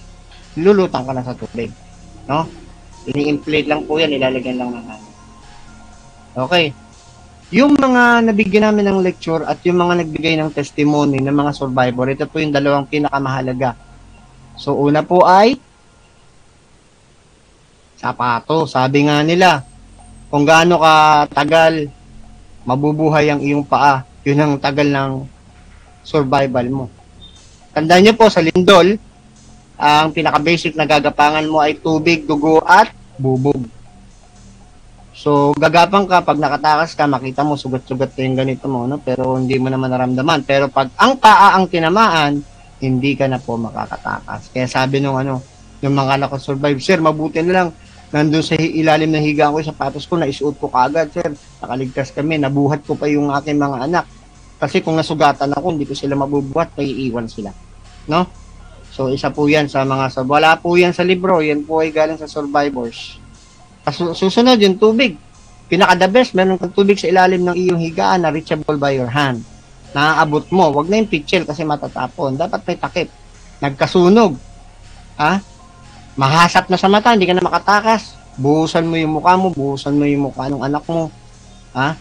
lulutang 0.56 1.04
ka 1.04 1.12
na 1.12 1.24
sa 1.24 1.36
tubig. 1.36 1.68
No? 2.24 2.48
Ini-inflate 3.04 3.68
lang 3.68 3.84
po 3.84 4.00
yan, 4.00 4.16
ilalagyan 4.16 4.56
lang 4.56 4.70
ng 4.72 4.86
ano. 4.88 5.06
Okay. 6.34 6.72
Yung 7.54 7.76
mga 7.76 8.24
nabigyan 8.26 8.72
namin 8.72 8.90
ng 8.90 8.98
lecture 9.04 9.44
at 9.44 9.60
yung 9.68 9.78
mga 9.78 10.02
nagbigay 10.02 10.34
ng 10.40 10.50
testimony 10.50 11.20
ng 11.20 11.36
mga 11.36 11.52
survivor, 11.52 12.08
ito 12.10 12.24
po 12.26 12.40
yung 12.40 12.50
dalawang 12.50 12.88
pinakamahalaga. 12.88 13.76
So, 14.56 14.74
una 14.74 15.04
po 15.04 15.22
ay 15.28 15.60
sapato. 18.00 18.64
Sabi 18.64 19.06
nga 19.06 19.20
nila, 19.20 19.62
kung 20.32 20.42
gaano 20.42 20.80
ka 20.80 21.28
tagal 21.30 21.86
mabubuhay 22.64 23.28
ang 23.28 23.44
iyong 23.44 23.62
paa, 23.62 24.02
yun 24.24 24.40
ang 24.40 24.54
tagal 24.56 24.88
ng 24.88 25.33
survival 26.04 26.66
mo. 26.70 26.84
Tandaan 27.74 28.06
niyo 28.06 28.14
po 28.14 28.30
sa 28.30 28.44
lindol, 28.44 28.94
ang 29.74 30.14
pinaka-basic 30.14 30.78
na 30.78 30.86
gagapangan 30.86 31.50
mo 31.50 31.58
ay 31.58 31.80
tubig, 31.82 32.22
dugo 32.22 32.62
at 32.62 32.94
bubog. 33.18 33.66
So, 35.14 35.54
gagapang 35.56 36.06
ka, 36.06 36.22
pag 36.22 36.38
nakatakas 36.38 36.94
ka, 36.94 37.08
makita 37.08 37.42
mo, 37.42 37.58
sugat-sugat 37.58 38.12
ka 38.14 38.20
yung 38.22 38.38
ganito 38.38 38.66
mo, 38.70 38.86
no? 38.86 39.00
pero 39.00 39.38
hindi 39.38 39.58
mo 39.58 39.72
naman 39.72 39.90
naramdaman. 39.90 40.42
Pero 40.44 40.70
pag 40.70 40.90
ang 40.98 41.18
paa 41.18 41.54
ang 41.54 41.66
tinamaan, 41.70 42.42
hindi 42.82 43.14
ka 43.14 43.30
na 43.30 43.38
po 43.38 43.56
makakatakas. 43.56 44.50
Kaya 44.52 44.66
sabi 44.66 44.98
nung 44.98 45.16
ano, 45.16 45.40
yung 45.80 45.94
mga 45.94 46.26
nakasurvive, 46.26 46.82
sir, 46.82 46.98
mabuti 46.98 47.40
na 47.40 47.62
lang, 47.62 47.68
nandun 48.10 48.42
sa 48.42 48.58
ilalim 48.58 49.10
ng 49.14 49.24
higa 49.24 49.54
ko, 49.54 49.62
sapatos 49.62 50.04
ko, 50.06 50.18
naisuot 50.18 50.58
ko 50.58 50.66
kagad, 50.68 51.08
sir. 51.14 51.30
Nakaligtas 51.62 52.10
kami, 52.10 52.38
nabuhat 52.38 52.82
ko 52.82 52.98
pa 52.98 53.06
yung 53.06 53.30
aking 53.32 53.58
mga 53.58 53.86
anak. 53.86 54.04
Kasi 54.64 54.80
kung 54.80 54.96
nasugatan 54.96 55.52
ako, 55.52 55.76
hindi 55.76 55.84
ko 55.84 55.92
sila 55.92 56.16
mabubuhat, 56.16 56.72
may 56.80 56.88
iiwan 56.88 57.28
sila. 57.28 57.52
No? 58.08 58.24
So, 58.88 59.12
isa 59.12 59.28
po 59.28 59.44
yan 59.44 59.68
sa 59.68 59.84
mga, 59.84 60.08
sub- 60.08 60.32
wala 60.32 60.56
po 60.56 60.80
yan 60.80 60.96
sa 60.96 61.04
libro, 61.04 61.44
yan 61.44 61.68
po 61.68 61.84
ay 61.84 61.92
galing 61.92 62.16
sa 62.16 62.24
survivors. 62.24 63.20
Susunod 63.92 64.56
yung 64.56 64.80
tubig. 64.80 65.20
Pinaka 65.68 66.00
the 66.00 66.08
best, 66.08 66.32
meron 66.32 66.56
kang 66.56 66.72
tubig 66.72 66.96
sa 66.96 67.12
ilalim 67.12 67.44
ng 67.44 67.52
iyong 67.52 67.76
higaan 67.76 68.24
na 68.24 68.32
reachable 68.32 68.80
by 68.80 68.96
your 68.96 69.12
hand. 69.12 69.44
Naaabot 69.92 70.48
mo. 70.48 70.72
Wag 70.72 70.88
na 70.88 70.96
yung 70.96 71.12
pitchel 71.12 71.44
kasi 71.44 71.60
matatapon. 71.60 72.40
Dapat 72.40 72.64
may 72.64 72.80
takip. 72.80 73.08
Nagkasunog. 73.60 74.32
Ha? 75.20 75.44
Mahasap 76.16 76.72
na 76.72 76.80
sa 76.80 76.88
mata, 76.88 77.12
hindi 77.12 77.28
ka 77.28 77.36
na 77.36 77.44
makatakas. 77.44 78.16
Buhusan 78.40 78.88
mo 78.88 78.96
yung 78.96 79.20
mukha 79.20 79.36
mo, 79.36 79.52
buhusan 79.52 79.92
mo 79.92 80.08
yung 80.08 80.32
mukha 80.32 80.48
ng 80.48 80.64
anak 80.64 80.88
mo. 80.88 81.12
Ha? 81.76 82.00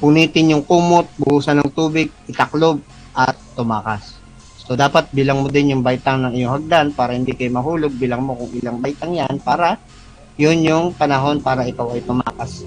Punitin 0.00 0.56
yung 0.56 0.64
kumot, 0.64 1.06
buhusan 1.20 1.60
ng 1.60 1.70
tubig, 1.76 2.08
itaklob, 2.24 2.80
at 3.12 3.36
tumakas. 3.52 4.16
So, 4.56 4.78
dapat 4.78 5.10
bilang 5.10 5.42
mo 5.42 5.50
din 5.50 5.74
yung 5.74 5.82
baitang 5.82 6.22
ng 6.24 6.32
iyong 6.32 6.52
hagdan 6.56 6.94
para 6.94 7.10
hindi 7.12 7.34
kayo 7.34 7.50
mahulog. 7.50 7.90
Bilang 7.90 8.22
mo 8.22 8.38
kung 8.38 8.54
ilang 8.54 8.78
baitang 8.78 9.18
yan 9.18 9.42
para 9.42 9.76
yun 10.38 10.62
yung 10.62 10.86
panahon 10.94 11.42
para 11.42 11.66
ikaw 11.66 11.90
ay 11.92 12.00
tumakas. 12.06 12.64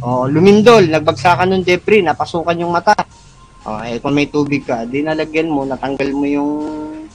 O, 0.00 0.30
lumindol, 0.30 0.86
nagbagsakan 0.86 1.52
ng 1.52 1.66
debris, 1.66 2.00
napasukan 2.00 2.56
yung 2.56 2.72
mata. 2.72 2.96
O, 3.66 3.82
eh, 3.84 3.98
kung 3.98 4.14
may 4.14 4.30
tubig 4.30 4.64
ka, 4.64 4.86
di 4.86 5.04
nalagyan 5.04 5.50
mo, 5.50 5.66
natanggal 5.66 6.08
mo 6.14 6.24
yung 6.24 6.50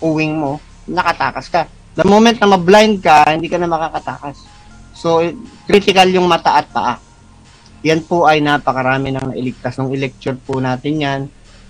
uwing 0.03 0.37
mo, 0.37 0.61
nakatakas 0.85 1.47
ka. 1.49 1.65
The 1.97 2.05
moment 2.05 2.37
na 2.37 2.51
ma-blind 2.51 3.01
ka, 3.01 3.31
hindi 3.31 3.49
ka 3.49 3.57
na 3.57 3.71
makakatakas. 3.71 4.43
So, 4.93 5.23
eh, 5.23 5.33
critical 5.65 6.11
yung 6.13 6.29
mata 6.29 6.61
at 6.61 6.67
paa. 6.69 7.06
Yan 7.85 8.01
po 8.05 8.25
ay 8.25 8.41
napakarami 8.41 9.13
nang 9.13 9.33
nailigtas. 9.33 9.77
Nung 9.77 9.93
i-lecture 9.93 10.37
po 10.37 10.57
natin 10.57 10.93
yan, 10.97 11.21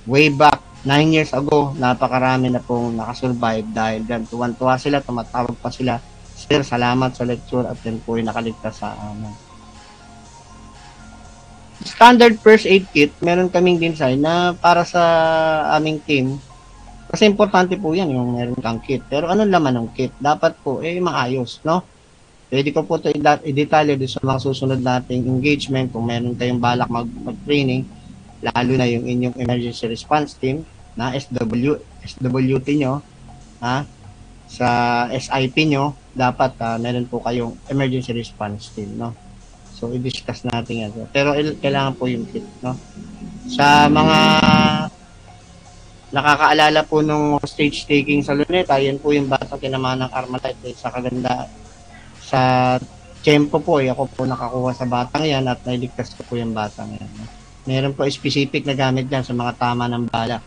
way 0.07 0.31
back, 0.31 0.63
9 0.87 1.15
years 1.15 1.31
ago, 1.35 1.75
napakarami 1.75 2.47
na 2.53 2.63
pong 2.63 2.95
nakasurvive 2.95 3.67
dahil 3.75 4.07
dyan. 4.07 4.23
Tuwan-tuwa 4.29 4.79
sila, 4.79 5.03
tumatawag 5.03 5.55
pa 5.59 5.67
sila 5.67 5.99
Sir, 6.37 6.61
salamat 6.61 7.17
sa 7.17 7.25
lecture 7.25 7.65
at 7.65 7.81
yan 7.81 7.97
po 8.05 8.13
yung 8.13 8.29
nakaligtas 8.29 8.77
sa 8.77 8.93
amin. 8.93 9.33
Standard 11.81 12.37
first 12.37 12.69
aid 12.69 12.85
kit, 12.93 13.09
meron 13.25 13.49
kaming 13.49 13.81
design 13.81 14.21
na 14.21 14.53
para 14.53 14.85
sa 14.85 15.01
aming 15.73 15.97
team. 16.05 16.37
Kasi 17.09 17.25
importante 17.25 17.73
po 17.81 17.97
yan 17.97 18.13
yung 18.13 18.37
meron 18.37 18.59
kang 18.61 18.77
kit. 18.85 19.01
Pero 19.09 19.33
ano 19.33 19.49
laman 19.49 19.81
ng 19.81 19.89
kit? 19.97 20.13
Dapat 20.21 20.61
po, 20.61 20.85
eh, 20.85 21.01
maayos, 21.01 21.57
no? 21.65 21.81
Pwede 22.47 22.71
ko 22.71 22.87
po 22.87 22.95
ito 22.95 23.11
i-detalye 23.43 23.99
doon 23.99 24.07
sa 24.07 24.23
mga 24.23 24.39
susunod 24.39 24.79
nating 24.79 25.27
engagement 25.27 25.91
kung 25.91 26.07
meron 26.07 26.31
kayong 26.31 26.63
balak 26.63 26.87
mag- 26.87 27.19
mag-training, 27.27 27.83
lalo 28.39 28.71
na 28.79 28.87
yung 28.87 29.03
inyong 29.03 29.35
emergency 29.35 29.83
response 29.91 30.39
team 30.39 30.63
na 30.95 31.11
SW, 31.11 31.75
SWT 32.07 32.69
nyo, 32.79 33.03
ha? 33.59 33.83
sa 34.47 34.67
SIP 35.11 35.67
nyo, 35.67 35.91
dapat 36.15 36.55
uh, 36.63 36.79
meron 36.79 37.03
po 37.05 37.19
kayong 37.19 37.51
emergency 37.67 38.15
response 38.15 38.71
team, 38.71 38.95
no? 38.95 39.11
So, 39.75 39.91
i-discuss 39.91 40.47
natin 40.47 40.87
yan. 40.87 40.91
Pero 41.11 41.35
il- 41.35 41.59
kailangan 41.59 41.99
po 41.99 42.07
yung 42.07 42.25
kit, 42.31 42.47
no? 42.63 42.73
Sa 43.51 43.91
mga 43.91 44.17
nakakaalala 46.15 46.81
po 46.87 47.03
nung 47.03 47.35
stage 47.43 47.83
taking 47.83 48.23
sa 48.23 48.31
Luneta, 48.31 48.79
yan 48.79 48.97
po 48.97 49.11
yung 49.11 49.27
bata 49.27 49.59
tinamaan 49.59 50.07
ng 50.07 50.11
Armalite 50.15 50.63
eh, 50.63 50.73
sa 50.73 50.87
kaganda 50.87 51.45
sa 52.27 52.75
tempo 53.23 53.59
po 53.63 53.79
eh, 53.79 53.87
ako 53.87 54.03
po 54.11 54.21
nakakuha 54.27 54.71
sa 54.75 54.83
batang 54.83 55.23
yan 55.23 55.47
at 55.47 55.63
nailigtas 55.63 56.11
ko 56.15 56.27
po 56.27 56.35
yung 56.35 56.51
batang 56.51 56.91
yan. 56.91 57.11
Meron 57.67 57.95
po 57.95 58.03
specific 58.07 58.67
na 58.67 58.75
gamit 58.75 59.07
dyan 59.07 59.23
sa 59.23 59.35
mga 59.35 59.55
tama 59.55 59.87
ng 59.87 60.07
bala. 60.07 60.39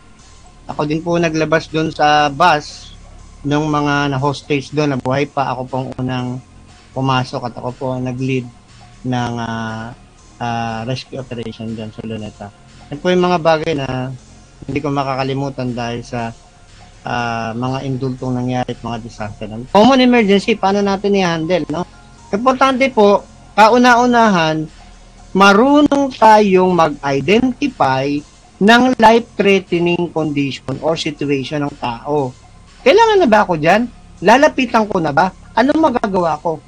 Ako 0.69 0.85
din 0.85 1.01
po 1.01 1.17
naglabas 1.17 1.69
doon 1.69 1.89
sa 1.89 2.29
bus 2.29 2.93
nung 3.41 3.69
mga 3.69 4.13
na-hostage 4.13 4.69
doon, 4.69 4.97
nabuhay 4.97 5.25
pa, 5.25 5.49
ako 5.53 5.61
pong 5.65 5.87
unang 5.97 6.37
pumasok 6.93 7.49
at 7.49 7.53
ako 7.57 7.69
po 7.73 7.87
nag-lead 7.97 8.45
ng 9.01 9.33
uh, 9.41 9.89
uh, 10.37 10.79
rescue 10.85 11.17
operation 11.17 11.73
dyan 11.73 11.89
sa 11.89 12.01
Luneta. 12.05 12.47
Yan 12.93 12.99
po 13.01 13.09
yung 13.09 13.25
mga 13.25 13.39
bagay 13.41 13.73
na 13.73 14.13
hindi 14.69 14.79
ko 14.81 14.93
makakalimutan 14.93 15.73
dahil 15.73 16.05
sa 16.05 16.29
uh, 17.05 17.51
mga 17.55 17.77
indultong 17.85 18.37
nangyari 18.37 18.71
at 18.73 18.81
mga 18.81 18.97
disaster. 19.01 19.45
Common 19.73 19.99
emergency, 20.01 20.57
paano 20.57 20.81
natin 20.81 21.17
i-handle, 21.17 21.65
no? 21.69 21.85
Importante 22.31 22.87
po, 22.93 23.25
kauna-unahan, 23.57 24.65
marunong 25.35 26.11
tayong 26.15 26.71
mag-identify 26.71 28.07
ng 28.61 28.81
life-threatening 28.95 30.13
condition 30.13 30.77
or 30.85 30.93
situation 30.93 31.65
ng 31.65 31.75
tao. 31.81 32.29
Kailangan 32.85 33.17
na 33.25 33.27
ba 33.29 33.39
ako 33.43 33.57
dyan? 33.57 33.89
Lalapitan 34.21 34.85
ko 34.85 35.01
na 35.01 35.09
ba? 35.09 35.33
Anong 35.57 35.91
magagawa 35.91 36.37
ko? 36.39 36.61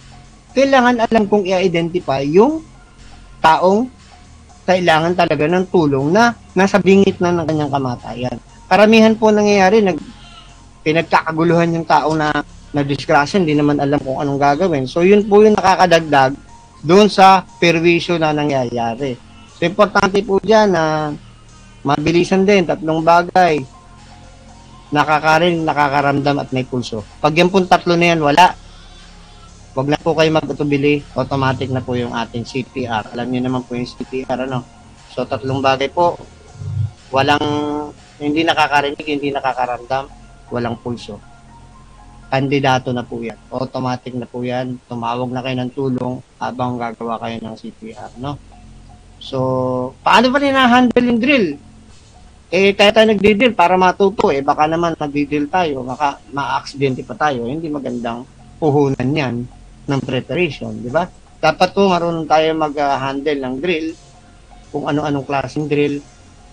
Kailangan 0.57 1.05
alam 1.05 1.23
kong 1.29 1.45
i-identify 1.49 2.25
yung 2.25 2.65
taong 3.41 3.89
kailangan 4.63 5.13
talaga 5.13 5.45
ng 5.47 5.65
tulong 5.67 6.15
na 6.15 6.33
nasa 6.55 6.79
bingit 6.79 7.19
na 7.19 7.35
ng 7.35 7.45
kanyang 7.45 7.71
kamatayan. 7.71 8.37
Karamihan 8.71 9.13
po 9.13 9.29
nangyayari, 9.29 9.83
nag, 9.83 9.99
pinagkakaguluhan 10.83 11.79
yung 11.79 11.87
tao 11.87 12.13
na 12.13 12.43
na-disgrasya, 12.75 13.39
hindi 13.39 13.55
naman 13.55 13.79
alam 13.79 14.01
kung 14.01 14.19
anong 14.19 14.39
gagawin. 14.41 14.85
So, 14.85 15.01
yun 15.05 15.23
po 15.25 15.41
yung 15.41 15.55
nakakadagdag 15.55 16.35
doon 16.83 17.07
sa 17.07 17.47
perwisyo 17.61 18.19
na 18.19 18.35
nangyayari. 18.35 19.15
So, 19.55 19.63
importante 19.63 20.19
po 20.25 20.41
dyan 20.43 20.75
na 20.75 21.13
mabilisan 21.85 22.43
din, 22.43 22.67
tatlong 22.67 22.99
bagay 22.99 23.63
nakakarin, 24.93 25.65
nakakaramdam 25.65 26.37
at 26.37 26.49
may 26.53 26.61
pulso. 26.61 27.01
Pag 27.17 27.33
yung 27.41 27.49
pong 27.49 27.65
tatlo 27.65 27.97
na 27.97 28.13
yan, 28.13 28.21
wala. 28.21 28.53
Huwag 29.73 29.89
na 29.89 29.97
po 29.97 30.13
kayo 30.13 30.29
mag-utubili, 30.29 31.01
automatic 31.17 31.73
na 31.73 31.81
po 31.81 31.97
yung 31.97 32.13
ating 32.13 32.45
CPR. 32.45 33.09
Alam 33.17 33.33
niyo 33.33 33.41
naman 33.49 33.65
po 33.65 33.73
yung 33.73 33.89
CPR, 33.89 34.45
ano? 34.45 34.61
So, 35.09 35.25
tatlong 35.25 35.65
bagay 35.65 35.89
po. 35.89 36.21
Walang, 37.09 37.41
hindi 38.21 38.45
nakakarinig, 38.45 39.01
hindi 39.01 39.33
nakakaramdam, 39.33 40.05
walang 40.53 40.77
pulso. 40.77 41.17
Kandidato 42.29 42.93
na 42.93 43.01
po 43.01 43.17
yan. 43.21 43.37
Automatic 43.49 44.13
na 44.13 44.29
po 44.29 44.45
yan. 44.45 44.77
Tumawag 44.85 45.29
na 45.33 45.41
kayo 45.41 45.57
ng 45.57 45.73
tulong 45.73 46.21
habang 46.37 46.77
gagawa 46.77 47.17
kayo 47.21 47.37
ng 47.41 47.55
CPR, 47.57 48.13
no? 48.21 48.37
So, 49.17 49.37
paano 50.05 50.29
ba 50.29 50.37
nina-handle 50.37 51.09
yung 51.09 51.21
drill? 51.21 51.47
eh 52.53 52.77
kaya 52.77 52.93
tayo 52.93 53.09
nagdi-deal 53.09 53.57
para 53.57 53.73
matuto 53.81 54.29
eh 54.29 54.45
baka 54.45 54.69
naman 54.69 54.93
nagdi-deal 54.93 55.49
tayo 55.49 55.81
baka 55.81 56.21
ma-accidente 56.29 57.01
pa 57.01 57.17
tayo 57.17 57.49
hindi 57.49 57.65
magandang 57.65 58.29
puhunan 58.61 59.09
yan 59.09 59.41
ng 59.89 60.01
preparation 60.05 60.69
di 60.77 60.93
ba 60.93 61.09
dapat 61.41 61.73
po 61.73 61.89
marunong 61.89 62.29
tayo 62.29 62.53
mag-handle 62.53 63.41
ng 63.41 63.55
drill 63.57 63.87
kung 64.69 64.85
ano-anong 64.85 65.25
klaseng 65.25 65.65
drill 65.65 65.97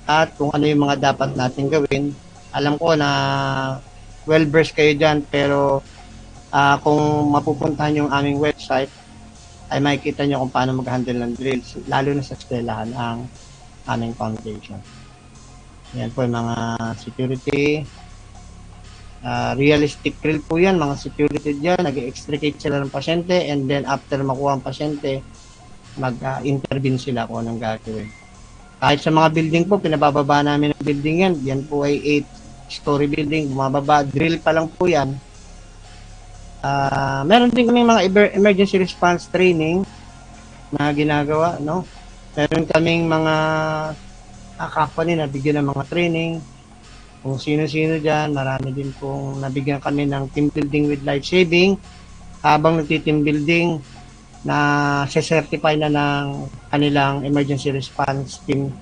at 0.09 0.33
kung 0.41 0.49
ano 0.57 0.65
yung 0.65 0.89
mga 0.89 1.13
dapat 1.13 1.37
natin 1.37 1.69
gawin 1.69 2.17
alam 2.57 2.81
ko 2.81 2.97
na 2.97 3.11
well 4.29 4.45
versed 4.49 4.77
kayo 4.77 4.93
dyan 4.97 5.25
pero 5.29 5.85
uh, 6.53 6.77
kung 6.83 7.31
mapupuntahan 7.33 8.05
yung 8.05 8.11
aming 8.13 8.41
website 8.41 8.91
ay 9.71 9.79
makikita 9.79 10.27
nyo 10.27 10.43
kung 10.45 10.53
paano 10.53 10.77
mag-handle 10.77 11.21
ng 11.23 11.33
drills 11.39 11.79
lalo 11.87 12.11
na 12.13 12.25
sa 12.25 12.35
eskwelahan 12.35 12.91
ang 12.97 13.25
aming 13.87 14.13
foundation 14.17 14.81
yan 15.91 16.11
po 16.15 16.23
yung 16.23 16.39
mga 16.39 16.57
security. 16.95 17.83
Uh, 19.21 19.53
realistic 19.59 20.17
drill 20.23 20.41
po 20.41 20.57
yan, 20.57 20.79
mga 20.79 20.95
security 20.97 21.59
dyan. 21.59 21.83
Nag-extricate 21.83 22.57
sila 22.63 22.79
ng 22.81 22.95
pasyente 22.95 23.35
and 23.35 23.67
then 23.67 23.83
after 23.85 24.23
makuha 24.23 24.57
ang 24.57 24.63
pasyente, 24.65 25.21
mag-intervene 25.99 26.97
uh, 26.97 27.03
sila 27.03 27.27
kung 27.27 27.43
anong 27.43 27.59
gagawin. 27.59 28.07
Kahit 28.81 29.03
sa 29.03 29.13
mga 29.13 29.29
building 29.35 29.65
po, 29.67 29.77
pinabababa 29.83 30.41
namin 30.47 30.73
ang 30.73 30.83
building 30.87 31.17
yan. 31.27 31.35
Yan 31.45 31.63
po 31.67 31.85
ay 31.85 32.23
8-story 32.71 33.11
building. 33.11 33.51
Bumababa, 33.51 34.07
drill 34.07 34.39
pa 34.39 34.55
lang 34.55 34.71
po 34.71 34.87
yan. 34.87 35.19
Ah, 36.63 37.27
meron 37.27 37.51
din 37.51 37.67
kami 37.67 37.83
mga 37.83 38.07
emer- 38.07 38.35
emergency 38.39 38.79
response 38.79 39.27
training 39.27 39.83
na 40.71 40.95
ginagawa, 40.95 41.59
no? 41.59 41.83
Meron 42.39 42.71
kaming 42.71 43.11
mga 43.11 43.35
uh, 44.55 44.71
company 44.71 45.19
na 45.19 45.27
bigyan 45.27 45.59
ng 45.59 45.75
mga 45.75 45.85
training. 45.91 46.39
Kung 47.21 47.37
sino-sino 47.37 47.99
dyan, 47.99 48.31
marami 48.31 48.71
din 48.71 48.95
pong 48.95 49.43
nabigyan 49.43 49.83
kami 49.83 50.07
ng 50.07 50.31
team 50.31 50.47
building 50.49 50.87
with 50.87 51.03
life 51.03 51.27
saving. 51.27 51.75
Habang 52.41 52.81
nagti-team 52.81 53.21
building, 53.21 53.83
na 54.41 55.05
certify 55.05 55.77
na 55.77 55.93
ng 55.93 56.49
kanilang 56.73 57.29
emergency 57.29 57.69
response 57.69 58.41
team 58.49 58.73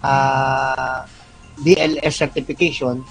ah 0.00 1.04
BLS 1.60 2.14
certification 2.14 3.04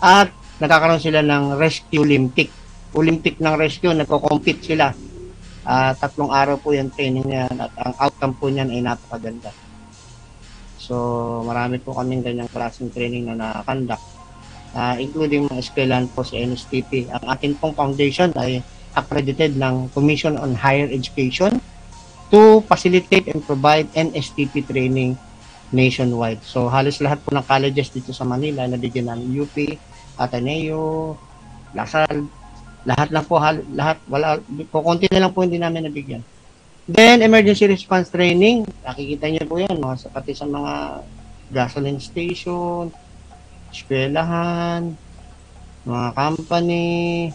at 0.00 0.30
nagkakaroon 0.60 1.02
sila 1.02 1.24
ng 1.24 1.56
rescue 1.56 2.04
Olympic. 2.04 2.52
Olympic 2.92 3.38
ng 3.38 3.54
rescue, 3.54 3.94
nagko-compete 3.94 4.62
sila. 4.74 4.92
Ah, 5.62 5.94
tatlong 5.94 6.32
araw 6.32 6.58
po 6.58 6.74
yung 6.74 6.90
training 6.90 7.26
niyan 7.26 7.54
at 7.60 7.72
ang 7.78 7.94
outcome 8.00 8.34
po 8.36 8.50
niyan 8.50 8.72
ay 8.72 8.80
napakaganda. 8.82 9.50
So, 10.80 10.96
marami 11.46 11.78
po 11.78 11.94
kaming 11.94 12.24
ganyang 12.24 12.50
klaseng 12.50 12.90
training 12.90 13.30
na 13.30 13.36
na-conduct. 13.36 14.02
Ah, 14.74 14.98
including 14.98 15.46
mga 15.50 15.60
eskwelahan 15.62 16.06
po 16.10 16.22
sa 16.22 16.38
NSTP. 16.38 17.10
Ang 17.10 17.24
akin 17.26 17.52
pong 17.58 17.74
foundation 17.76 18.30
ay 18.34 18.62
accredited 18.94 19.54
ng 19.54 19.90
Commission 19.94 20.34
on 20.34 20.54
Higher 20.58 20.90
Education 20.90 21.62
to 22.30 22.62
facilitate 22.66 23.30
and 23.30 23.42
provide 23.42 23.90
NSTP 23.94 24.66
training 24.66 25.18
nationwide. 25.70 26.42
So 26.42 26.66
halos 26.70 26.98
lahat 27.02 27.22
po 27.22 27.30
ng 27.34 27.46
colleges 27.46 27.90
dito 27.94 28.10
sa 28.10 28.26
Manila 28.26 28.66
nabigyan 28.66 29.10
ng 29.14 29.20
UP, 29.42 29.56
Ateneo, 30.18 31.16
Lasal, 31.70 32.26
lahat 32.82 33.08
lang 33.14 33.24
po 33.30 33.38
hal- 33.38 33.66
lahat 33.70 34.02
wala 34.10 34.42
kukunti 34.74 35.06
na 35.14 35.22
lang 35.26 35.32
po 35.32 35.46
hindi 35.46 35.60
namin 35.60 35.86
nabigyan. 35.86 36.22
Then 36.90 37.22
emergency 37.22 37.70
response 37.70 38.10
training, 38.10 38.66
nakikita 38.82 39.30
niyo 39.30 39.46
po 39.46 39.62
'yan 39.62 39.78
mga 39.78 40.10
pati 40.10 40.34
sa 40.34 40.50
mga 40.50 41.06
gasoline 41.54 42.02
station, 42.02 42.90
eskwelahan, 43.70 44.90
mga 45.86 46.08
company, 46.18 47.30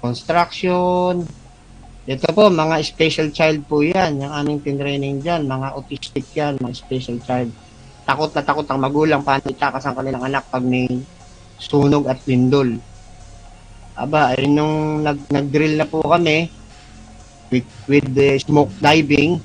construction. 0.00 1.28
Ito 2.10 2.26
po, 2.34 2.50
mga 2.50 2.82
special 2.82 3.30
child 3.30 3.70
po 3.70 3.86
yan. 3.86 4.18
Yung 4.18 4.34
aming 4.34 4.58
tinraining 4.66 5.22
dyan, 5.22 5.46
mga 5.46 5.78
autistic 5.78 6.26
yan, 6.34 6.58
mga 6.58 6.74
special 6.74 7.22
child. 7.22 7.54
Takot 8.02 8.34
na 8.34 8.42
takot 8.42 8.66
ang 8.66 8.82
magulang 8.82 9.22
paano 9.22 9.46
itakas 9.46 9.86
ang 9.86 9.94
kanilang 9.94 10.26
anak 10.26 10.42
pag 10.50 10.66
may 10.66 10.90
sunog 11.54 12.10
at 12.10 12.18
lindol. 12.26 12.82
Aba, 13.94 14.34
ay 14.34 14.50
nung 14.50 15.06
nag, 15.06 15.22
nag-drill 15.30 15.78
na 15.78 15.86
po 15.86 16.02
kami 16.02 16.50
with, 17.54 17.70
with 17.86 18.10
the 18.10 18.42
smoke 18.42 18.74
diving, 18.82 19.38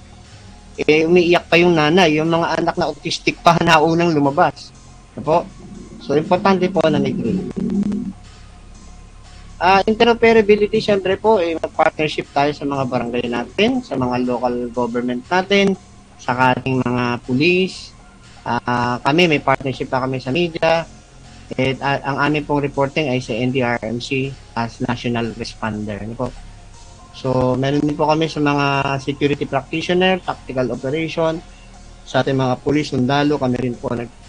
eh, 0.90 1.06
umiiyak 1.06 1.46
pa 1.46 1.62
yung 1.62 1.78
nanay. 1.78 2.18
Yung 2.18 2.34
mga 2.34 2.66
anak 2.66 2.82
na 2.82 2.90
autistic 2.90 3.38
pa 3.46 3.62
na 3.62 3.78
unang 3.78 4.10
lumabas. 4.10 4.74
Ano 5.14 5.22
po? 5.22 5.38
So, 6.02 6.18
importante 6.18 6.66
po 6.74 6.82
na 6.90 6.98
may 6.98 7.14
Ah, 9.56 9.80
interoperability 9.88 10.84
syempre 10.84 11.16
po 11.16 11.40
eh 11.40 11.56
mag-partnership 11.56 12.28
tayo 12.36 12.52
sa 12.52 12.68
mga 12.68 12.84
barangay 12.92 13.26
natin, 13.32 13.80
sa 13.80 13.96
mga 13.96 14.28
local 14.28 14.68
government 14.76 15.24
natin, 15.32 15.80
sa 16.20 16.52
ating 16.52 16.84
mga 16.84 17.24
police. 17.24 17.96
Ah, 18.44 19.00
kami 19.00 19.32
may 19.32 19.40
partnership 19.40 19.88
pa 19.88 20.04
kami 20.04 20.20
sa 20.20 20.36
media. 20.36 20.84
At 21.56 21.80
ah, 21.80 22.00
ang 22.04 22.18
aming 22.28 22.44
pong 22.44 22.68
reporting 22.68 23.08
ay 23.08 23.24
sa 23.24 23.32
NDRMC 23.32 24.36
as 24.60 24.84
national 24.84 25.32
responder. 25.40 26.04
Ano 26.04 26.16
po? 26.20 26.28
So, 27.16 27.56
meron 27.56 27.80
din 27.80 27.96
po 27.96 28.12
kami 28.12 28.28
sa 28.28 28.44
mga 28.44 29.00
security 29.00 29.48
practitioner, 29.48 30.20
tactical 30.20 30.68
operation, 30.68 31.40
sa 32.04 32.20
ating 32.20 32.36
mga 32.36 32.60
police, 32.60 32.92
sundalo, 32.92 33.40
kami 33.40 33.56
rin 33.56 33.76
po 33.80 33.96
nag 33.96 34.25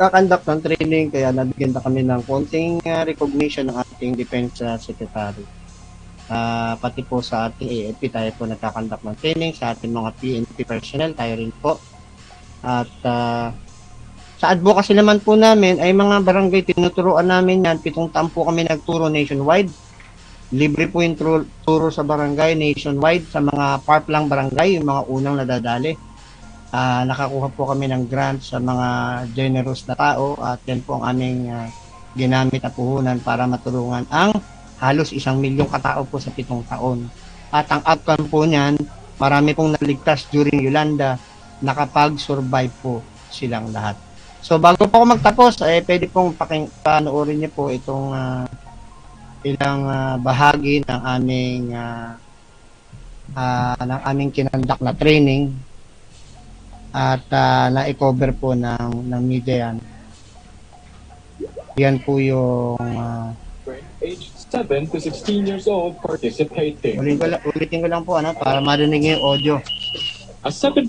kakandak 0.00 0.40
ng 0.48 0.60
training 0.64 1.12
kaya 1.12 1.28
nabigyan 1.28 1.76
na 1.76 1.84
kami 1.84 2.00
ng 2.00 2.24
konting 2.24 2.80
uh, 2.88 3.04
recognition 3.04 3.68
ng 3.68 3.76
ating 3.76 4.16
defense 4.16 4.64
uh, 4.64 4.80
secretary. 4.80 5.44
Uh, 6.30 6.72
pati 6.80 7.04
po 7.04 7.20
sa 7.20 7.52
ating 7.52 7.68
AFP 7.68 8.08
tayo 8.08 8.32
po 8.32 8.48
nagkakandak 8.48 9.04
ng 9.04 9.16
training 9.20 9.52
sa 9.52 9.76
ating 9.76 9.92
mga 9.92 10.10
PNP 10.16 10.56
personnel 10.64 11.12
tayo 11.12 11.36
rin 11.36 11.52
po. 11.52 11.76
At 12.64 12.88
uh, 13.04 13.52
sa 14.40 14.46
advocacy 14.56 14.96
naman 14.96 15.20
po 15.20 15.36
namin 15.36 15.76
ay 15.84 15.92
mga 15.92 16.24
barangay 16.24 16.72
tinuturuan 16.72 17.28
namin 17.28 17.60
yan. 17.60 17.76
Pitong 17.84 18.08
taon 18.08 18.32
po 18.32 18.48
kami 18.48 18.64
nagturo 18.64 19.12
nationwide. 19.12 19.68
Libre 20.56 20.88
po 20.88 21.04
yung 21.04 21.14
turo, 21.14 21.44
turo 21.60 21.92
sa 21.92 22.00
barangay 22.00 22.56
nationwide 22.56 23.28
sa 23.28 23.44
mga 23.44 23.84
park 23.84 24.08
lang 24.08 24.32
barangay, 24.32 24.80
yung 24.80 24.88
mga 24.88 25.02
unang 25.12 25.36
nadadali 25.44 26.09
uh, 26.70 27.02
nakakuha 27.06 27.48
po 27.52 27.70
kami 27.70 27.90
ng 27.90 28.06
grant 28.06 28.40
sa 28.42 28.58
mga 28.58 28.88
generous 29.34 29.84
na 29.86 29.94
tao 29.94 30.38
at 30.40 30.62
yan 30.66 30.80
po 30.82 30.98
ang 30.98 31.14
aming 31.14 31.50
uh, 31.50 31.66
ginamit 32.14 32.62
na 32.62 32.72
puhunan 32.72 33.18
para 33.22 33.46
matulungan 33.46 34.02
ang 34.10 34.34
halos 34.80 35.12
isang 35.12 35.38
milyong 35.38 35.68
katao 35.70 36.02
po 36.08 36.16
sa 36.18 36.32
pitong 36.32 36.64
taon. 36.66 37.06
At 37.52 37.68
ang 37.68 37.82
outcome 37.84 38.26
po 38.30 38.46
niyan, 38.48 38.80
marami 39.20 39.52
pong 39.52 39.76
naligtas 39.76 40.24
during 40.32 40.56
Yolanda, 40.64 41.20
nakapag-survive 41.60 42.72
po 42.80 43.04
silang 43.28 43.68
lahat. 43.70 43.98
So 44.40 44.56
bago 44.56 44.88
po 44.88 45.04
ako 45.04 45.06
magtapos, 45.20 45.60
eh, 45.68 45.84
pwede 45.84 46.08
pong 46.08 46.32
paking, 46.32 46.72
panoorin 46.80 47.44
niyo 47.44 47.50
po 47.52 47.68
itong 47.68 48.16
uh, 48.16 48.48
ilang 49.44 49.84
uh, 49.84 50.16
bahagi 50.16 50.80
ng 50.80 51.00
aming 51.04 51.76
uh, 51.76 52.16
uh, 53.36 53.76
ng 53.84 54.00
aming 54.08 54.30
kinandak 54.32 54.80
na 54.80 54.96
training 54.96 55.52
at 56.90 57.22
uh, 57.30 57.66
na-cover 57.70 58.34
po 58.34 58.54
ng, 58.54 59.06
ng 59.06 59.22
media 59.22 59.70
yan. 59.70 59.76
Yan 61.78 61.96
po 62.02 62.18
yung 62.18 62.76
uh, 62.76 63.30
age 64.02 64.32
7 64.50 64.90
to 64.90 64.98
16 64.98 65.46
years 65.46 65.66
old 65.70 65.94
participating. 66.02 66.98
ulitin 66.98 67.18
ko, 67.20 67.26
lang, 67.30 67.42
ulitin 67.46 67.78
ko 67.84 67.88
lang 67.88 68.02
po 68.02 68.18
ano, 68.18 68.34
para 68.34 68.58
marinig 68.58 69.06
yung 69.06 69.22
audio. 69.22 69.54
A 70.42 70.50
seven 70.50 70.88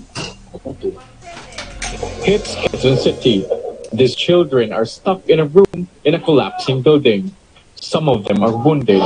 hits 2.24 2.56
Quezon 2.56 2.96
City. 2.96 3.44
These 3.92 4.16
children 4.16 4.72
are 4.72 4.88
stuck 4.88 5.20
in 5.28 5.40
a 5.40 5.46
room 5.46 5.86
in 6.04 6.14
a 6.16 6.20
collapsing 6.20 6.80
building. 6.80 7.30
Some 7.76 8.08
of 8.08 8.24
them 8.24 8.42
are 8.42 8.56
wounded. 8.56 9.02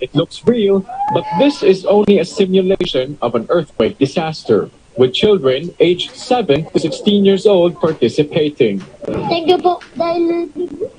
It 0.00 0.14
looks 0.14 0.46
real, 0.46 0.86
but 1.14 1.24
this 1.38 1.62
is 1.62 1.86
only 1.86 2.18
a 2.18 2.24
simulation 2.24 3.18
of 3.22 3.34
an 3.34 3.46
earthquake 3.50 3.98
disaster, 3.98 4.70
with 4.96 5.12
children 5.12 5.72
aged 5.80 6.12
7 6.16 6.66
to 6.70 6.78
16 6.78 7.24
years 7.24 7.46
old 7.46 7.80
participating. 7.80 8.80
Thank 9.28 9.48
you 9.48 9.58
po 9.58 9.80
dahil 9.96 10.48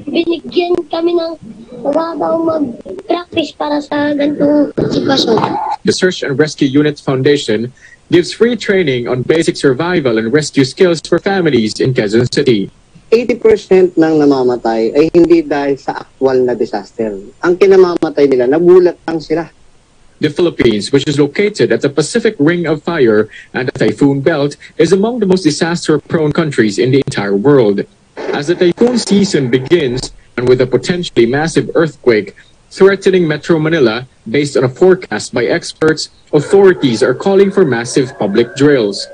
binigyan 0.08 0.74
kami 0.90 1.18
ng 1.18 1.38
pagkakataong 1.84 2.44
mag-practice 2.46 3.52
para 3.54 3.78
sa 3.82 4.14
ganitong 4.14 4.74
sitwasyon. 4.78 5.38
The 5.86 5.94
Search 5.94 6.24
and 6.24 6.38
Rescue 6.40 6.70
Units 6.70 7.02
Foundation 7.02 7.70
gives 8.10 8.34
free 8.34 8.56
training 8.56 9.08
on 9.08 9.26
basic 9.26 9.58
survival 9.58 10.18
and 10.18 10.30
rescue 10.30 10.66
skills 10.66 11.02
for 11.02 11.18
families 11.20 11.80
in 11.82 11.94
Quezon 11.94 12.30
City. 12.30 12.70
80% 13.14 13.94
ng 13.94 14.14
namamatay 14.26 14.90
ay 14.90 15.06
hindi 15.14 15.46
dahil 15.46 15.78
sa 15.78 16.02
actual 16.02 16.42
na 16.42 16.58
disaster. 16.58 17.14
Ang 17.46 17.54
kinamamatay 17.62 18.26
nila, 18.26 18.50
nagulat 18.50 18.98
lang 19.06 19.22
sila. 19.22 19.46
The 20.24 20.30
Philippines, 20.30 20.94
which 20.94 21.06
is 21.06 21.20
located 21.20 21.74
at 21.74 21.82
the 21.82 21.90
Pacific 21.90 22.38
Ring 22.40 22.66
of 22.66 22.82
Fire 22.82 23.28
and 23.54 23.68
the 23.68 23.78
Typhoon 23.78 24.22
Belt, 24.22 24.56
is 24.78 24.94
among 24.94 25.20
the 25.20 25.26
most 25.26 25.44
disaster-prone 25.44 26.32
countries 26.32 26.80
in 26.80 26.92
the 26.92 27.04
entire 27.06 27.36
world. 27.36 27.84
As 28.16 28.48
the 28.48 28.56
typhoon 28.56 28.98
season 28.98 29.52
begins, 29.52 30.14
and 30.38 30.48
with 30.48 30.62
a 30.62 30.66
potentially 30.66 31.26
massive 31.26 31.70
earthquake 31.76 32.38
threatening 32.72 33.28
Metro 33.28 33.60
Manila, 33.60 34.08
based 34.24 34.56
on 34.56 34.64
a 34.64 34.70
forecast 34.70 35.34
by 35.34 35.44
experts, 35.44 36.08
authorities 36.32 37.04
are 37.04 37.14
calling 37.14 37.52
for 37.52 37.66
massive 37.66 38.18
public 38.18 38.56
drills. 38.56 39.06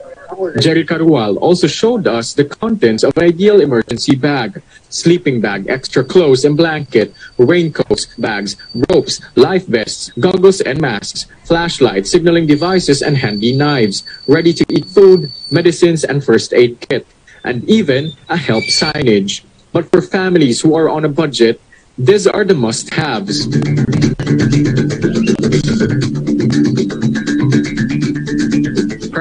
Jerry 0.60 0.86
Carual 0.86 1.38
also 1.38 1.68
showed 1.68 2.08
us 2.08 2.34
the 2.34 2.46
contents 2.46 3.04
of 3.04 3.18
ideal 3.18 3.60
emergency 3.60 4.16
bag. 4.16 4.62
Sleeping 4.88 5.42
bag, 5.42 5.68
extra 5.68 6.04
clothes 6.04 6.46
and 6.46 6.56
blanket, 6.56 7.14
raincoats, 7.38 8.08
bags, 8.18 8.56
ropes, 8.90 9.20
life 9.36 9.68
vests, 9.68 10.12
goggles 10.20 10.62
and 10.62 10.80
masks, 10.80 11.28
flashlights, 11.44 12.10
signaling 12.10 12.48
devices 12.48 13.02
and 13.02 13.18
handy 13.18 13.56
knives, 13.56 14.04
ready 14.28 14.54
to 14.54 14.66
eat 14.70 14.86
food, 14.86 15.30
medicines 15.52 16.04
and 16.04 16.24
first 16.24 16.54
aid 16.54 16.80
kit, 16.88 17.06
and 17.44 17.68
even 17.70 18.12
a 18.30 18.38
help 18.38 18.64
signage. 18.64 19.44
But 19.74 19.92
for 19.92 20.02
families 20.02 20.62
who 20.62 20.74
are 20.74 20.90
on 20.90 21.06
a 21.06 21.10
budget, 21.10 21.62
these 21.98 22.26
are 22.26 22.46
the 22.46 22.56
must-haves. 22.56 23.46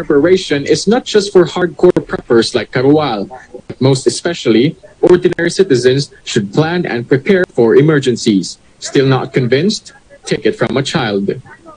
Preparation 0.08 0.64
is 0.64 0.88
not 0.88 1.04
just 1.04 1.28
for 1.28 1.44
hardcore 1.44 1.92
preppers 1.92 2.56
like 2.56 2.72
Karual, 2.72 3.28
but 3.68 3.76
most 3.76 4.08
especially, 4.08 4.72
ordinary 5.04 5.52
citizens 5.52 6.08
should 6.24 6.48
plan 6.48 6.88
and 6.88 7.04
prepare 7.04 7.44
for 7.52 7.76
emergencies. 7.76 8.56
Still 8.80 9.04
not 9.04 9.36
convinced? 9.36 9.92
Take 10.24 10.48
it 10.48 10.56
from 10.56 10.80
a 10.80 10.82
child. 10.82 11.28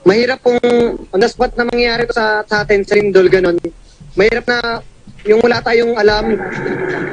Mahirap 0.08 0.40
kung 0.40 0.58
on 1.12 1.20
the 1.20 1.28
spot 1.28 1.52
na 1.60 1.68
mangyayari 1.68 2.08
sa, 2.08 2.40
sa 2.48 2.64
atin, 2.64 2.88
sa 2.88 2.96
lindol, 2.96 3.28
ganun. 3.28 3.60
Mahirap 4.16 4.48
na 4.48 4.80
yung 5.28 5.44
wala 5.44 5.60
tayong 5.60 5.92
alam. 6.00 6.32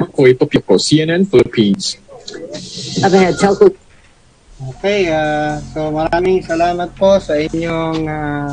Makoy 0.00 0.32
Popyoko, 0.32 0.80
CNN 0.80 1.28
Philippines. 1.28 2.00
Up 3.04 3.12
ahead, 3.12 3.36
telco 3.36 3.68
Okay, 4.60 5.08
ah, 5.08 5.56
so 5.72 5.88
maraming 5.88 6.44
salamat 6.44 6.92
po 6.92 7.16
sa 7.16 7.32
inyong 7.32 8.04
uh, 8.04 8.52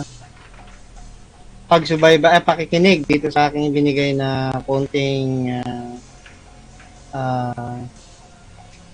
pagsubayba, 1.68 2.32
eh, 2.34 2.43
pakikinig 2.43 3.03
dito 3.03 3.28
sa 3.28 3.51
aking 3.51 3.76
binigay 3.76 4.15
na 4.15 4.55
konting 4.63 5.51
ah, 5.59 5.91
ah, 7.11 7.80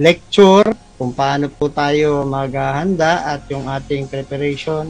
lecture 0.02 0.74
kung 0.98 1.14
paano 1.14 1.50
po 1.50 1.70
tayo 1.70 2.26
maghahanda 2.26 3.30
at 3.30 3.46
yung 3.50 3.70
ating 3.70 4.10
preparation, 4.10 4.90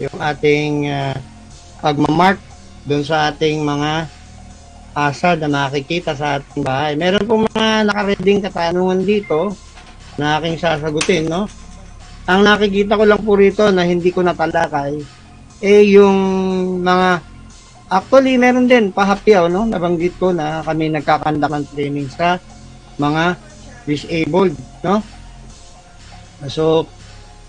yung 0.00 0.18
ating 0.18 0.90
uh, 0.90 1.14
pagmamark 1.82 2.40
doon 2.88 3.04
sa 3.04 3.30
ating 3.30 3.62
mga 3.62 4.08
asad 4.96 5.44
na 5.44 5.68
makikita 5.68 6.16
sa 6.16 6.38
ating 6.38 6.62
bahay. 6.64 6.96
Meron 6.98 7.26
po 7.26 7.34
mga 7.44 7.86
nakareding 7.86 8.40
katanungan 8.42 9.02
dito 9.02 9.52
na 10.16 10.38
aking 10.38 10.56
sasagutin, 10.56 11.28
no? 11.28 11.44
Ang 12.24 12.46
nakikita 12.46 12.94
ko 12.94 13.04
lang 13.04 13.20
po 13.22 13.34
rito 13.34 13.66
na 13.74 13.82
hindi 13.82 14.14
ko 14.14 14.22
natalakay, 14.22 15.02
eh 15.62 15.94
yung 15.94 16.18
mga, 16.82 17.22
actually 17.86 18.34
meron 18.34 18.66
din, 18.66 18.90
pahapyaw, 18.90 19.46
no? 19.46 19.62
Nabanggit 19.62 20.18
ko 20.18 20.34
na 20.34 20.58
kami 20.66 20.90
nagkakanda 20.90 21.46
ng 21.46 21.66
training 21.70 22.10
sa 22.10 22.42
mga 22.98 23.38
disabled, 23.86 24.58
no? 24.82 24.98
So, 26.50 26.90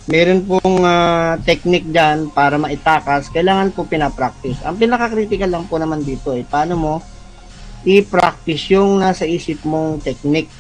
meron 0.06 0.46
pong 0.46 0.86
ah, 0.86 1.42
technique 1.42 1.90
dyan 1.90 2.30
para 2.30 2.62
maitakas, 2.62 3.34
kailangan 3.34 3.74
po 3.74 3.90
pinapractice. 3.90 4.62
Ang 4.62 4.78
pinaka-critical 4.78 5.50
lang 5.50 5.66
po 5.66 5.82
naman 5.82 6.06
dito, 6.06 6.38
eh, 6.38 6.46
paano 6.46 6.78
mo 6.78 6.94
i-practice 7.84 8.78
yung 8.78 9.02
nasa 9.02 9.28
isip 9.28 9.66
mong 9.66 10.06
technique, 10.06 10.54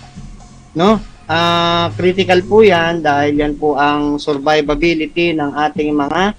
no? 0.75 0.99
Ah, 1.23 1.87
critical 1.95 2.43
po 2.43 2.65
'yan 2.65 2.99
dahil 2.99 3.39
yan 3.39 3.55
po 3.55 3.79
ang 3.79 4.19
survivability 4.19 5.31
ng 5.31 5.55
ating 5.55 5.95
mga 5.95 6.35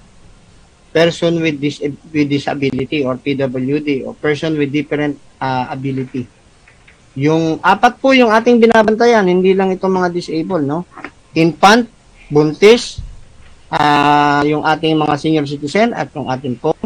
person 0.94 1.42
with 1.42 1.58
dis 1.58 1.82
with 1.82 2.30
disability 2.30 3.02
or 3.02 3.18
PWD 3.18 4.06
or 4.06 4.14
person 4.14 4.54
with 4.54 4.70
different 4.70 5.18
ah, 5.42 5.66
ability. 5.74 6.30
Yung 7.18 7.58
apat 7.58 7.98
po 7.98 8.14
yung 8.14 8.30
ating 8.30 8.62
binabantayan, 8.62 9.26
hindi 9.26 9.58
lang 9.58 9.74
itong 9.74 9.90
mga 9.90 10.14
disabled, 10.14 10.62
no? 10.62 10.86
Infant, 11.34 11.90
buntis, 12.30 13.02
ah, 13.74 14.46
yung 14.46 14.62
ating 14.62 14.94
mga 14.94 15.14
senior 15.18 15.46
citizen 15.50 15.90
at 15.98 16.14
yung 16.14 16.30
ating 16.30 16.54
po 16.62 16.78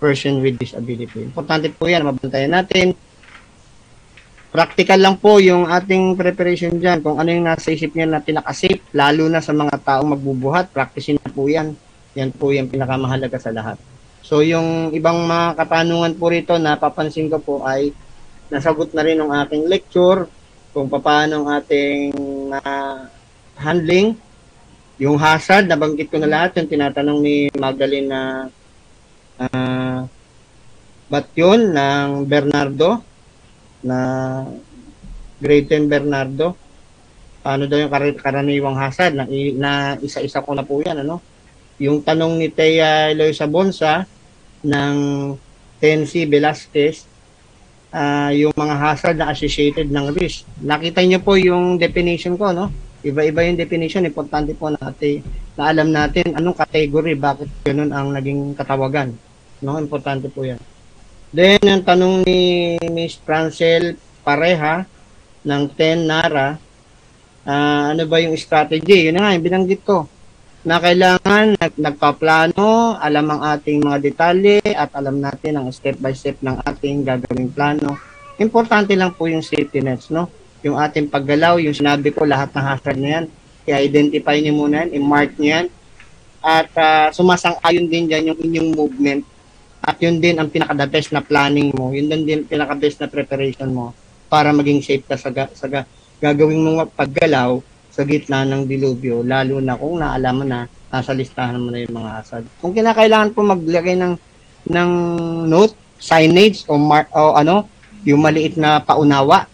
person 0.00 0.40
with 0.40 0.56
disability. 0.56 1.28
Importante 1.28 1.68
po 1.70 1.86
yan, 1.86 2.08
mabantayan 2.08 2.56
natin. 2.56 2.96
Practical 4.52 5.00
lang 5.00 5.16
po 5.16 5.40
yung 5.40 5.64
ating 5.64 6.12
preparation 6.18 6.76
dyan. 6.76 7.00
Kung 7.00 7.16
ano 7.16 7.32
yung 7.32 7.48
nasa 7.48 7.72
isip 7.72 7.96
niya 7.96 8.04
na 8.04 8.20
pinakasafe, 8.20 8.84
lalo 8.92 9.28
na 9.28 9.40
sa 9.40 9.56
mga 9.56 9.80
taong 9.80 10.12
magbubuhat, 10.12 10.68
practicein 10.74 11.16
na 11.16 11.32
po 11.32 11.48
yan. 11.48 11.72
Yan 12.18 12.30
po 12.32 12.52
yung 12.52 12.68
pinakamahalaga 12.68 13.40
sa 13.40 13.54
lahat. 13.54 13.80
So 14.22 14.44
yung 14.44 14.94
ibang 14.94 15.24
mga 15.26 15.58
katanungan 15.58 16.14
po 16.14 16.30
rito 16.30 16.54
na 16.60 16.78
papansin 16.78 17.32
ko 17.32 17.42
po 17.42 17.54
ay 17.66 17.90
nasagot 18.52 18.92
na 18.92 19.02
rin 19.02 19.18
ng 19.18 19.32
aking 19.44 19.64
lecture 19.66 20.28
kung 20.72 20.88
paano 20.88 21.42
ang 21.44 21.48
ating 21.60 22.12
ah, 22.52 23.08
handling. 23.60 24.16
Yung 25.00 25.16
hazard, 25.16 25.66
nabanggit 25.66 26.12
ko 26.12 26.20
na 26.20 26.30
lahat. 26.30 26.60
Yung 26.60 26.70
tinatanong 26.70 27.18
ni 27.20 27.48
Magdalene 27.56 28.08
na 28.08 28.20
ah, 29.40 30.04
ba't 31.12 31.28
yun 31.36 31.72
ng 31.72 32.24
Bernardo 32.24 33.04
na 33.84 33.98
grade 35.42 35.68
10 35.68 35.90
Bernardo. 35.90 36.54
Paano 37.42 37.66
daw 37.66 37.74
yung 37.74 37.90
kar- 37.90 38.20
karaniwang 38.22 38.78
hazard 38.78 39.18
na, 39.18 39.26
na 39.58 39.72
isa-isa 39.98 40.44
ko 40.44 40.54
na 40.54 40.62
po 40.62 40.78
yan, 40.78 41.02
ano? 41.02 41.31
Yung 41.82 41.98
tanong 41.98 42.38
ni 42.38 42.46
Thea 42.46 43.10
Eloisa 43.10 43.50
Bonsa 43.50 44.06
ng 44.62 44.96
Tensi 45.82 46.22
Velasquez, 46.30 47.10
ah, 47.90 48.30
yung 48.30 48.54
mga 48.54 48.74
hazard 48.78 49.18
na 49.18 49.34
associated 49.34 49.90
ng 49.90 50.14
risk. 50.14 50.46
Nakita 50.62 51.02
niyo 51.02 51.18
po 51.18 51.34
yung 51.34 51.82
definition 51.82 52.38
ko, 52.38 52.54
no? 52.54 52.70
Iba-iba 53.02 53.42
yung 53.50 53.58
definition. 53.58 54.06
Importante 54.06 54.54
po 54.54 54.70
natin 54.70 55.26
na 55.58 55.74
alam 55.74 55.90
natin 55.90 56.38
anong 56.38 56.54
category, 56.54 57.18
bakit 57.18 57.50
ganun 57.66 57.90
ang 57.90 58.14
naging 58.14 58.54
katawagan. 58.54 59.10
No? 59.58 59.74
Importante 59.82 60.30
po 60.30 60.46
yan. 60.46 60.62
Then, 61.34 61.58
yung 61.66 61.82
tanong 61.82 62.22
ni 62.22 62.78
Miss 62.94 63.18
Francel 63.18 63.98
Pareha 64.22 64.86
ng 65.42 65.62
10 65.66 66.06
Nara, 66.06 66.62
ah, 67.42 67.90
ano 67.90 68.06
ba 68.06 68.22
yung 68.22 68.38
strategy? 68.38 69.10
Yun 69.10 69.18
nga, 69.18 69.34
yung 69.34 69.42
binanggit 69.42 69.82
ko 69.82 70.06
na 70.62 70.78
kailangan 70.78 71.58
nag, 71.58 71.74
nagpaplano, 71.74 72.94
alam 73.02 73.26
ang 73.34 73.42
ating 73.58 73.82
mga 73.82 73.98
detalye 73.98 74.62
at 74.62 74.94
alam 74.94 75.18
natin 75.18 75.58
ang 75.58 75.66
step 75.74 75.98
by 75.98 76.14
step 76.14 76.38
ng 76.38 76.54
ating 76.62 77.02
gagawing 77.02 77.50
plano. 77.50 77.98
Importante 78.38 78.94
lang 78.94 79.10
po 79.10 79.26
yung 79.26 79.42
safety 79.42 79.82
nets, 79.82 80.14
no? 80.14 80.30
Yung 80.62 80.78
ating 80.78 81.10
paggalaw, 81.10 81.58
yung 81.58 81.74
sinabi 81.74 82.14
ko, 82.14 82.22
lahat 82.22 82.54
ng 82.54 82.62
hazard 82.62 82.98
na 83.02 83.08
yan, 83.18 83.24
i-identify 83.66 84.38
niyo 84.38 84.54
muna 84.54 84.86
yan, 84.86 85.02
i-mark 85.02 85.34
niyo 85.34 85.50
yan, 85.50 85.66
at 86.42 86.70
ah, 86.78 87.08
sumasang-ayon 87.10 87.86
din 87.90 88.06
dyan 88.06 88.30
yung 88.30 88.38
inyong 88.38 88.70
movement 88.74 89.22
at 89.82 89.98
yun 89.98 90.22
din 90.22 90.38
ang 90.38 90.46
pinaka-the 90.46 90.86
best 90.86 91.10
na 91.10 91.22
planning 91.22 91.74
mo. 91.74 91.90
Yun 91.90 92.06
din 92.06 92.22
din 92.22 92.40
pinaka-best 92.46 93.02
na 93.02 93.10
preparation 93.10 93.66
mo 93.66 93.90
para 94.30 94.54
maging 94.54 94.78
safe 94.78 95.02
ka 95.02 95.18
sa, 95.18 95.34
ga- 95.34 95.50
sa 95.54 95.66
ga- 95.66 95.86
gagawin 96.22 96.62
mong 96.62 96.94
paggalaw 96.94 97.58
sa 97.92 98.08
gitna 98.08 98.48
ng 98.48 98.64
dilubyo, 98.64 99.20
lalo 99.20 99.60
na 99.60 99.76
kung 99.76 100.00
naalaman 100.00 100.48
na 100.48 100.60
nasa 100.88 101.12
listahan 101.12 101.60
mo 101.60 101.68
na 101.68 101.84
yung 101.84 101.92
mga 101.92 102.10
asad. 102.24 102.42
Kung 102.58 102.72
kinakailangan 102.72 103.36
po 103.36 103.44
maglagay 103.44 104.00
ng 104.00 104.16
ng 104.72 104.90
note, 105.44 105.76
signage 106.00 106.64
o, 106.66 106.80
mar- 106.80 107.12
o 107.12 107.36
ano, 107.36 107.68
yung 108.02 108.24
maliit 108.24 108.56
na 108.56 108.80
paunawa 108.80 109.46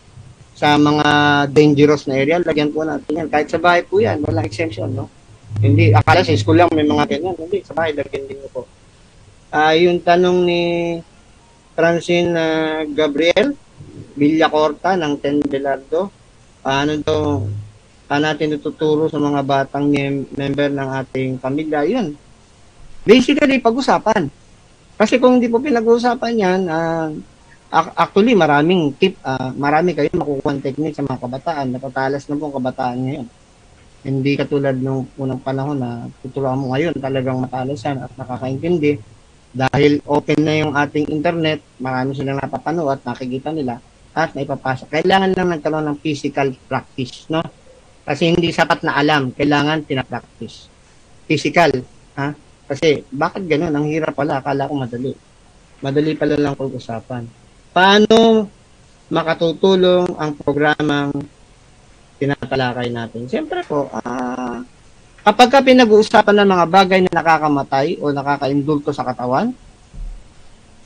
sa 0.58 0.74
mga 0.74 1.06
dangerous 1.50 2.06
na 2.06 2.18
area, 2.18 2.42
lagyan 2.42 2.74
po 2.74 2.82
natin 2.82 3.22
yan. 3.22 3.28
Kahit 3.30 3.50
sa 3.50 3.62
bahay 3.62 3.86
po 3.86 4.02
yan, 4.02 4.22
walang 4.26 4.46
exemption, 4.46 4.90
no? 4.90 5.06
Hindi, 5.62 5.94
akala 5.94 6.26
sa 6.26 6.34
school 6.34 6.58
lang 6.58 6.70
may 6.74 6.82
mga 6.82 7.06
ganyan. 7.06 7.38
Hindi, 7.38 7.62
sa 7.62 7.74
bahay, 7.78 7.94
lagyan 7.94 8.26
din 8.26 8.42
po. 8.50 8.66
Ah, 9.54 9.72
yung 9.78 10.02
tanong 10.02 10.38
ni 10.42 10.62
Francine 11.78 12.34
ah, 12.34 12.82
Gabriel 12.84 13.54
Villacorta 14.18 14.98
ng 14.98 15.14
Ten 15.22 15.38
Belardo, 15.46 16.10
paano 16.58 16.98
daw 17.06 17.46
paano 18.08 18.32
natin 18.32 18.56
tuturo 18.56 19.06
sa 19.06 19.20
mga 19.20 19.40
batang 19.44 19.86
mem- 19.92 20.26
member 20.32 20.72
ng 20.72 20.88
ating 21.04 21.30
pamilya? 21.36 21.84
Yun. 21.84 22.16
Basically, 23.04 23.60
pag-usapan. 23.60 24.32
Kasi 24.98 25.20
kung 25.20 25.38
hindi 25.38 25.46
po 25.46 25.60
pinag-uusapan 25.60 26.32
yan, 26.34 26.60
ac- 27.68 27.94
actually, 27.94 28.32
maraming 28.34 28.96
tip, 28.96 29.14
ah, 29.22 29.52
marami 29.54 29.92
kayo 29.92 30.08
makukuha 30.16 30.58
technique 30.64 30.96
sa 30.96 31.04
mga 31.04 31.20
kabataan. 31.20 31.66
Natatalas 31.76 32.24
na 32.26 32.34
po 32.40 32.48
ang 32.48 32.56
kabataan 32.56 32.98
ngayon. 33.04 33.26
Hindi 34.08 34.32
katulad 34.40 34.74
nung 34.80 35.04
unang 35.20 35.42
panahon 35.44 35.76
na 35.76 36.08
tuturuan 36.24 36.56
mo 36.56 36.72
ngayon 36.72 36.96
talagang 36.96 37.44
matalas 37.44 37.82
yan 37.82 37.98
at 37.98 38.12
nakakaintindi 38.14 38.96
dahil 39.52 39.98
open 40.04 40.40
na 40.44 40.54
yung 40.60 40.72
ating 40.76 41.08
internet, 41.08 41.64
marami 41.80 42.12
silang 42.12 42.38
napapanood 42.38 42.94
at 42.94 43.02
nakikita 43.02 43.50
nila 43.50 43.80
at 44.12 44.30
naipapasa. 44.36 44.84
Kailangan 44.86 45.34
lang 45.34 45.48
nagkaroon 45.56 45.86
ng 45.88 45.98
physical 45.98 46.52
practice, 46.68 47.26
no? 47.32 47.40
Kasi 48.08 48.32
hindi 48.32 48.48
sapat 48.48 48.88
na 48.88 48.96
alam, 48.96 49.36
kailangan 49.36 49.84
pinapractice. 49.84 50.72
Physical, 51.28 51.84
ha? 52.16 52.32
Kasi 52.64 53.04
bakit 53.12 53.44
ganun? 53.44 53.68
Ang 53.68 53.92
hirap 53.92 54.16
pala, 54.16 54.40
akala 54.40 54.64
ko 54.64 54.80
madali. 54.80 55.12
Madali 55.84 56.16
pala 56.16 56.40
lang 56.40 56.56
pag-usapan. 56.56 57.28
Paano 57.76 58.48
makatutulong 59.12 60.16
ang 60.16 60.32
programang 60.40 61.12
tinatalakay 62.16 62.88
natin? 62.88 63.28
Siyempre 63.28 63.60
po, 63.68 63.92
ah, 63.92 64.64
kapag 65.20 65.52
ka 65.52 65.60
pinag-uusapan 65.60 66.32
ng 66.32 66.48
mga 66.48 66.64
bagay 66.64 67.00
na 67.04 67.12
nakakamatay 67.12 68.00
o 68.00 68.08
nakaka-indulto 68.08 68.88
sa 68.88 69.04
katawan, 69.04 69.52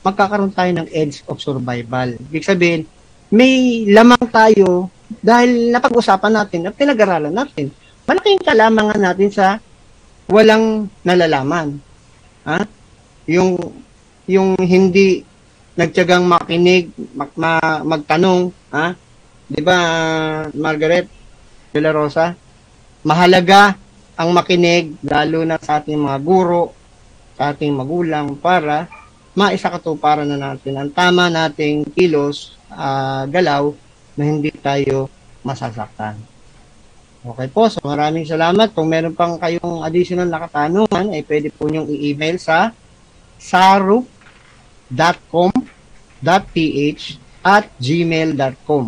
magkakaroon 0.03 0.51
tayo 0.51 0.71
ng 0.75 0.87
edge 0.91 1.23
of 1.31 1.39
survival. 1.39 2.19
Ibig 2.27 2.43
sabihin, 2.43 2.83
may 3.31 3.87
lamang 3.87 4.27
tayo 4.27 4.91
dahil 5.19 5.69
napag-usapan 5.69 6.33
natin 6.33 6.69
at 6.69 6.73
pinag-aralan 6.77 7.33
natin. 7.33 7.69
Malaking 8.03 8.41
kalamangan 8.41 9.01
natin 9.01 9.29
sa 9.29 9.59
walang 10.27 10.87
nalalaman. 11.03 11.77
Ha? 12.47 12.63
Yung 13.27 13.55
yung 14.27 14.55
hindi 14.59 15.23
nagtiyagang 15.75 16.23
makinig, 16.23 16.93
mag, 17.15 17.31
ma- 17.35 17.83
magtanong, 17.83 18.53
ha? 18.71 18.95
'Di 19.49 19.61
ba, 19.61 19.77
Margaret 20.53 21.07
De 21.73 21.79
La 21.81 21.91
Rosa? 21.91 22.31
Mahalaga 23.03 23.75
ang 24.15 24.29
makinig 24.31 25.01
lalo 25.03 25.43
na 25.43 25.57
sa 25.59 25.81
ating 25.81 25.97
mga 25.97 26.19
guro, 26.23 26.71
sa 27.35 27.51
ating 27.51 27.73
magulang 27.73 28.37
para 28.37 28.87
maisakatuparan 29.33 30.29
na 30.29 30.37
natin 30.37 30.77
ang 30.77 30.89
tama 30.93 31.27
nating 31.27 31.89
kilos, 31.97 32.53
ah, 32.69 33.25
galaw 33.25 33.73
na 34.13 34.23
hindi 34.25 34.53
tayo 34.53 35.09
masasaktan. 35.41 36.33
Okay 37.23 37.47
po, 37.47 37.71
so 37.71 37.79
maraming 37.87 38.27
salamat. 38.27 38.75
Kung 38.75 38.91
meron 38.91 39.15
pang 39.15 39.39
kayong 39.39 39.79
additional 39.87 40.27
na 40.27 40.43
katanungan, 40.43 41.15
ay 41.15 41.23
pwede 41.23 41.47
po 41.55 41.71
niyong 41.71 41.87
i-email 41.87 42.35
sa 42.35 42.75
sarup.com.ph 43.39 44.11
at 47.43 47.67
gmail.com. 47.79 48.85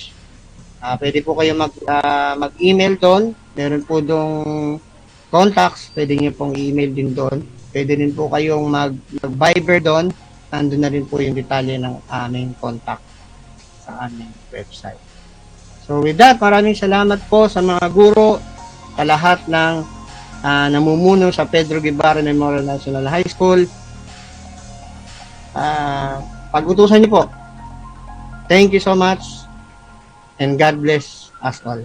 Ah, 0.76 0.92
pwede 1.02 1.18
po 1.26 1.34
kayo 1.34 1.58
mag, 1.58 1.74
ah, 1.90 2.38
mag-email 2.38 2.94
doon. 2.94 3.34
Meron 3.58 3.82
po 3.82 3.98
dong 3.98 4.78
contacts. 5.36 5.92
Pwede 5.92 6.16
niyo 6.16 6.32
pong 6.32 6.56
i-email 6.56 6.96
din 6.96 7.12
doon. 7.12 7.44
Pwede 7.68 7.92
rin 7.92 8.16
po 8.16 8.32
kayong 8.32 8.64
mag, 8.64 8.96
mag-Viber 9.20 9.84
doon. 9.84 10.08
Nandun 10.48 10.80
na 10.80 10.88
rin 10.88 11.04
po 11.04 11.20
yung 11.20 11.36
detalye 11.36 11.76
ng 11.76 12.00
aming 12.08 12.56
contact 12.56 13.04
sa 13.84 14.08
aming 14.08 14.32
website. 14.48 14.96
So 15.84 16.00
with 16.00 16.16
that, 16.16 16.40
maraming 16.40 16.72
salamat 16.72 17.20
po 17.28 17.52
sa 17.52 17.60
mga 17.60 17.84
guro, 17.92 18.40
sa 18.96 19.04
lahat 19.04 19.44
ng 19.44 19.74
ah, 20.40 20.66
namumuno 20.72 21.28
sa 21.28 21.44
Pedro 21.44 21.84
Guevara 21.84 22.24
Memorial 22.24 22.64
National 22.64 23.04
High 23.04 23.28
School. 23.28 23.68
Ah, 25.52 26.24
pag-utusan 26.48 27.04
niyo 27.04 27.12
po. 27.12 27.22
Thank 28.48 28.72
you 28.72 28.80
so 28.80 28.96
much 28.96 29.20
and 30.40 30.56
God 30.56 30.80
bless 30.80 31.28
us 31.44 31.60
all. 31.66 31.84